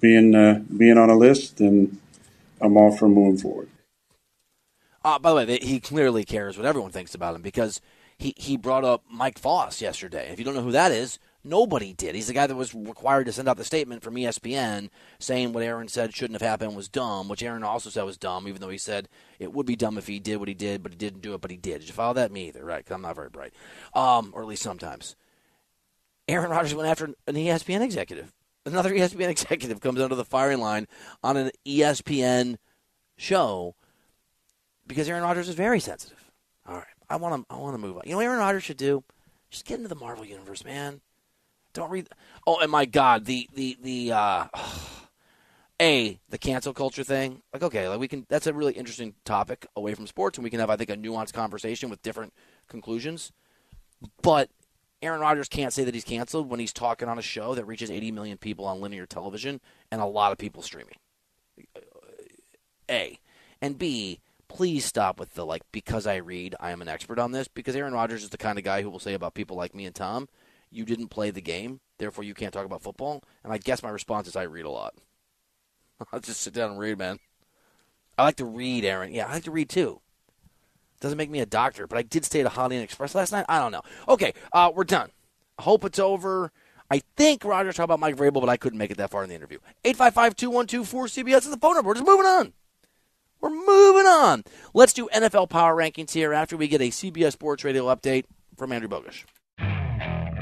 being 0.00 0.34
uh, 0.34 0.62
being 0.76 0.98
on 0.98 1.08
a 1.08 1.16
list, 1.16 1.56
then 1.56 1.98
I'm 2.60 2.76
all 2.76 2.94
for 2.94 3.08
moving 3.08 3.38
forward. 3.38 3.68
Uh, 5.04 5.18
by 5.18 5.30
the 5.30 5.36
way, 5.36 5.58
he 5.58 5.80
clearly 5.80 6.24
cares 6.24 6.58
what 6.58 6.66
everyone 6.66 6.90
thinks 6.90 7.14
about 7.14 7.34
him 7.34 7.40
because 7.40 7.80
he, 8.18 8.34
he 8.36 8.56
brought 8.56 8.84
up 8.84 9.04
Mike 9.10 9.38
Foss 9.38 9.80
yesterday. 9.80 10.28
If 10.30 10.38
you 10.38 10.44
don't 10.44 10.54
know 10.54 10.62
who 10.62 10.72
that 10.72 10.92
is, 10.92 11.18
Nobody 11.48 11.94
did. 11.94 12.14
He's 12.14 12.26
the 12.26 12.34
guy 12.34 12.46
that 12.46 12.54
was 12.54 12.74
required 12.74 13.24
to 13.24 13.32
send 13.32 13.48
out 13.48 13.56
the 13.56 13.64
statement 13.64 14.02
from 14.02 14.16
ESPN 14.16 14.90
saying 15.18 15.52
what 15.52 15.62
Aaron 15.62 15.88
said 15.88 16.14
shouldn't 16.14 16.38
have 16.38 16.46
happened 16.46 16.76
was 16.76 16.90
dumb, 16.90 17.26
which 17.28 17.42
Aaron 17.42 17.64
also 17.64 17.88
said 17.88 18.02
was 18.02 18.18
dumb, 18.18 18.46
even 18.46 18.60
though 18.60 18.68
he 18.68 18.76
said 18.76 19.08
it 19.38 19.54
would 19.54 19.64
be 19.64 19.74
dumb 19.74 19.96
if 19.96 20.06
he 20.06 20.18
did 20.18 20.36
what 20.36 20.48
he 20.48 20.54
did, 20.54 20.82
but 20.82 20.92
he 20.92 20.98
didn't 20.98 21.22
do 21.22 21.32
it, 21.32 21.40
but 21.40 21.50
he 21.50 21.56
did. 21.56 21.80
Did 21.80 21.88
you 21.88 21.94
follow 21.94 22.12
that? 22.14 22.30
Me 22.30 22.48
either, 22.48 22.64
right? 22.64 22.84
Because 22.84 22.94
I'm 22.94 23.02
not 23.02 23.16
very 23.16 23.30
bright, 23.30 23.54
um, 23.94 24.30
or 24.34 24.42
at 24.42 24.48
least 24.48 24.62
sometimes. 24.62 25.16
Aaron 26.28 26.50
Rodgers 26.50 26.74
went 26.74 26.90
after 26.90 27.06
an 27.06 27.34
ESPN 27.34 27.80
executive. 27.80 28.34
Another 28.66 28.90
ESPN 28.94 29.30
executive 29.30 29.80
comes 29.80 30.00
under 30.00 30.16
the 30.16 30.26
firing 30.26 30.58
line 30.58 30.86
on 31.22 31.38
an 31.38 31.50
ESPN 31.66 32.58
show 33.16 33.74
because 34.86 35.08
Aaron 35.08 35.22
Rodgers 35.22 35.48
is 35.48 35.54
very 35.54 35.80
sensitive. 35.80 36.30
All 36.66 36.74
right, 36.76 36.84
I 37.08 37.16
want 37.16 37.48
to 37.48 37.54
I 37.54 37.58
want 37.58 37.72
to 37.72 37.78
move 37.78 37.96
on. 37.96 38.02
You 38.04 38.12
know, 38.12 38.20
Aaron 38.20 38.38
Rodgers 38.38 38.64
should 38.64 38.76
do 38.76 39.02
just 39.50 39.64
get 39.64 39.78
into 39.78 39.88
the 39.88 39.94
Marvel 39.94 40.26
universe, 40.26 40.62
man. 40.62 41.00
Don't 41.78 41.90
read. 41.90 42.08
Oh, 42.44 42.58
and 42.58 42.72
my 42.72 42.86
God, 42.86 43.24
the 43.24 43.48
the 43.54 43.78
the 43.80 44.10
uh, 44.12 44.44
a 45.80 46.18
the 46.28 46.36
cancel 46.36 46.74
culture 46.74 47.04
thing. 47.04 47.42
Like, 47.52 47.62
okay, 47.62 47.88
like 47.88 48.00
we 48.00 48.08
can. 48.08 48.26
That's 48.28 48.48
a 48.48 48.52
really 48.52 48.72
interesting 48.72 49.14
topic 49.24 49.64
away 49.76 49.94
from 49.94 50.08
sports, 50.08 50.38
and 50.38 50.42
we 50.42 50.50
can 50.50 50.58
have, 50.58 50.70
I 50.70 50.76
think, 50.76 50.90
a 50.90 50.96
nuanced 50.96 51.34
conversation 51.34 51.88
with 51.88 52.02
different 52.02 52.32
conclusions. 52.66 53.30
But 54.22 54.50
Aaron 55.02 55.20
Rodgers 55.20 55.48
can't 55.48 55.72
say 55.72 55.84
that 55.84 55.94
he's 55.94 56.02
canceled 56.02 56.50
when 56.50 56.58
he's 56.58 56.72
talking 56.72 57.08
on 57.08 57.16
a 57.16 57.22
show 57.22 57.54
that 57.54 57.64
reaches 57.64 57.92
80 57.92 58.10
million 58.10 58.38
people 58.38 58.64
on 58.64 58.80
linear 58.80 59.06
television 59.06 59.60
and 59.92 60.00
a 60.00 60.06
lot 60.06 60.32
of 60.32 60.38
people 60.38 60.62
streaming. 60.62 60.96
A 62.90 63.20
and 63.62 63.78
B. 63.78 64.18
Please 64.48 64.84
stop 64.84 65.20
with 65.20 65.34
the 65.34 65.46
like 65.46 65.62
because 65.70 66.08
I 66.08 66.16
read 66.16 66.56
I 66.58 66.72
am 66.72 66.82
an 66.82 66.88
expert 66.88 67.20
on 67.20 67.30
this 67.30 67.46
because 67.46 67.76
Aaron 67.76 67.92
Rodgers 67.92 68.24
is 68.24 68.30
the 68.30 68.38
kind 68.38 68.58
of 68.58 68.64
guy 68.64 68.82
who 68.82 68.90
will 68.90 68.98
say 68.98 69.14
about 69.14 69.34
people 69.34 69.56
like 69.56 69.74
me 69.76 69.84
and 69.86 69.94
Tom 69.94 70.26
you 70.70 70.84
didn't 70.84 71.08
play 71.08 71.30
the 71.30 71.40
game, 71.40 71.80
therefore 71.98 72.24
you 72.24 72.34
can't 72.34 72.52
talk 72.52 72.66
about 72.66 72.82
football? 72.82 73.22
And 73.44 73.52
I 73.52 73.58
guess 73.58 73.82
my 73.82 73.90
response 73.90 74.28
is 74.28 74.36
I 74.36 74.42
read 74.42 74.64
a 74.64 74.70
lot. 74.70 74.94
I'll 76.12 76.20
just 76.20 76.40
sit 76.40 76.54
down 76.54 76.70
and 76.70 76.78
read, 76.78 76.98
man. 76.98 77.18
I 78.16 78.24
like 78.24 78.36
to 78.36 78.44
read, 78.44 78.84
Aaron. 78.84 79.12
Yeah, 79.12 79.26
I 79.28 79.34
like 79.34 79.44
to 79.44 79.50
read 79.50 79.68
too. 79.68 80.00
Doesn't 81.00 81.18
make 81.18 81.30
me 81.30 81.40
a 81.40 81.46
doctor, 81.46 81.86
but 81.86 81.98
I 81.98 82.02
did 82.02 82.24
stay 82.24 82.40
at 82.40 82.46
a 82.46 82.50
Holiday 82.50 82.76
Inn 82.76 82.82
Express 82.82 83.14
last 83.14 83.30
night. 83.30 83.46
I 83.48 83.58
don't 83.60 83.70
know. 83.70 83.82
Okay, 84.08 84.34
uh, 84.52 84.72
we're 84.74 84.84
done. 84.84 85.10
Hope 85.60 85.84
it's 85.84 85.98
over. 85.98 86.52
I 86.90 87.02
think 87.16 87.44
Rodgers 87.44 87.76
talked 87.76 87.84
about 87.84 88.00
Mike 88.00 88.16
Vrabel, 88.16 88.40
but 88.40 88.48
I 88.48 88.56
couldn't 88.56 88.78
make 88.78 88.90
it 88.90 88.96
that 88.96 89.10
far 89.10 89.22
in 89.22 89.28
the 89.28 89.34
interview. 89.34 89.58
855-212-4CBS 89.84 91.38
is 91.38 91.50
the 91.50 91.58
phone 91.58 91.74
number. 91.74 91.88
We're 91.88 91.94
just 91.94 92.06
moving 92.06 92.26
on. 92.26 92.52
We're 93.40 93.50
moving 93.50 94.06
on. 94.06 94.44
Let's 94.74 94.92
do 94.92 95.08
NFL 95.14 95.50
power 95.50 95.76
rankings 95.76 96.12
here 96.12 96.32
after 96.32 96.56
we 96.56 96.66
get 96.66 96.80
a 96.80 96.88
CBS 96.90 97.32
Sports 97.32 97.62
Radio 97.62 97.84
update 97.84 98.24
from 98.56 98.72
Andrew 98.72 98.88
Bogusch. 98.88 99.24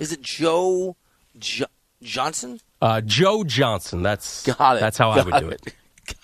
Is 0.00 0.12
it 0.12 0.22
Joe 0.22 0.96
jo- 1.38 1.66
Johnson? 2.02 2.60
Uh, 2.80 3.00
Joe 3.02 3.44
Johnson. 3.44 4.02
That's 4.02 4.44
Got 4.46 4.78
it. 4.78 4.80
That's 4.80 4.98
how 4.98 5.14
Got 5.14 5.32
I 5.32 5.40
would 5.40 5.40
do 5.44 5.50
it. 5.50 5.74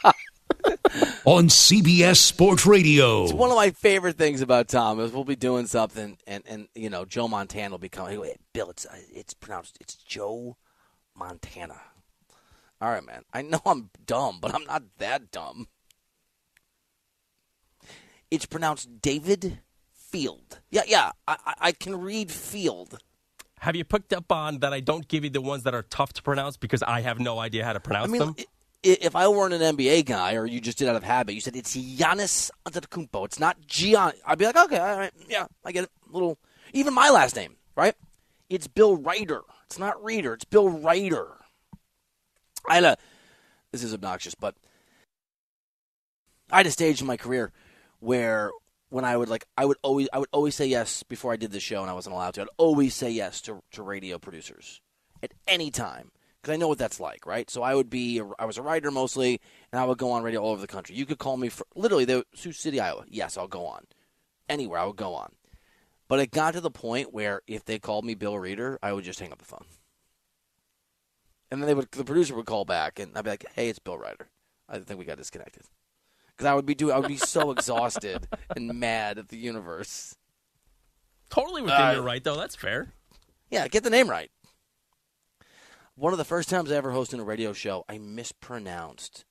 On 1.25 1.49
CBS 1.49 2.17
Sports 2.17 2.67
Radio. 2.67 3.25
It's 3.25 3.33
one 3.33 3.51
of 3.51 3.57
my 3.57 3.71
favorite 3.71 4.17
things 4.17 4.41
about 4.41 4.69
Tom 4.69 4.99
is 5.01 5.13
we'll 5.13 5.25
be 5.25 5.37
doing 5.37 5.67
something, 5.67 6.17
and, 6.27 6.43
and 6.49 6.69
you 6.75 6.89
know 6.89 7.05
Joe 7.05 7.29
Montana 7.29 7.71
will 7.71 7.79
be 7.79 7.89
coming. 7.89 8.21
Hey, 8.21 8.37
Bill, 8.53 8.71
it's 8.71 8.87
uh, 8.87 8.97
it's 9.13 9.35
pronounced 9.35 9.77
it's 9.81 9.95
Joe 9.95 10.57
Montana. 11.15 11.81
All 12.81 12.91
right, 12.91 13.05
man. 13.05 13.23
I 13.33 13.43
know 13.43 13.61
I'm 13.67 13.91
dumb, 14.07 14.39
but 14.41 14.55
I'm 14.55 14.65
not 14.65 14.83
that 14.99 15.31
dumb. 15.31 15.69
It's 18.31 18.47
pronounced 18.47 19.01
David 19.01 19.61
Field. 19.93 20.61
Yeah, 20.71 20.83
yeah. 20.87 21.13
I, 21.29 21.37
I, 21.47 21.55
I 21.61 21.73
can 21.73 22.01
read 22.01 22.31
Field. 22.33 22.99
Have 23.61 23.75
you 23.75 23.85
picked 23.85 24.13
up 24.13 24.31
on 24.31 24.59
that 24.59 24.73
I 24.73 24.81
don't 24.81 25.09
give 25.09 25.25
you 25.25 25.31
the 25.31 25.41
ones 25.41 25.63
that 25.65 25.75
are 25.75 25.83
tough 25.83 26.13
to 26.15 26.23
pronounce 26.23 26.57
because 26.57 26.83
I 26.83 27.01
have 27.01 27.19
no 27.19 27.39
idea 27.39 27.65
how 27.65 27.73
to 27.73 27.81
pronounce 27.81 28.11
I 28.11 28.13
mean, 28.13 28.21
them? 28.21 28.35
if 28.83 29.17
I 29.17 29.27
weren't 29.29 29.55
an 29.55 29.77
NBA 29.77 30.05
guy, 30.05 30.35
or 30.35 30.47
you 30.47 30.61
just 30.61 30.79
did 30.79 30.89
out 30.89 30.97
of 30.97 31.03
habit, 31.03 31.35
you 31.35 31.41
said 31.41 31.57
it's 31.57 31.77
Giannis 31.77 32.51
Antetokounmpo. 32.67 33.25
It's 33.25 33.41
not 33.41 33.57
Gian. 33.67 34.13
I'd 34.25 34.39
be 34.39 34.45
like, 34.45 34.57
okay, 34.57 34.79
all 34.79 34.99
right, 34.99 35.13
yeah, 35.29 35.47
I 35.65 35.73
get 35.73 35.85
it. 35.85 35.91
little, 36.11 36.39
even 36.73 36.95
my 36.95 37.11
last 37.11 37.35
name, 37.35 37.57
right? 37.75 37.95
It's 38.49 38.69
Bill 38.69 38.97
Ryder. 38.97 39.43
It's 39.65 39.79
not 39.79 40.03
Reader. 40.05 40.35
It's 40.35 40.45
Bill 40.45 40.69
Ryder. 40.69 41.39
I 42.69 42.77
had 42.77 42.85
a. 42.85 42.97
This 43.73 43.83
is 43.83 43.93
obnoxious, 43.93 44.35
but 44.35 44.55
I 46.51 46.59
had 46.59 46.67
a 46.67 46.71
stage 46.71 47.01
in 47.01 47.07
my 47.07 47.17
career 47.17 47.53
where 47.99 48.51
when 48.89 49.05
I 49.05 49.17
would 49.17 49.29
like, 49.29 49.47
I 49.57 49.65
would 49.65 49.79
always, 49.83 50.09
I 50.13 50.19
would 50.19 50.29
always 50.33 50.55
say 50.55 50.67
yes 50.67 51.03
before 51.03 51.33
I 51.33 51.37
did 51.37 51.51
the 51.53 51.61
show, 51.61 51.83
and 51.83 51.91
I 51.91 51.95
wasn't 51.95 52.15
allowed 52.15 52.35
to. 52.35 52.43
I'd 52.43 52.49
always 52.57 52.95
say 52.95 53.11
yes 53.11 53.41
to 53.43 53.63
to 53.73 53.83
radio 53.83 54.19
producers 54.19 54.81
at 55.23 55.33
any 55.47 55.71
time 55.71 56.13
because 56.41 56.55
I 56.55 56.57
know 56.57 56.69
what 56.69 56.79
that's 56.79 57.01
like, 57.01 57.27
right? 57.27 57.51
So 57.51 57.63
I 57.63 57.75
would 57.75 57.91
be, 57.91 58.23
I 58.39 58.45
was 58.45 58.59
a 58.59 58.63
writer 58.63 58.91
mostly, 58.91 59.41
and 59.73 59.81
I 59.81 59.85
would 59.85 59.99
go 59.99 60.13
on 60.13 60.23
radio 60.23 60.41
all 60.43 60.53
over 60.53 60.61
the 60.61 60.69
country. 60.69 60.95
You 60.95 61.07
could 61.07 61.19
call 61.19 61.37
me 61.37 61.49
for 61.49 61.67
literally 61.75 62.05
the 62.05 62.25
Sioux 62.35 62.53
City, 62.53 62.79
Iowa. 62.79 63.05
Yes, 63.09 63.37
I'll 63.37 63.49
go 63.49 63.67
on 63.67 63.87
anywhere. 64.49 64.79
I 64.79 64.85
would 64.85 64.97
go 64.97 65.15
on, 65.15 65.33
but 66.07 66.21
it 66.21 66.31
got 66.31 66.55
to 66.55 66.61
the 66.61 66.71
point 66.71 67.13
where 67.13 67.43
if 67.49 67.65
they 67.65 67.79
called 67.79 68.05
me 68.05 68.15
Bill 68.15 68.39
Reader, 68.39 68.79
I 68.83 68.93
would 68.93 69.05
just 69.05 69.19
hang 69.19 69.33
up 69.33 69.39
the 69.39 69.45
phone, 69.45 69.65
and 71.51 71.61
then 71.61 71.67
they 71.67 71.75
would, 71.75 71.91
the 71.91 72.05
producer 72.05 72.37
would 72.37 72.47
call 72.47 72.65
back, 72.65 73.01
and 73.01 73.17
I'd 73.19 73.25
be 73.25 73.31
like, 73.31 73.47
"Hey, 73.55 73.69
it's 73.69 73.81
Bill 73.81 73.99
Ryder. 73.99 74.29
I 74.69 74.79
think 74.79 74.99
we 75.01 75.05
got 75.05 75.19
disconnected." 75.19 75.65
Because 76.37 76.47
I 76.47 76.55
would 76.55 76.67
be 76.67 76.75
doing, 76.75 76.95
I 76.95 76.99
would 76.99 77.09
be 77.09 77.17
so 77.17 77.51
exhausted 77.51 78.29
and 78.55 78.79
mad 78.79 79.19
at 79.19 79.29
the 79.29 79.39
universe. 79.39 80.15
Totally 81.31 81.63
within 81.63 81.81
Uh, 81.81 81.93
your 81.93 82.03
right, 82.03 82.23
though. 82.23 82.37
That's 82.37 82.55
fair. 82.55 82.93
Yeah, 83.51 83.69
get 83.69 83.85
the 83.85 83.91
name 83.91 84.09
right. 84.11 84.31
One 85.95 86.13
of 86.13 86.19
the 86.19 86.25
first 86.25 86.51
times 86.51 86.71
I 86.71 86.77
ever 86.77 86.93
hosted 86.93 87.21
a 87.21 87.25
radio 87.25 87.53
show, 87.55 87.85
I 87.89 87.97
mispronounced. 87.99 89.25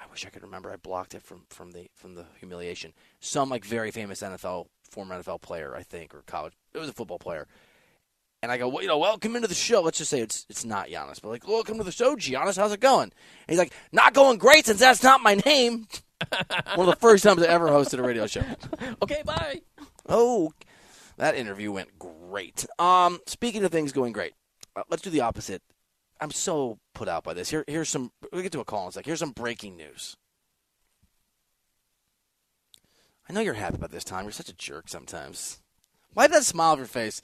I 0.00 0.04
wish 0.10 0.24
I 0.24 0.30
could 0.30 0.42
remember. 0.42 0.72
I 0.72 0.76
blocked 0.76 1.14
it 1.14 1.22
from, 1.22 1.42
from 1.50 1.72
the 1.72 1.88
from 1.94 2.14
the 2.14 2.24
humiliation. 2.40 2.92
Some 3.20 3.50
like 3.50 3.64
very 3.64 3.90
famous 3.90 4.22
NFL 4.22 4.66
former 4.90 5.20
NFL 5.22 5.42
player, 5.42 5.76
I 5.76 5.82
think, 5.82 6.14
or 6.14 6.22
college. 6.26 6.54
It 6.72 6.78
was 6.78 6.88
a 6.88 6.92
football 6.94 7.18
player. 7.18 7.46
And 8.42 8.50
I 8.50 8.56
go, 8.58 8.68
well, 8.68 8.82
you 8.82 8.88
know, 8.88 8.98
welcome 8.98 9.36
into 9.36 9.46
the 9.48 9.54
show. 9.54 9.82
Let's 9.82 9.98
just 9.98 10.10
say 10.10 10.20
it's 10.20 10.46
it's 10.48 10.64
not 10.64 10.88
Giannis, 10.88 11.20
but 11.22 11.28
like, 11.28 11.46
welcome 11.46 11.78
to 11.78 11.84
the 11.84 11.92
show, 11.92 12.16
Giannis. 12.16 12.56
How's 12.56 12.72
it 12.72 12.80
going? 12.80 13.04
And 13.12 13.12
he's 13.48 13.58
like, 13.58 13.72
not 13.92 14.14
going 14.14 14.38
great 14.38 14.66
since 14.66 14.80
that's 14.80 15.02
not 15.02 15.20
my 15.20 15.34
name. 15.44 15.86
One 16.74 16.88
of 16.88 16.94
the 16.94 17.00
first 17.00 17.24
times 17.24 17.42
I 17.42 17.46
ever 17.46 17.68
hosted 17.68 17.98
a 17.98 18.02
radio 18.02 18.26
show. 18.26 18.42
Okay, 19.02 19.22
bye. 19.24 19.60
Oh, 20.08 20.52
that 21.16 21.34
interview 21.34 21.72
went 21.72 21.98
great. 21.98 22.66
Um, 22.78 23.18
speaking 23.26 23.64
of 23.64 23.72
things 23.72 23.92
going 23.92 24.12
great, 24.12 24.32
uh, 24.76 24.82
let's 24.90 25.02
do 25.02 25.10
the 25.10 25.20
opposite. 25.20 25.62
I'm 26.20 26.30
so 26.30 26.78
put 26.94 27.08
out 27.08 27.24
by 27.24 27.34
this. 27.34 27.50
Here, 27.50 27.64
here's 27.66 27.88
some. 27.88 28.12
We 28.32 28.42
get 28.42 28.52
to 28.52 28.60
a 28.60 28.64
call. 28.64 28.82
And 28.82 28.88
it's 28.88 28.96
like 28.96 29.06
here's 29.06 29.18
some 29.18 29.32
breaking 29.32 29.76
news. 29.76 30.16
I 33.28 33.32
know 33.32 33.40
you're 33.40 33.54
happy 33.54 33.76
about 33.76 33.90
this, 33.90 34.04
time. 34.04 34.24
You're 34.24 34.32
such 34.32 34.48
a 34.48 34.54
jerk 34.54 34.88
sometimes. 34.88 35.60
Why 36.14 36.26
that 36.26 36.44
smile 36.44 36.72
on 36.72 36.78
your 36.78 36.86
face? 36.86 37.22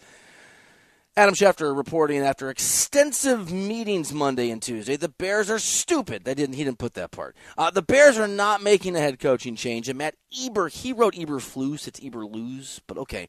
Adam 1.18 1.34
Schefter 1.34 1.76
reporting 1.76 2.20
after 2.20 2.48
extensive 2.48 3.50
meetings 3.50 4.12
Monday 4.12 4.50
and 4.50 4.62
Tuesday, 4.62 4.94
the 4.94 5.08
Bears 5.08 5.50
are 5.50 5.58
stupid. 5.58 6.22
They 6.22 6.32
didn't. 6.32 6.54
He 6.54 6.62
didn't 6.62 6.78
put 6.78 6.94
that 6.94 7.10
part. 7.10 7.34
Uh, 7.58 7.72
the 7.72 7.82
Bears 7.82 8.16
are 8.18 8.28
not 8.28 8.62
making 8.62 8.94
a 8.94 9.00
head 9.00 9.18
coaching 9.18 9.56
change. 9.56 9.88
And 9.88 9.98
Matt 9.98 10.14
Eber, 10.40 10.68
he 10.68 10.92
wrote 10.92 11.18
Eber 11.18 11.40
Flus. 11.40 11.88
It's 11.88 11.98
Eber 12.00 12.24
lose, 12.24 12.80
but 12.86 12.98
okay. 12.98 13.28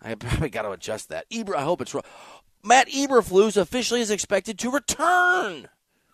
I 0.00 0.14
probably 0.14 0.48
got 0.48 0.62
to 0.62 0.70
adjust 0.70 1.10
that. 1.10 1.26
Eber, 1.30 1.54
I 1.54 1.64
hope 1.64 1.82
it's 1.82 1.92
wrong. 1.92 2.04
Matt 2.64 2.88
Eberflus 2.88 3.58
officially 3.58 4.00
is 4.00 4.10
expected 4.10 4.58
to 4.60 4.70
return 4.70 5.68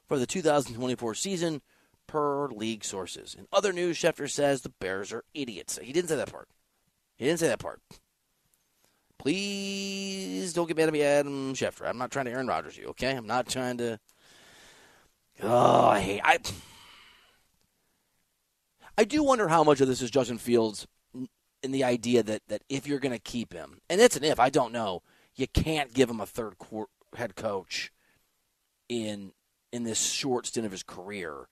for 0.08 0.18
the 0.18 0.26
2024 0.26 1.14
season, 1.14 1.62
per 2.08 2.48
league 2.48 2.84
sources. 2.84 3.36
In 3.38 3.46
other 3.52 3.72
news, 3.72 3.98
Schefter 3.98 4.28
says 4.28 4.62
the 4.62 4.72
Bears 4.80 5.12
are 5.12 5.22
idiots. 5.32 5.78
He 5.80 5.92
didn't 5.92 6.08
say 6.08 6.16
that 6.16 6.32
part. 6.32 6.48
He 7.14 7.24
didn't 7.24 7.38
say 7.38 7.46
that 7.46 7.60
part. 7.60 7.80
Please 9.24 10.52
don't 10.52 10.68
get 10.68 10.76
mad 10.76 10.88
at 10.88 10.92
me, 10.92 11.00
Adam 11.00 11.54
Schefter. 11.54 11.88
I'm 11.88 11.96
not 11.96 12.10
trying 12.10 12.26
to 12.26 12.30
Aaron 12.30 12.46
Rodgers 12.46 12.76
you, 12.76 12.88
okay? 12.88 13.12
I'm 13.12 13.26
not 13.26 13.48
trying 13.48 13.78
to. 13.78 13.98
Oh, 15.42 15.86
I 15.86 16.00
hate. 16.00 16.20
I. 16.22 16.38
I 18.98 19.04
do 19.04 19.22
wonder 19.24 19.48
how 19.48 19.64
much 19.64 19.80
of 19.80 19.88
this 19.88 20.02
is 20.02 20.10
Justin 20.10 20.36
Fields 20.36 20.86
in 21.62 21.72
the 21.72 21.84
idea 21.84 22.22
that, 22.22 22.42
that 22.48 22.64
if 22.68 22.86
you're 22.86 22.98
going 22.98 23.14
to 23.14 23.18
keep 23.18 23.54
him, 23.54 23.80
and 23.88 23.98
it's 23.98 24.14
an 24.14 24.24
if, 24.24 24.38
I 24.38 24.50
don't 24.50 24.74
know, 24.74 25.00
you 25.34 25.46
can't 25.48 25.94
give 25.94 26.10
him 26.10 26.20
a 26.20 26.26
third 26.26 26.58
quar 26.58 26.88
head 27.16 27.34
coach 27.34 27.90
in 28.90 29.32
in 29.72 29.84
this 29.84 30.02
short 30.02 30.46
stint 30.46 30.66
of 30.66 30.72
his 30.72 30.82
career, 30.82 31.48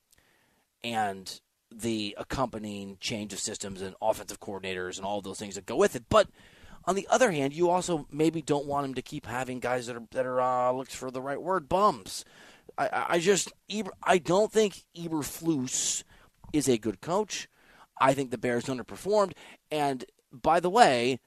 and 0.84 1.40
the 1.74 2.14
accompanying 2.18 2.98
change 3.00 3.32
of 3.32 3.38
systems 3.38 3.80
and 3.80 3.94
offensive 4.02 4.40
coordinators 4.40 4.98
and 4.98 5.06
all 5.06 5.22
those 5.22 5.38
things 5.38 5.54
that 5.54 5.64
go 5.64 5.76
with 5.76 5.96
it. 5.96 6.04
But 6.10 6.28
on 6.84 6.94
the 6.94 7.06
other 7.10 7.30
hand, 7.30 7.52
you 7.52 7.70
also 7.70 8.06
maybe 8.10 8.42
don't 8.42 8.66
want 8.66 8.86
him 8.86 8.94
to 8.94 9.02
keep 9.02 9.26
having 9.26 9.60
guys 9.60 9.86
that 9.86 9.96
are 9.96 10.06
that 10.12 10.26
are 10.26 10.40
uh, 10.40 10.72
looks 10.72 10.94
for 10.94 11.10
the 11.10 11.20
right 11.20 11.40
word 11.40 11.68
bums. 11.68 12.24
I, 12.76 13.06
I 13.10 13.18
just 13.18 13.52
Eber, 13.70 13.92
I 14.02 14.18
don't 14.18 14.50
think 14.50 14.84
Eberflus 14.96 16.04
is 16.52 16.68
a 16.68 16.78
good 16.78 17.00
coach. 17.00 17.48
I 18.00 18.14
think 18.14 18.30
the 18.30 18.38
Bears 18.38 18.64
underperformed, 18.64 19.32
and 19.70 20.04
by 20.32 20.58
the 20.60 20.70
way, 20.70 21.20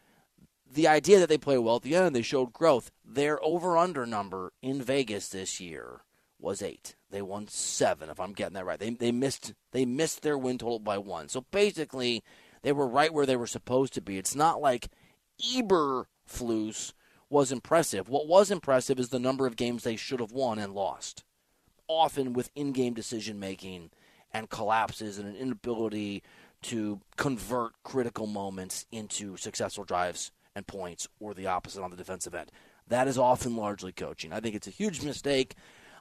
the 0.69 0.87
idea 0.87 1.19
that 1.19 1.29
they 1.29 1.37
play 1.37 1.57
well 1.57 1.77
at 1.77 1.83
the 1.83 1.95
end, 1.95 2.15
they 2.15 2.21
showed 2.21 2.51
growth. 2.51 2.91
Their 3.05 3.43
over 3.43 3.77
under 3.77 4.05
number 4.05 4.51
in 4.61 4.81
Vegas 4.81 5.29
this 5.29 5.61
year 5.61 6.01
was 6.39 6.61
eight. 6.61 6.95
They 7.11 7.21
won 7.21 7.47
seven, 7.47 8.09
if 8.09 8.19
I'm 8.19 8.33
getting 8.33 8.55
that 8.55 8.65
right. 8.65 8.79
They 8.79 8.89
they 8.89 9.11
missed 9.11 9.53
they 9.71 9.85
missed 9.85 10.21
their 10.21 10.37
win 10.37 10.57
total 10.57 10.79
by 10.79 10.97
one. 10.97 11.29
So 11.29 11.45
basically, 11.51 12.23
they 12.61 12.73
were 12.73 12.87
right 12.87 13.13
where 13.13 13.25
they 13.25 13.37
were 13.37 13.47
supposed 13.47 13.93
to 13.93 14.01
be. 14.01 14.17
It's 14.17 14.35
not 14.35 14.59
like 14.59 14.89
Eberflus 15.41 16.93
was 17.29 17.51
impressive. 17.51 18.07
What 18.07 18.27
was 18.27 18.51
impressive 18.51 18.99
is 18.99 19.09
the 19.09 19.19
number 19.19 19.47
of 19.47 19.55
games 19.55 19.83
they 19.83 19.95
should 19.95 20.19
have 20.19 20.31
won 20.31 20.59
and 20.59 20.73
lost, 20.73 21.23
often 21.87 22.33
with 22.33 22.51
in-game 22.55 22.93
decision 22.93 23.39
making 23.39 23.91
and 24.31 24.49
collapses 24.49 25.17
and 25.17 25.27
an 25.27 25.35
inability 25.35 26.23
to 26.63 26.99
convert 27.15 27.73
critical 27.83 28.27
moments 28.27 28.85
into 28.91 29.37
successful 29.37 29.83
drives 29.83 30.31
and 30.55 30.67
points, 30.67 31.07
or 31.19 31.33
the 31.33 31.47
opposite 31.47 31.81
on 31.81 31.91
the 31.91 31.97
defensive 31.97 32.33
end. 32.33 32.51
That 32.87 33.07
is 33.07 33.17
often 33.17 33.55
largely 33.57 33.91
coaching. 33.91 34.31
I 34.31 34.39
think 34.39 34.55
it's 34.55 34.67
a 34.67 34.71
huge 34.71 35.03
mistake. 35.03 35.55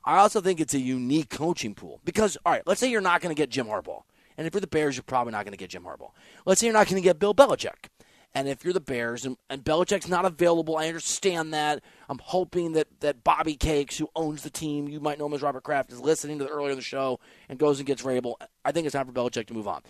I 0.05 0.19
also 0.19 0.41
think 0.41 0.61
it's 0.61 0.75
a 0.75 0.81
unique 0.81 1.31
coaching 1.31 1.75
pool 1.75 2.01
because, 2.05 2.37
all 2.45 2.53
right, 2.53 2.63
let's 2.67 2.81
say 2.81 2.91
you're 2.91 3.01
not 3.01 3.21
going 3.21 3.35
to 3.35 3.41
get 3.41 3.51
Jim 3.51 3.67
Harbaugh. 3.67 4.03
And 4.37 4.47
if 4.47 4.55
you're 4.55 4.61
the 4.61 4.67
Bears, 4.67 4.97
you're 4.97 5.03
probably 5.03 5.33
not 5.33 5.45
going 5.45 5.53
to 5.53 5.59
get 5.59 5.71
Jim 5.71 5.85
Harbaugh. 5.85 6.11
Let's 6.45 6.61
say 6.61 6.67
you're 6.67 6.75
not 6.75 6.87
going 6.89 7.03
to 7.03 7.07
get 7.07 7.19
Bill 7.19 7.35
Belichick. 7.35 7.89
And 8.35 8.49
if 8.49 8.65
you're 8.65 8.73
the 8.73 8.81
Bears 8.81 9.25
and, 9.25 9.37
and 9.49 9.63
Belichick's 9.63 10.09
not 10.09 10.25
available, 10.25 10.77
I 10.77 10.89
understand 10.89 11.55
that. 11.55 11.83
I'm 12.09 12.19
hoping 12.19 12.73
that, 12.73 12.89
that 13.01 13.23
Bobby 13.23 13.55
Cakes, 13.55 13.97
who 13.97 14.09
owns 14.17 14.43
the 14.43 14.51
team, 14.51 14.89
you 14.89 14.99
might 14.99 15.19
know 15.19 15.27
him 15.27 15.35
as 15.35 15.43
Robert 15.43 15.63
Kraft, 15.63 15.93
is 15.93 16.01
listening 16.01 16.39
to 16.39 16.45
the 16.45 16.51
earlier 16.51 16.71
in 16.71 16.77
the 16.77 16.83
show 16.83 17.21
and 17.49 17.59
goes 17.59 17.79
and 17.79 17.87
gets 17.87 18.03
Vrabel. 18.03 18.35
I 18.65 18.73
think 18.73 18.87
it's 18.87 18.95
time 18.95 19.07
for 19.07 19.13
Belichick 19.13 19.47
to 19.47 19.55
move 19.55 19.69
on. 19.69 19.83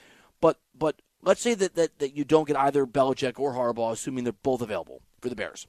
But 0.42 0.58
but 0.78 1.00
let's 1.22 1.40
say 1.40 1.54
that, 1.54 1.74
that, 1.74 1.98
that 2.00 2.14
you 2.14 2.24
don't 2.24 2.46
get 2.46 2.56
either 2.56 2.86
Belichick 2.86 3.38
or 3.38 3.54
Harbaugh, 3.54 3.92
assuming 3.92 4.24
they're 4.24 4.34
both 4.34 4.60
available 4.60 5.00
for 5.22 5.30
the 5.30 5.36
Bears. 5.36 5.66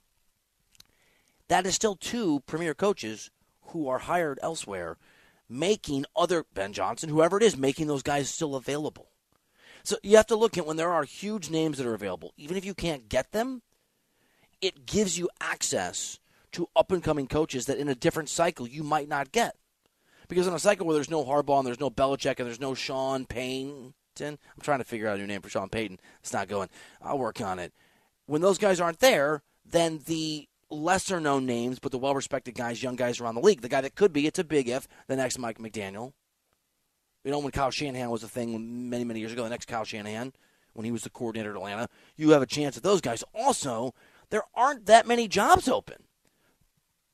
That 1.48 1.66
is 1.66 1.76
still 1.76 1.96
two 1.96 2.42
premier 2.46 2.74
coaches 2.74 3.30
who 3.68 3.88
are 3.88 4.00
hired 4.00 4.40
elsewhere, 4.42 4.98
making 5.48 6.06
other 6.16 6.46
Ben 6.54 6.74
Johnson, 6.74 7.10
whoever 7.10 7.38
it 7.38 7.44
is, 7.44 7.56
making 7.56 7.88
those 7.88 8.04
guys 8.04 8.30
still 8.30 8.56
available. 8.56 9.08
So 9.86 9.98
you 10.02 10.18
have 10.18 10.28
to 10.28 10.36
look 10.36 10.58
at 10.58 10.66
when 10.66 10.78
there 10.78 10.92
are 10.92 11.04
huge 11.04 11.52
names 11.52 11.78
that 11.78 11.86
are 11.86 11.94
available, 11.94 12.34
even 12.38 12.58
if 12.58 12.66
you 12.66 12.74
can't 12.74 13.08
get 13.08 13.32
them, 13.32 13.62
it 14.60 14.88
gives 14.88 15.18
you 15.18 15.30
access 15.40 16.20
to 16.54 16.68
up 16.76 16.92
and 16.92 17.04
coming 17.04 17.28
coaches 17.28 17.68
that 17.68 17.78
in 17.78 17.88
a 17.88 17.96
different 17.96 18.30
cycle 18.30 18.68
you 18.68 18.84
might 18.84 19.08
not 19.08 19.32
get. 19.32 19.56
Because 20.28 20.48
in 20.48 20.54
a 20.54 20.60
cycle 20.60 20.88
where 20.88 20.96
there's 20.96 21.12
no 21.12 21.24
Harbaugh 21.24 21.60
and 21.60 21.68
there's 21.68 21.80
no 21.80 21.92
Belichick 21.92 22.40
and 22.40 22.48
there's 22.48 22.60
no 22.60 22.74
Sean 22.74 23.26
Payton, 23.26 23.94
I'm 24.20 24.38
trying 24.62 24.80
to 24.80 24.86
figure 24.86 25.08
out 25.08 25.18
a 25.18 25.20
new 25.20 25.28
name 25.28 25.42
for 25.42 25.50
Sean 25.50 25.70
Payton. 25.70 26.00
It's 26.22 26.34
not 26.34 26.48
going. 26.48 26.70
I'll 27.00 27.20
work 27.20 27.40
on 27.40 27.60
it. 27.60 27.72
When 28.26 28.42
those 28.42 28.58
guys 28.58 28.80
aren't 28.80 29.02
there, 29.02 29.44
then 29.64 30.00
the 30.08 30.48
lesser 30.72 31.20
known 31.20 31.46
names, 31.46 31.78
but 31.78 31.92
the 31.92 32.00
well 32.00 32.16
respected 32.16 32.56
guys, 32.56 32.82
young 32.82 32.96
guys 32.96 33.20
around 33.20 33.36
the 33.36 33.42
league, 33.42 33.62
the 33.62 33.70
guy 33.70 33.82
that 33.82 33.94
could 33.94 34.14
be, 34.14 34.26
it's 34.26 34.40
a 34.40 34.44
big 34.44 34.68
if, 34.68 34.88
the 35.08 35.16
next 35.16 35.38
Mike 35.38 35.60
McDaniel. 35.60 36.14
You 37.26 37.32
know, 37.32 37.40
when 37.40 37.52
Kyle 37.52 37.72
Shanahan 37.72 38.12
was 38.12 38.24
a 38.24 38.28
thing 38.28 38.90
many, 38.90 39.04
many 39.04 39.20
years 39.20 39.34
ago, 39.34 39.44
the 39.44 39.50
next 39.50 39.68
Kyle 39.68 39.84
Shanahan, 39.84 40.32
when 40.74 40.86
he 40.86 40.92
was 40.92 41.02
the 41.02 41.10
coordinator 41.10 41.50
at 41.50 41.56
Atlanta, 41.56 41.90
you 42.16 42.30
have 42.30 42.44
a 42.44 42.46
chance 42.46 42.78
at 42.78 42.84
those 42.84 43.02
guys. 43.02 43.24
Also, 43.34 43.96
there 44.30 44.44
aren't 44.54 44.86
that 44.86 45.08
many 45.08 45.28
jobs 45.28 45.68
open. 45.68 46.04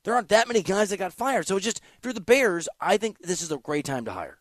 There 0.04 0.14
aren't 0.14 0.28
that 0.28 0.50
many 0.50 0.64
guys 0.64 0.90
that 0.90 0.98
got 0.98 1.14
fired. 1.14 1.48
So 1.48 1.56
it's 1.56 1.66
just, 1.66 1.80
if 1.98 2.04
you're 2.04 2.12
the 2.12 2.20
Bears, 2.20 2.68
I 2.82 2.98
think 2.98 3.20
this 3.20 3.42
is 3.42 3.54
a 3.54 3.58
great 3.58 3.86
time 3.86 4.04
to 4.04 4.12
hire. 4.12 4.40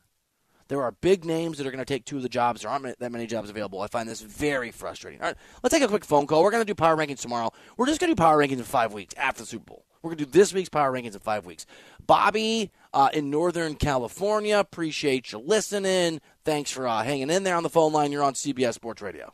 There 0.67 0.83
are 0.83 0.93
big 0.93 1.25
names 1.25 1.59
that 1.59 1.67
are 1.67 1.71
going 1.71 1.85
to 1.85 1.85
take 1.85 2.05
two 2.05 2.17
of 2.17 2.23
the 2.23 2.29
jobs. 2.29 2.63
There 2.63 2.71
aren't 2.71 2.99
that 2.99 3.13
many 3.13 3.27
jobs 3.29 3.49
available. 3.49 3.81
I 3.81 3.87
find 3.87 4.09
this 4.09 4.23
very 4.23 4.73
frustrating. 4.73 5.21
All 5.21 5.29
right, 5.29 5.37
let's 5.63 5.75
take 5.75 5.83
a 5.85 5.89
quick 5.89 6.05
phone 6.05 6.27
call. 6.27 6.43
We're 6.43 6.51
going 6.51 6.63
to 6.63 6.67
do 6.67 6.75
power 6.75 6.97
rankings 6.97 7.21
tomorrow. 7.21 7.53
We're 7.77 7.87
just 7.87 8.01
going 8.01 8.11
to 8.11 8.17
do 8.17 8.21
power 8.21 8.39
rankings 8.39 8.59
in 8.59 8.65
five 8.65 8.93
weeks 8.93 9.15
after 9.17 9.43
the 9.43 9.47
Super 9.47 9.67
Bowl. 9.67 9.85
We're 10.03 10.11
going 10.11 10.19
to 10.19 10.25
do 10.25 10.31
this 10.31 10.55
week's 10.55 10.69
power 10.69 10.91
rankings 10.91 11.15
in 11.15 11.21
five 11.21 11.45
weeks. 11.45 11.67
Bobby 12.07 12.71
uh, 12.93 13.11
in 13.13 13.31
Northern 13.31 13.75
California, 13.75 14.59
appreciate 14.59 15.33
you 15.33 15.39
listening. 15.39 16.21
Thanks 16.45 16.71
for 16.71 16.87
uh, 16.87 17.03
hanging 17.03 17.31
in 17.31 17.43
there 17.43 17.57
on 17.57 17.63
the 17.63 17.69
phone 17.69 17.93
line. 17.93 18.13
You're 18.13 18.23
on 18.23 18.35
CBS 18.35 18.75
Sports 18.75 19.03
Radio. 19.03 19.33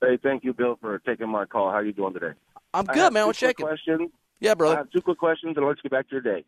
Hey, 0.00 0.18
thank 0.22 0.44
you, 0.44 0.52
Bill, 0.52 0.78
for 0.80 0.98
taking 1.00 1.28
my 1.28 1.44
call. 1.44 1.70
How 1.70 1.76
are 1.76 1.84
you 1.84 1.92
doing 1.92 2.14
today? 2.14 2.32
I'm 2.72 2.86
good, 2.86 3.12
man. 3.12 3.26
What's 3.26 3.38
shaking? 3.38 3.66
Questions. 3.66 4.10
Yeah, 4.38 4.54
brother. 4.54 4.76
I 4.76 4.78
have 4.78 4.90
two 4.90 5.02
quick 5.02 5.18
questions, 5.18 5.56
and 5.56 5.66
let's 5.66 5.80
get 5.82 5.92
back 5.92 6.08
to 6.08 6.12
your 6.12 6.22
day. 6.22 6.44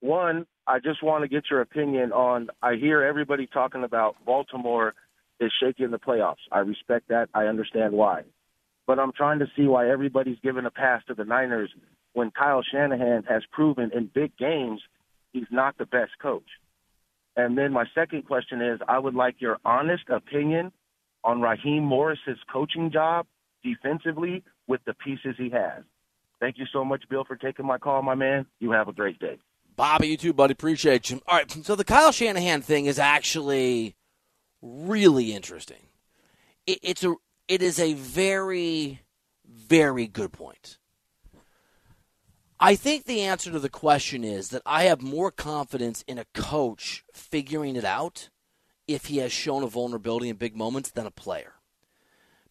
One, 0.00 0.46
I 0.66 0.78
just 0.78 1.02
want 1.02 1.22
to 1.22 1.28
get 1.28 1.44
your 1.50 1.60
opinion 1.60 2.12
on. 2.12 2.48
I 2.62 2.74
hear 2.76 3.02
everybody 3.02 3.46
talking 3.46 3.82
about 3.82 4.16
Baltimore 4.24 4.94
is 5.40 5.52
shaking 5.60 5.90
the 5.90 5.98
playoffs. 5.98 6.42
I 6.52 6.60
respect 6.60 7.08
that. 7.08 7.28
I 7.34 7.44
understand 7.44 7.94
why. 7.94 8.22
But 8.86 8.98
I'm 8.98 9.12
trying 9.12 9.40
to 9.40 9.46
see 9.56 9.64
why 9.64 9.90
everybody's 9.90 10.38
giving 10.42 10.66
a 10.66 10.70
pass 10.70 11.02
to 11.08 11.14
the 11.14 11.24
Niners 11.24 11.70
when 12.12 12.30
Kyle 12.30 12.62
Shanahan 12.62 13.24
has 13.28 13.42
proven 13.50 13.90
in 13.94 14.10
big 14.12 14.36
games 14.36 14.80
he's 15.32 15.46
not 15.50 15.78
the 15.78 15.86
best 15.86 16.12
coach. 16.20 16.48
And 17.36 17.56
then 17.56 17.72
my 17.72 17.84
second 17.94 18.26
question 18.26 18.60
is 18.60 18.80
I 18.86 18.98
would 18.98 19.14
like 19.14 19.36
your 19.40 19.58
honest 19.64 20.08
opinion 20.08 20.72
on 21.24 21.40
Raheem 21.40 21.82
Morris's 21.84 22.38
coaching 22.52 22.90
job 22.90 23.26
defensively 23.62 24.42
with 24.66 24.80
the 24.84 24.94
pieces 24.94 25.34
he 25.38 25.50
has. 25.50 25.84
Thank 26.40 26.58
you 26.58 26.66
so 26.72 26.84
much, 26.84 27.04
Bill, 27.08 27.24
for 27.24 27.36
taking 27.36 27.66
my 27.66 27.78
call, 27.78 28.02
my 28.02 28.14
man. 28.14 28.46
You 28.58 28.72
have 28.72 28.88
a 28.88 28.92
great 28.92 29.18
day. 29.18 29.38
Bobby, 29.76 30.08
you 30.08 30.16
too, 30.16 30.32
buddy. 30.32 30.52
Appreciate 30.52 31.08
you. 31.08 31.22
All 31.26 31.38
right, 31.38 31.50
so 31.50 31.76
the 31.76 31.84
Kyle 31.84 32.12
Shanahan 32.12 32.62
thing 32.62 32.86
is 32.86 32.98
actually 32.98 33.94
really 34.60 35.32
interesting. 35.32 35.86
It, 36.66 36.80
it's 36.82 37.04
a 37.04 37.14
it 37.48 37.62
is 37.62 37.78
a 37.78 37.94
very 37.94 39.00
very 39.46 40.06
good 40.06 40.32
point. 40.32 40.78
I 42.64 42.76
think 42.76 43.06
the 43.06 43.22
answer 43.22 43.50
to 43.50 43.58
the 43.58 43.68
question 43.68 44.22
is 44.22 44.50
that 44.50 44.62
I 44.64 44.84
have 44.84 45.02
more 45.02 45.32
confidence 45.32 46.04
in 46.06 46.16
a 46.16 46.26
coach 46.32 47.04
figuring 47.12 47.74
it 47.74 47.84
out 47.84 48.28
if 48.86 49.06
he 49.06 49.16
has 49.16 49.32
shown 49.32 49.64
a 49.64 49.66
vulnerability 49.66 50.28
in 50.28 50.36
big 50.36 50.54
moments 50.54 50.92
than 50.92 51.04
a 51.04 51.10
player. 51.10 51.54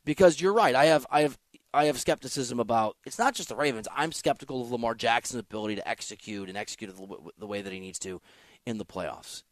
Because 0.03 0.41
you're 0.41 0.51
right, 0.51 0.76
I 0.76 0.86
have 0.86 1.07
I 1.09 1.22
have 1.22 1.39
I 1.74 1.86
have 1.86 1.97
skepticism 1.97 2.59
about 2.59 2.97
it's 3.05 3.18
not 3.18 3.36
just 3.36 3.47
the 3.47 3.55
Ravens. 3.55 3.88
I'm 3.95 4.12
skeptical 4.12 4.62
of 4.62 4.70
Lamar 4.70 4.95
Jackson's 4.95 5.39
ability 5.39 5.76
to 5.76 5.88
execute 5.88 6.49
and 6.49 6.57
execute 6.57 6.93
the 7.38 7.47
way 7.47 7.62
that 7.62 7.72
he 7.72 7.80
needs 7.80 7.99
to 7.99 8.20
in 8.66 8.80
the 8.80 8.86
playoffs. 8.86 9.43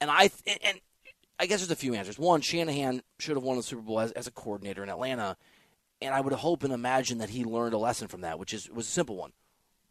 And 0.00 0.10
I 0.10 0.30
and 0.64 0.80
I 1.38 1.44
guess 1.44 1.60
there's 1.60 1.70
a 1.70 1.76
few 1.76 1.92
answers. 1.92 2.18
One, 2.18 2.40
Shanahan 2.40 3.02
should 3.18 3.36
have 3.36 3.44
won 3.44 3.58
the 3.58 3.62
Super 3.62 3.82
Bowl 3.82 4.00
as, 4.00 4.12
as 4.12 4.26
a 4.26 4.32
coordinator 4.32 4.82
in 4.82 4.88
Atlanta, 4.88 5.36
and 6.00 6.14
I 6.14 6.22
would 6.22 6.32
hope 6.32 6.64
and 6.64 6.72
imagine 6.72 7.18
that 7.18 7.28
he 7.28 7.44
learned 7.44 7.74
a 7.74 7.78
lesson 7.78 8.08
from 8.08 8.22
that, 8.22 8.38
which 8.38 8.54
is 8.54 8.70
was 8.70 8.88
a 8.88 8.90
simple 8.90 9.16
one: 9.16 9.32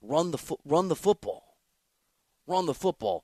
run 0.02 0.32
the 0.32 0.38
fo- 0.38 0.60
run 0.66 0.88
the 0.88 0.96
football, 0.96 1.58
run 2.48 2.66
the 2.66 2.74
football. 2.74 3.24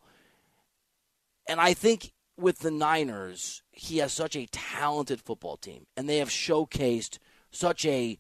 And 1.47 1.59
I 1.59 1.73
think 1.73 2.13
with 2.38 2.59
the 2.59 2.71
Niners, 2.71 3.63
he 3.71 3.97
has 3.97 4.13
such 4.13 4.36
a 4.36 4.47
talented 4.51 5.21
football 5.21 5.57
team, 5.57 5.88
and 5.95 6.07
they 6.07 6.17
have 6.17 6.30
showcased 6.30 7.17
such 7.51 7.86
a 7.86 8.19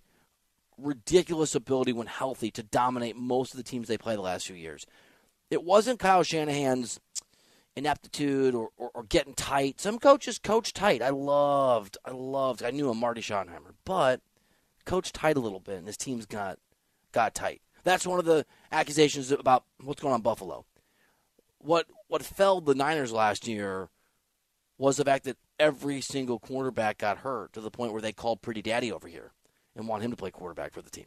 ridiculous 0.77 1.55
ability 1.55 1.93
when 1.93 2.07
healthy 2.07 2.51
to 2.51 2.63
dominate 2.63 3.15
most 3.15 3.53
of 3.53 3.57
the 3.57 3.63
teams 3.63 3.87
they 3.87 3.97
play 3.97 4.15
the 4.15 4.21
last 4.21 4.47
few 4.47 4.55
years. 4.55 4.85
It 5.49 5.63
wasn't 5.63 5.99
Kyle 5.99 6.23
Shanahan's 6.23 6.99
ineptitude 7.75 8.55
or, 8.55 8.69
or, 8.77 8.89
or, 8.93 9.03
getting 9.03 9.35
tight. 9.35 9.79
Some 9.79 9.99
coaches 9.99 10.39
coach 10.39 10.73
tight. 10.73 11.01
I 11.01 11.09
loved, 11.09 11.97
I 12.03 12.11
loved, 12.11 12.63
I 12.63 12.71
knew 12.71 12.89
him, 12.89 12.97
Marty 12.97 13.21
Schottenheimer, 13.21 13.75
but 13.85 14.21
coach 14.85 15.11
tight 15.11 15.37
a 15.37 15.39
little 15.39 15.59
bit, 15.59 15.77
and 15.77 15.87
his 15.87 15.97
teams 15.97 16.25
got 16.25 16.57
got 17.11 17.35
tight. 17.35 17.61
That's 17.87 18.05
one 18.05 18.19
of 18.19 18.25
the 18.25 18.45
accusations 18.69 19.31
about 19.31 19.63
what's 19.81 20.01
going 20.01 20.13
on 20.13 20.21
Buffalo. 20.21 20.65
What 21.59 21.87
what 22.09 22.21
felled 22.21 22.65
the 22.65 22.75
Niners 22.75 23.13
last 23.13 23.47
year 23.47 23.87
was 24.77 24.97
the 24.97 25.05
fact 25.05 25.23
that 25.23 25.37
every 25.57 26.01
single 26.01 26.37
quarterback 26.37 26.97
got 26.97 27.19
hurt 27.19 27.53
to 27.53 27.61
the 27.61 27.71
point 27.71 27.93
where 27.93 28.01
they 28.01 28.11
called 28.11 28.41
Pretty 28.41 28.61
Daddy 28.61 28.91
over 28.91 29.07
here 29.07 29.31
and 29.73 29.87
want 29.87 30.03
him 30.03 30.11
to 30.11 30.17
play 30.17 30.31
quarterback 30.31 30.73
for 30.73 30.81
the 30.81 30.89
team. 30.89 31.05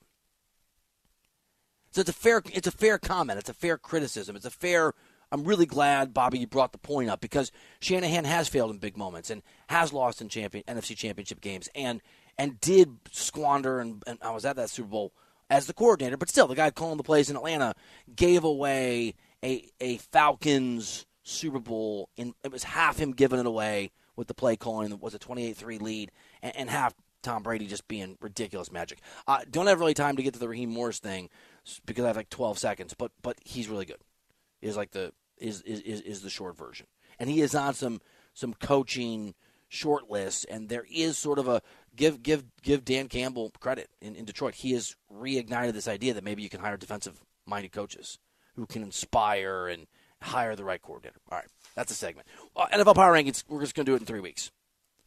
So 1.91 2.01
it's 2.01 2.09
a 2.09 2.15
fair 2.15 2.41
it's 2.51 2.67
a 2.67 2.73
fair 2.73 2.97
comment. 2.97 3.39
It's 3.39 3.51
a 3.51 3.55
fair 3.55 3.77
criticism. 3.77 4.35
It's 4.35 4.47
a 4.47 4.51
fair 4.51 4.95
I'm 5.31 5.45
really 5.45 5.67
glad 5.67 6.15
Bobby 6.15 6.39
you 6.39 6.47
brought 6.47 6.73
the 6.73 6.79
point 6.79 7.11
up 7.11 7.21
because 7.21 7.53
Shanahan 7.81 8.25
has 8.25 8.49
failed 8.49 8.71
in 8.71 8.79
big 8.79 8.97
moments 8.97 9.29
and 9.29 9.43
has 9.69 9.93
lost 9.93 10.23
in 10.23 10.31
champion 10.31 10.65
NFC 10.67 10.97
championship 10.97 11.43
games 11.43 11.69
and 11.75 12.01
and 12.39 12.59
did 12.59 12.97
squander 13.11 13.81
and, 13.81 14.03
and 14.07 14.19
I 14.23 14.31
was 14.31 14.47
at 14.47 14.57
that 14.57 14.71
Super 14.71 14.89
Bowl 14.89 15.13
as 15.51 15.67
the 15.67 15.75
coordinator, 15.75 16.17
but 16.17 16.29
still 16.29 16.47
the 16.47 16.55
guy 16.55 16.71
calling 16.71 16.97
the 16.97 17.03
plays 17.03 17.29
in 17.29 17.37
Atlanta 17.37 17.75
gave 18.15 18.45
away 18.45 19.15
a 19.45 19.69
a 19.81 19.99
Falcons 19.99 21.05
Super 21.23 21.59
Bowl 21.59 22.09
in 22.17 22.33
it 22.45 22.53
was 22.53 22.65
half 22.65 22.99
him 22.99 23.13
giving 23.13 23.41
it 23.41 23.47
away 23.47 23.91
with 24.17 24.29
the 24.29 24.35
play 24.35 24.57
calling 24.57 24.91
that 24.91 25.03
was 25.03 25.15
a 25.15 25.19
28-3 25.19 25.81
lead 25.81 26.13
and, 26.43 26.55
and 26.57 26.71
half 26.71 26.95
Tom 27.23 27.43
Brady 27.43 27.67
just 27.67 27.87
being 27.89 28.17
ridiculous 28.21 28.73
magic. 28.73 29.01
Uh, 29.27 29.41
don't 29.51 29.67
have 29.67 29.81
really 29.81 29.95
time 29.95 30.17
to 30.17 30.23
get 30.23 30.35
to 30.35 30.41
the 30.41 30.49
Raheem 30.49 30.71
Morris 30.71 30.99
thing 30.99 31.29
because 31.85 32.05
I 32.05 32.09
have 32.09 32.17
like 32.17 32.31
12 32.31 32.59
seconds, 32.59 32.95
but 32.97 33.13
but 33.23 33.39
he's 33.45 33.69
really 33.69 33.85
good. 33.85 34.01
Is 34.63 34.77
like 34.77 34.93
the 34.93 35.13
is, 35.39 35.63
is 35.63 35.81
is 35.81 36.01
is 36.03 36.23
the 36.23 36.31
short 36.31 36.57
version, 36.57 36.87
and 37.19 37.29
he 37.29 37.41
is 37.41 37.55
on 37.55 37.75
some 37.75 38.01
some 38.35 38.55
coaching 38.55 39.35
short 39.71 40.11
list, 40.11 40.45
and 40.51 40.69
there 40.69 40.85
is 40.93 41.17
sort 41.17 41.39
of 41.39 41.49
a 41.49 41.63
give 41.97 42.23
give 42.23 42.45
give 42.63 42.85
Dan 42.85 43.09
Campbell 43.09 43.53
credit 43.61 43.89
in, 44.03 44.15
in 44.15 44.27
Detroit. 44.27 44.57
He 44.57 44.73
has 44.73 44.97
reignited 45.11 45.73
this 45.73 45.89
idea 45.89 46.13
that 46.13 46.25
maybe 46.25 46.43
you 46.43 46.51
can 46.51 46.61
hire 46.61 46.77
defensive 46.77 47.23
minded 47.47 47.73
coaches 47.73 48.19
who 48.57 48.67
can 48.67 48.83
inspire 48.83 49.69
and 49.69 49.87
hire 50.21 50.55
the 50.55 50.65
right 50.65 50.83
coordinator. 50.83 51.21
All 51.31 51.39
right, 51.39 51.49
that's 51.75 51.93
a 51.93 51.95
segment. 51.95 52.29
Uh, 52.55 52.67
NFL 52.67 52.97
Power 52.97 53.15
Rankings. 53.15 53.45
We're 53.49 53.61
just 53.61 53.75
going 53.75 53.87
to 53.87 53.93
do 53.93 53.97
it 53.97 54.01
in 54.01 54.07
three 54.07 54.21
weeks. 54.21 54.51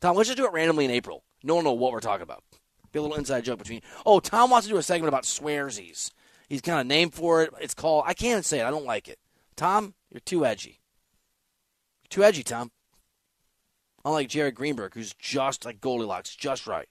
Tom, 0.02 0.16
let's 0.16 0.28
just 0.28 0.38
do 0.38 0.46
it 0.46 0.54
randomly 0.54 0.86
in 0.86 0.92
April. 0.92 1.24
No 1.44 1.56
one 1.56 1.66
will 1.66 1.72
know 1.72 1.76
what 1.76 1.92
we're 1.92 2.00
talking 2.00 2.24
about. 2.24 2.44
Be 2.92 3.00
a 3.00 3.02
little 3.02 3.18
inside 3.18 3.44
joke 3.44 3.60
between. 3.60 3.82
Oh, 4.06 4.20
Tom 4.20 4.50
wants 4.50 4.68
to 4.68 4.74
do 4.74 4.78
a 4.78 4.84
segment 4.84 5.10
about 5.10 5.24
swearsies. 5.24 6.12
He's 6.48 6.62
got 6.62 6.82
a 6.82 6.84
name 6.84 7.10
for 7.10 7.44
it. 7.44 7.54
It's 7.60 7.74
called. 7.74 8.04
I 8.08 8.14
can't 8.14 8.46
say 8.46 8.60
it. 8.60 8.66
I 8.66 8.72
don't 8.72 8.86
like 8.86 9.08
it. 9.08 9.20
Tom, 9.56 9.94
you're 10.12 10.20
too 10.20 10.46
edgy. 10.46 10.80
You're 12.04 12.10
too 12.10 12.24
edgy, 12.24 12.44
Tom. 12.44 12.72
Unlike 14.06 14.30
Jared 14.30 14.56
Greenberg, 14.56 14.94
who's 14.96 15.14
just 15.14 15.64
like 15.64 15.80
Goldilocks, 15.80 16.36
just 16.36 16.68
right. 16.68 16.88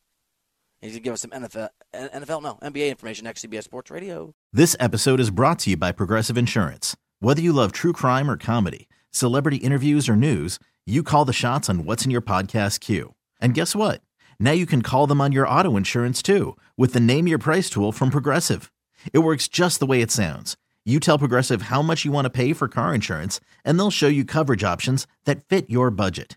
He's 0.81 0.93
gonna 0.93 1.01
give 1.01 1.13
us 1.13 1.21
some 1.21 1.31
NFL, 1.31 1.69
NFL, 1.95 2.43
no 2.43 2.59
NBA 2.63 2.89
information 2.89 3.25
next 3.25 3.45
CBS 3.45 3.65
Sports 3.65 3.91
Radio. 3.91 4.35
This 4.53 4.75
episode 4.81 5.21
is 5.21 5.31
brought 5.31 5.59
to 5.61 5.71
you 5.71 5.77
by 5.77 5.93
Progressive 5.93 6.39
Insurance. 6.39 6.97
Whether 7.21 7.43
you 7.43 7.53
love 7.53 7.71
true 7.73 7.93
crime 7.93 8.31
or 8.31 8.39
comedy, 8.39 8.89
celebrity 9.11 9.59
interviews 9.59 10.09
or 10.09 10.17
news, 10.17 10.59
you 10.87 11.03
call 11.03 11.27
the 11.27 11.35
shots 11.35 11.69
on 11.69 11.85
what's 11.85 12.07
in 12.07 12.11
your 12.11 12.23
podcast 12.23 12.81
queue. 12.81 13.15
And 13.41 13.53
guess 13.55 13.77
what? 13.77 14.01
Now 14.41 14.53
you 14.53 14.65
can 14.65 14.81
call 14.81 15.07
them 15.07 15.21
on 15.21 15.33
your 15.33 15.47
auto 15.47 15.77
insurance 15.77 16.23
too 16.23 16.57
with 16.79 16.95
the 16.95 17.01
Name 17.01 17.29
Your 17.29 17.39
Price 17.39 17.69
tool 17.69 17.93
from 17.93 18.11
Progressive. 18.11 18.73
It 19.13 19.19
works 19.19 19.49
just 19.49 19.81
the 19.81 19.87
way 19.87 20.01
it 20.01 20.11
sounds. 20.11 20.57
You 20.87 20.99
tell 20.99 21.19
Progressive 21.19 21.63
how 21.63 21.83
much 21.83 22.07
you 22.07 22.11
want 22.11 22.25
to 22.25 22.31
pay 22.31 22.55
for 22.55 22.69
car 22.69 22.95
insurance, 22.95 23.39
and 23.65 23.79
they'll 23.79 23.91
show 23.91 24.09
you 24.09 24.25
coverage 24.25 24.65
options 24.65 25.07
that 25.27 25.47
fit 25.49 25.71
your 25.71 25.91
budget. 25.91 26.37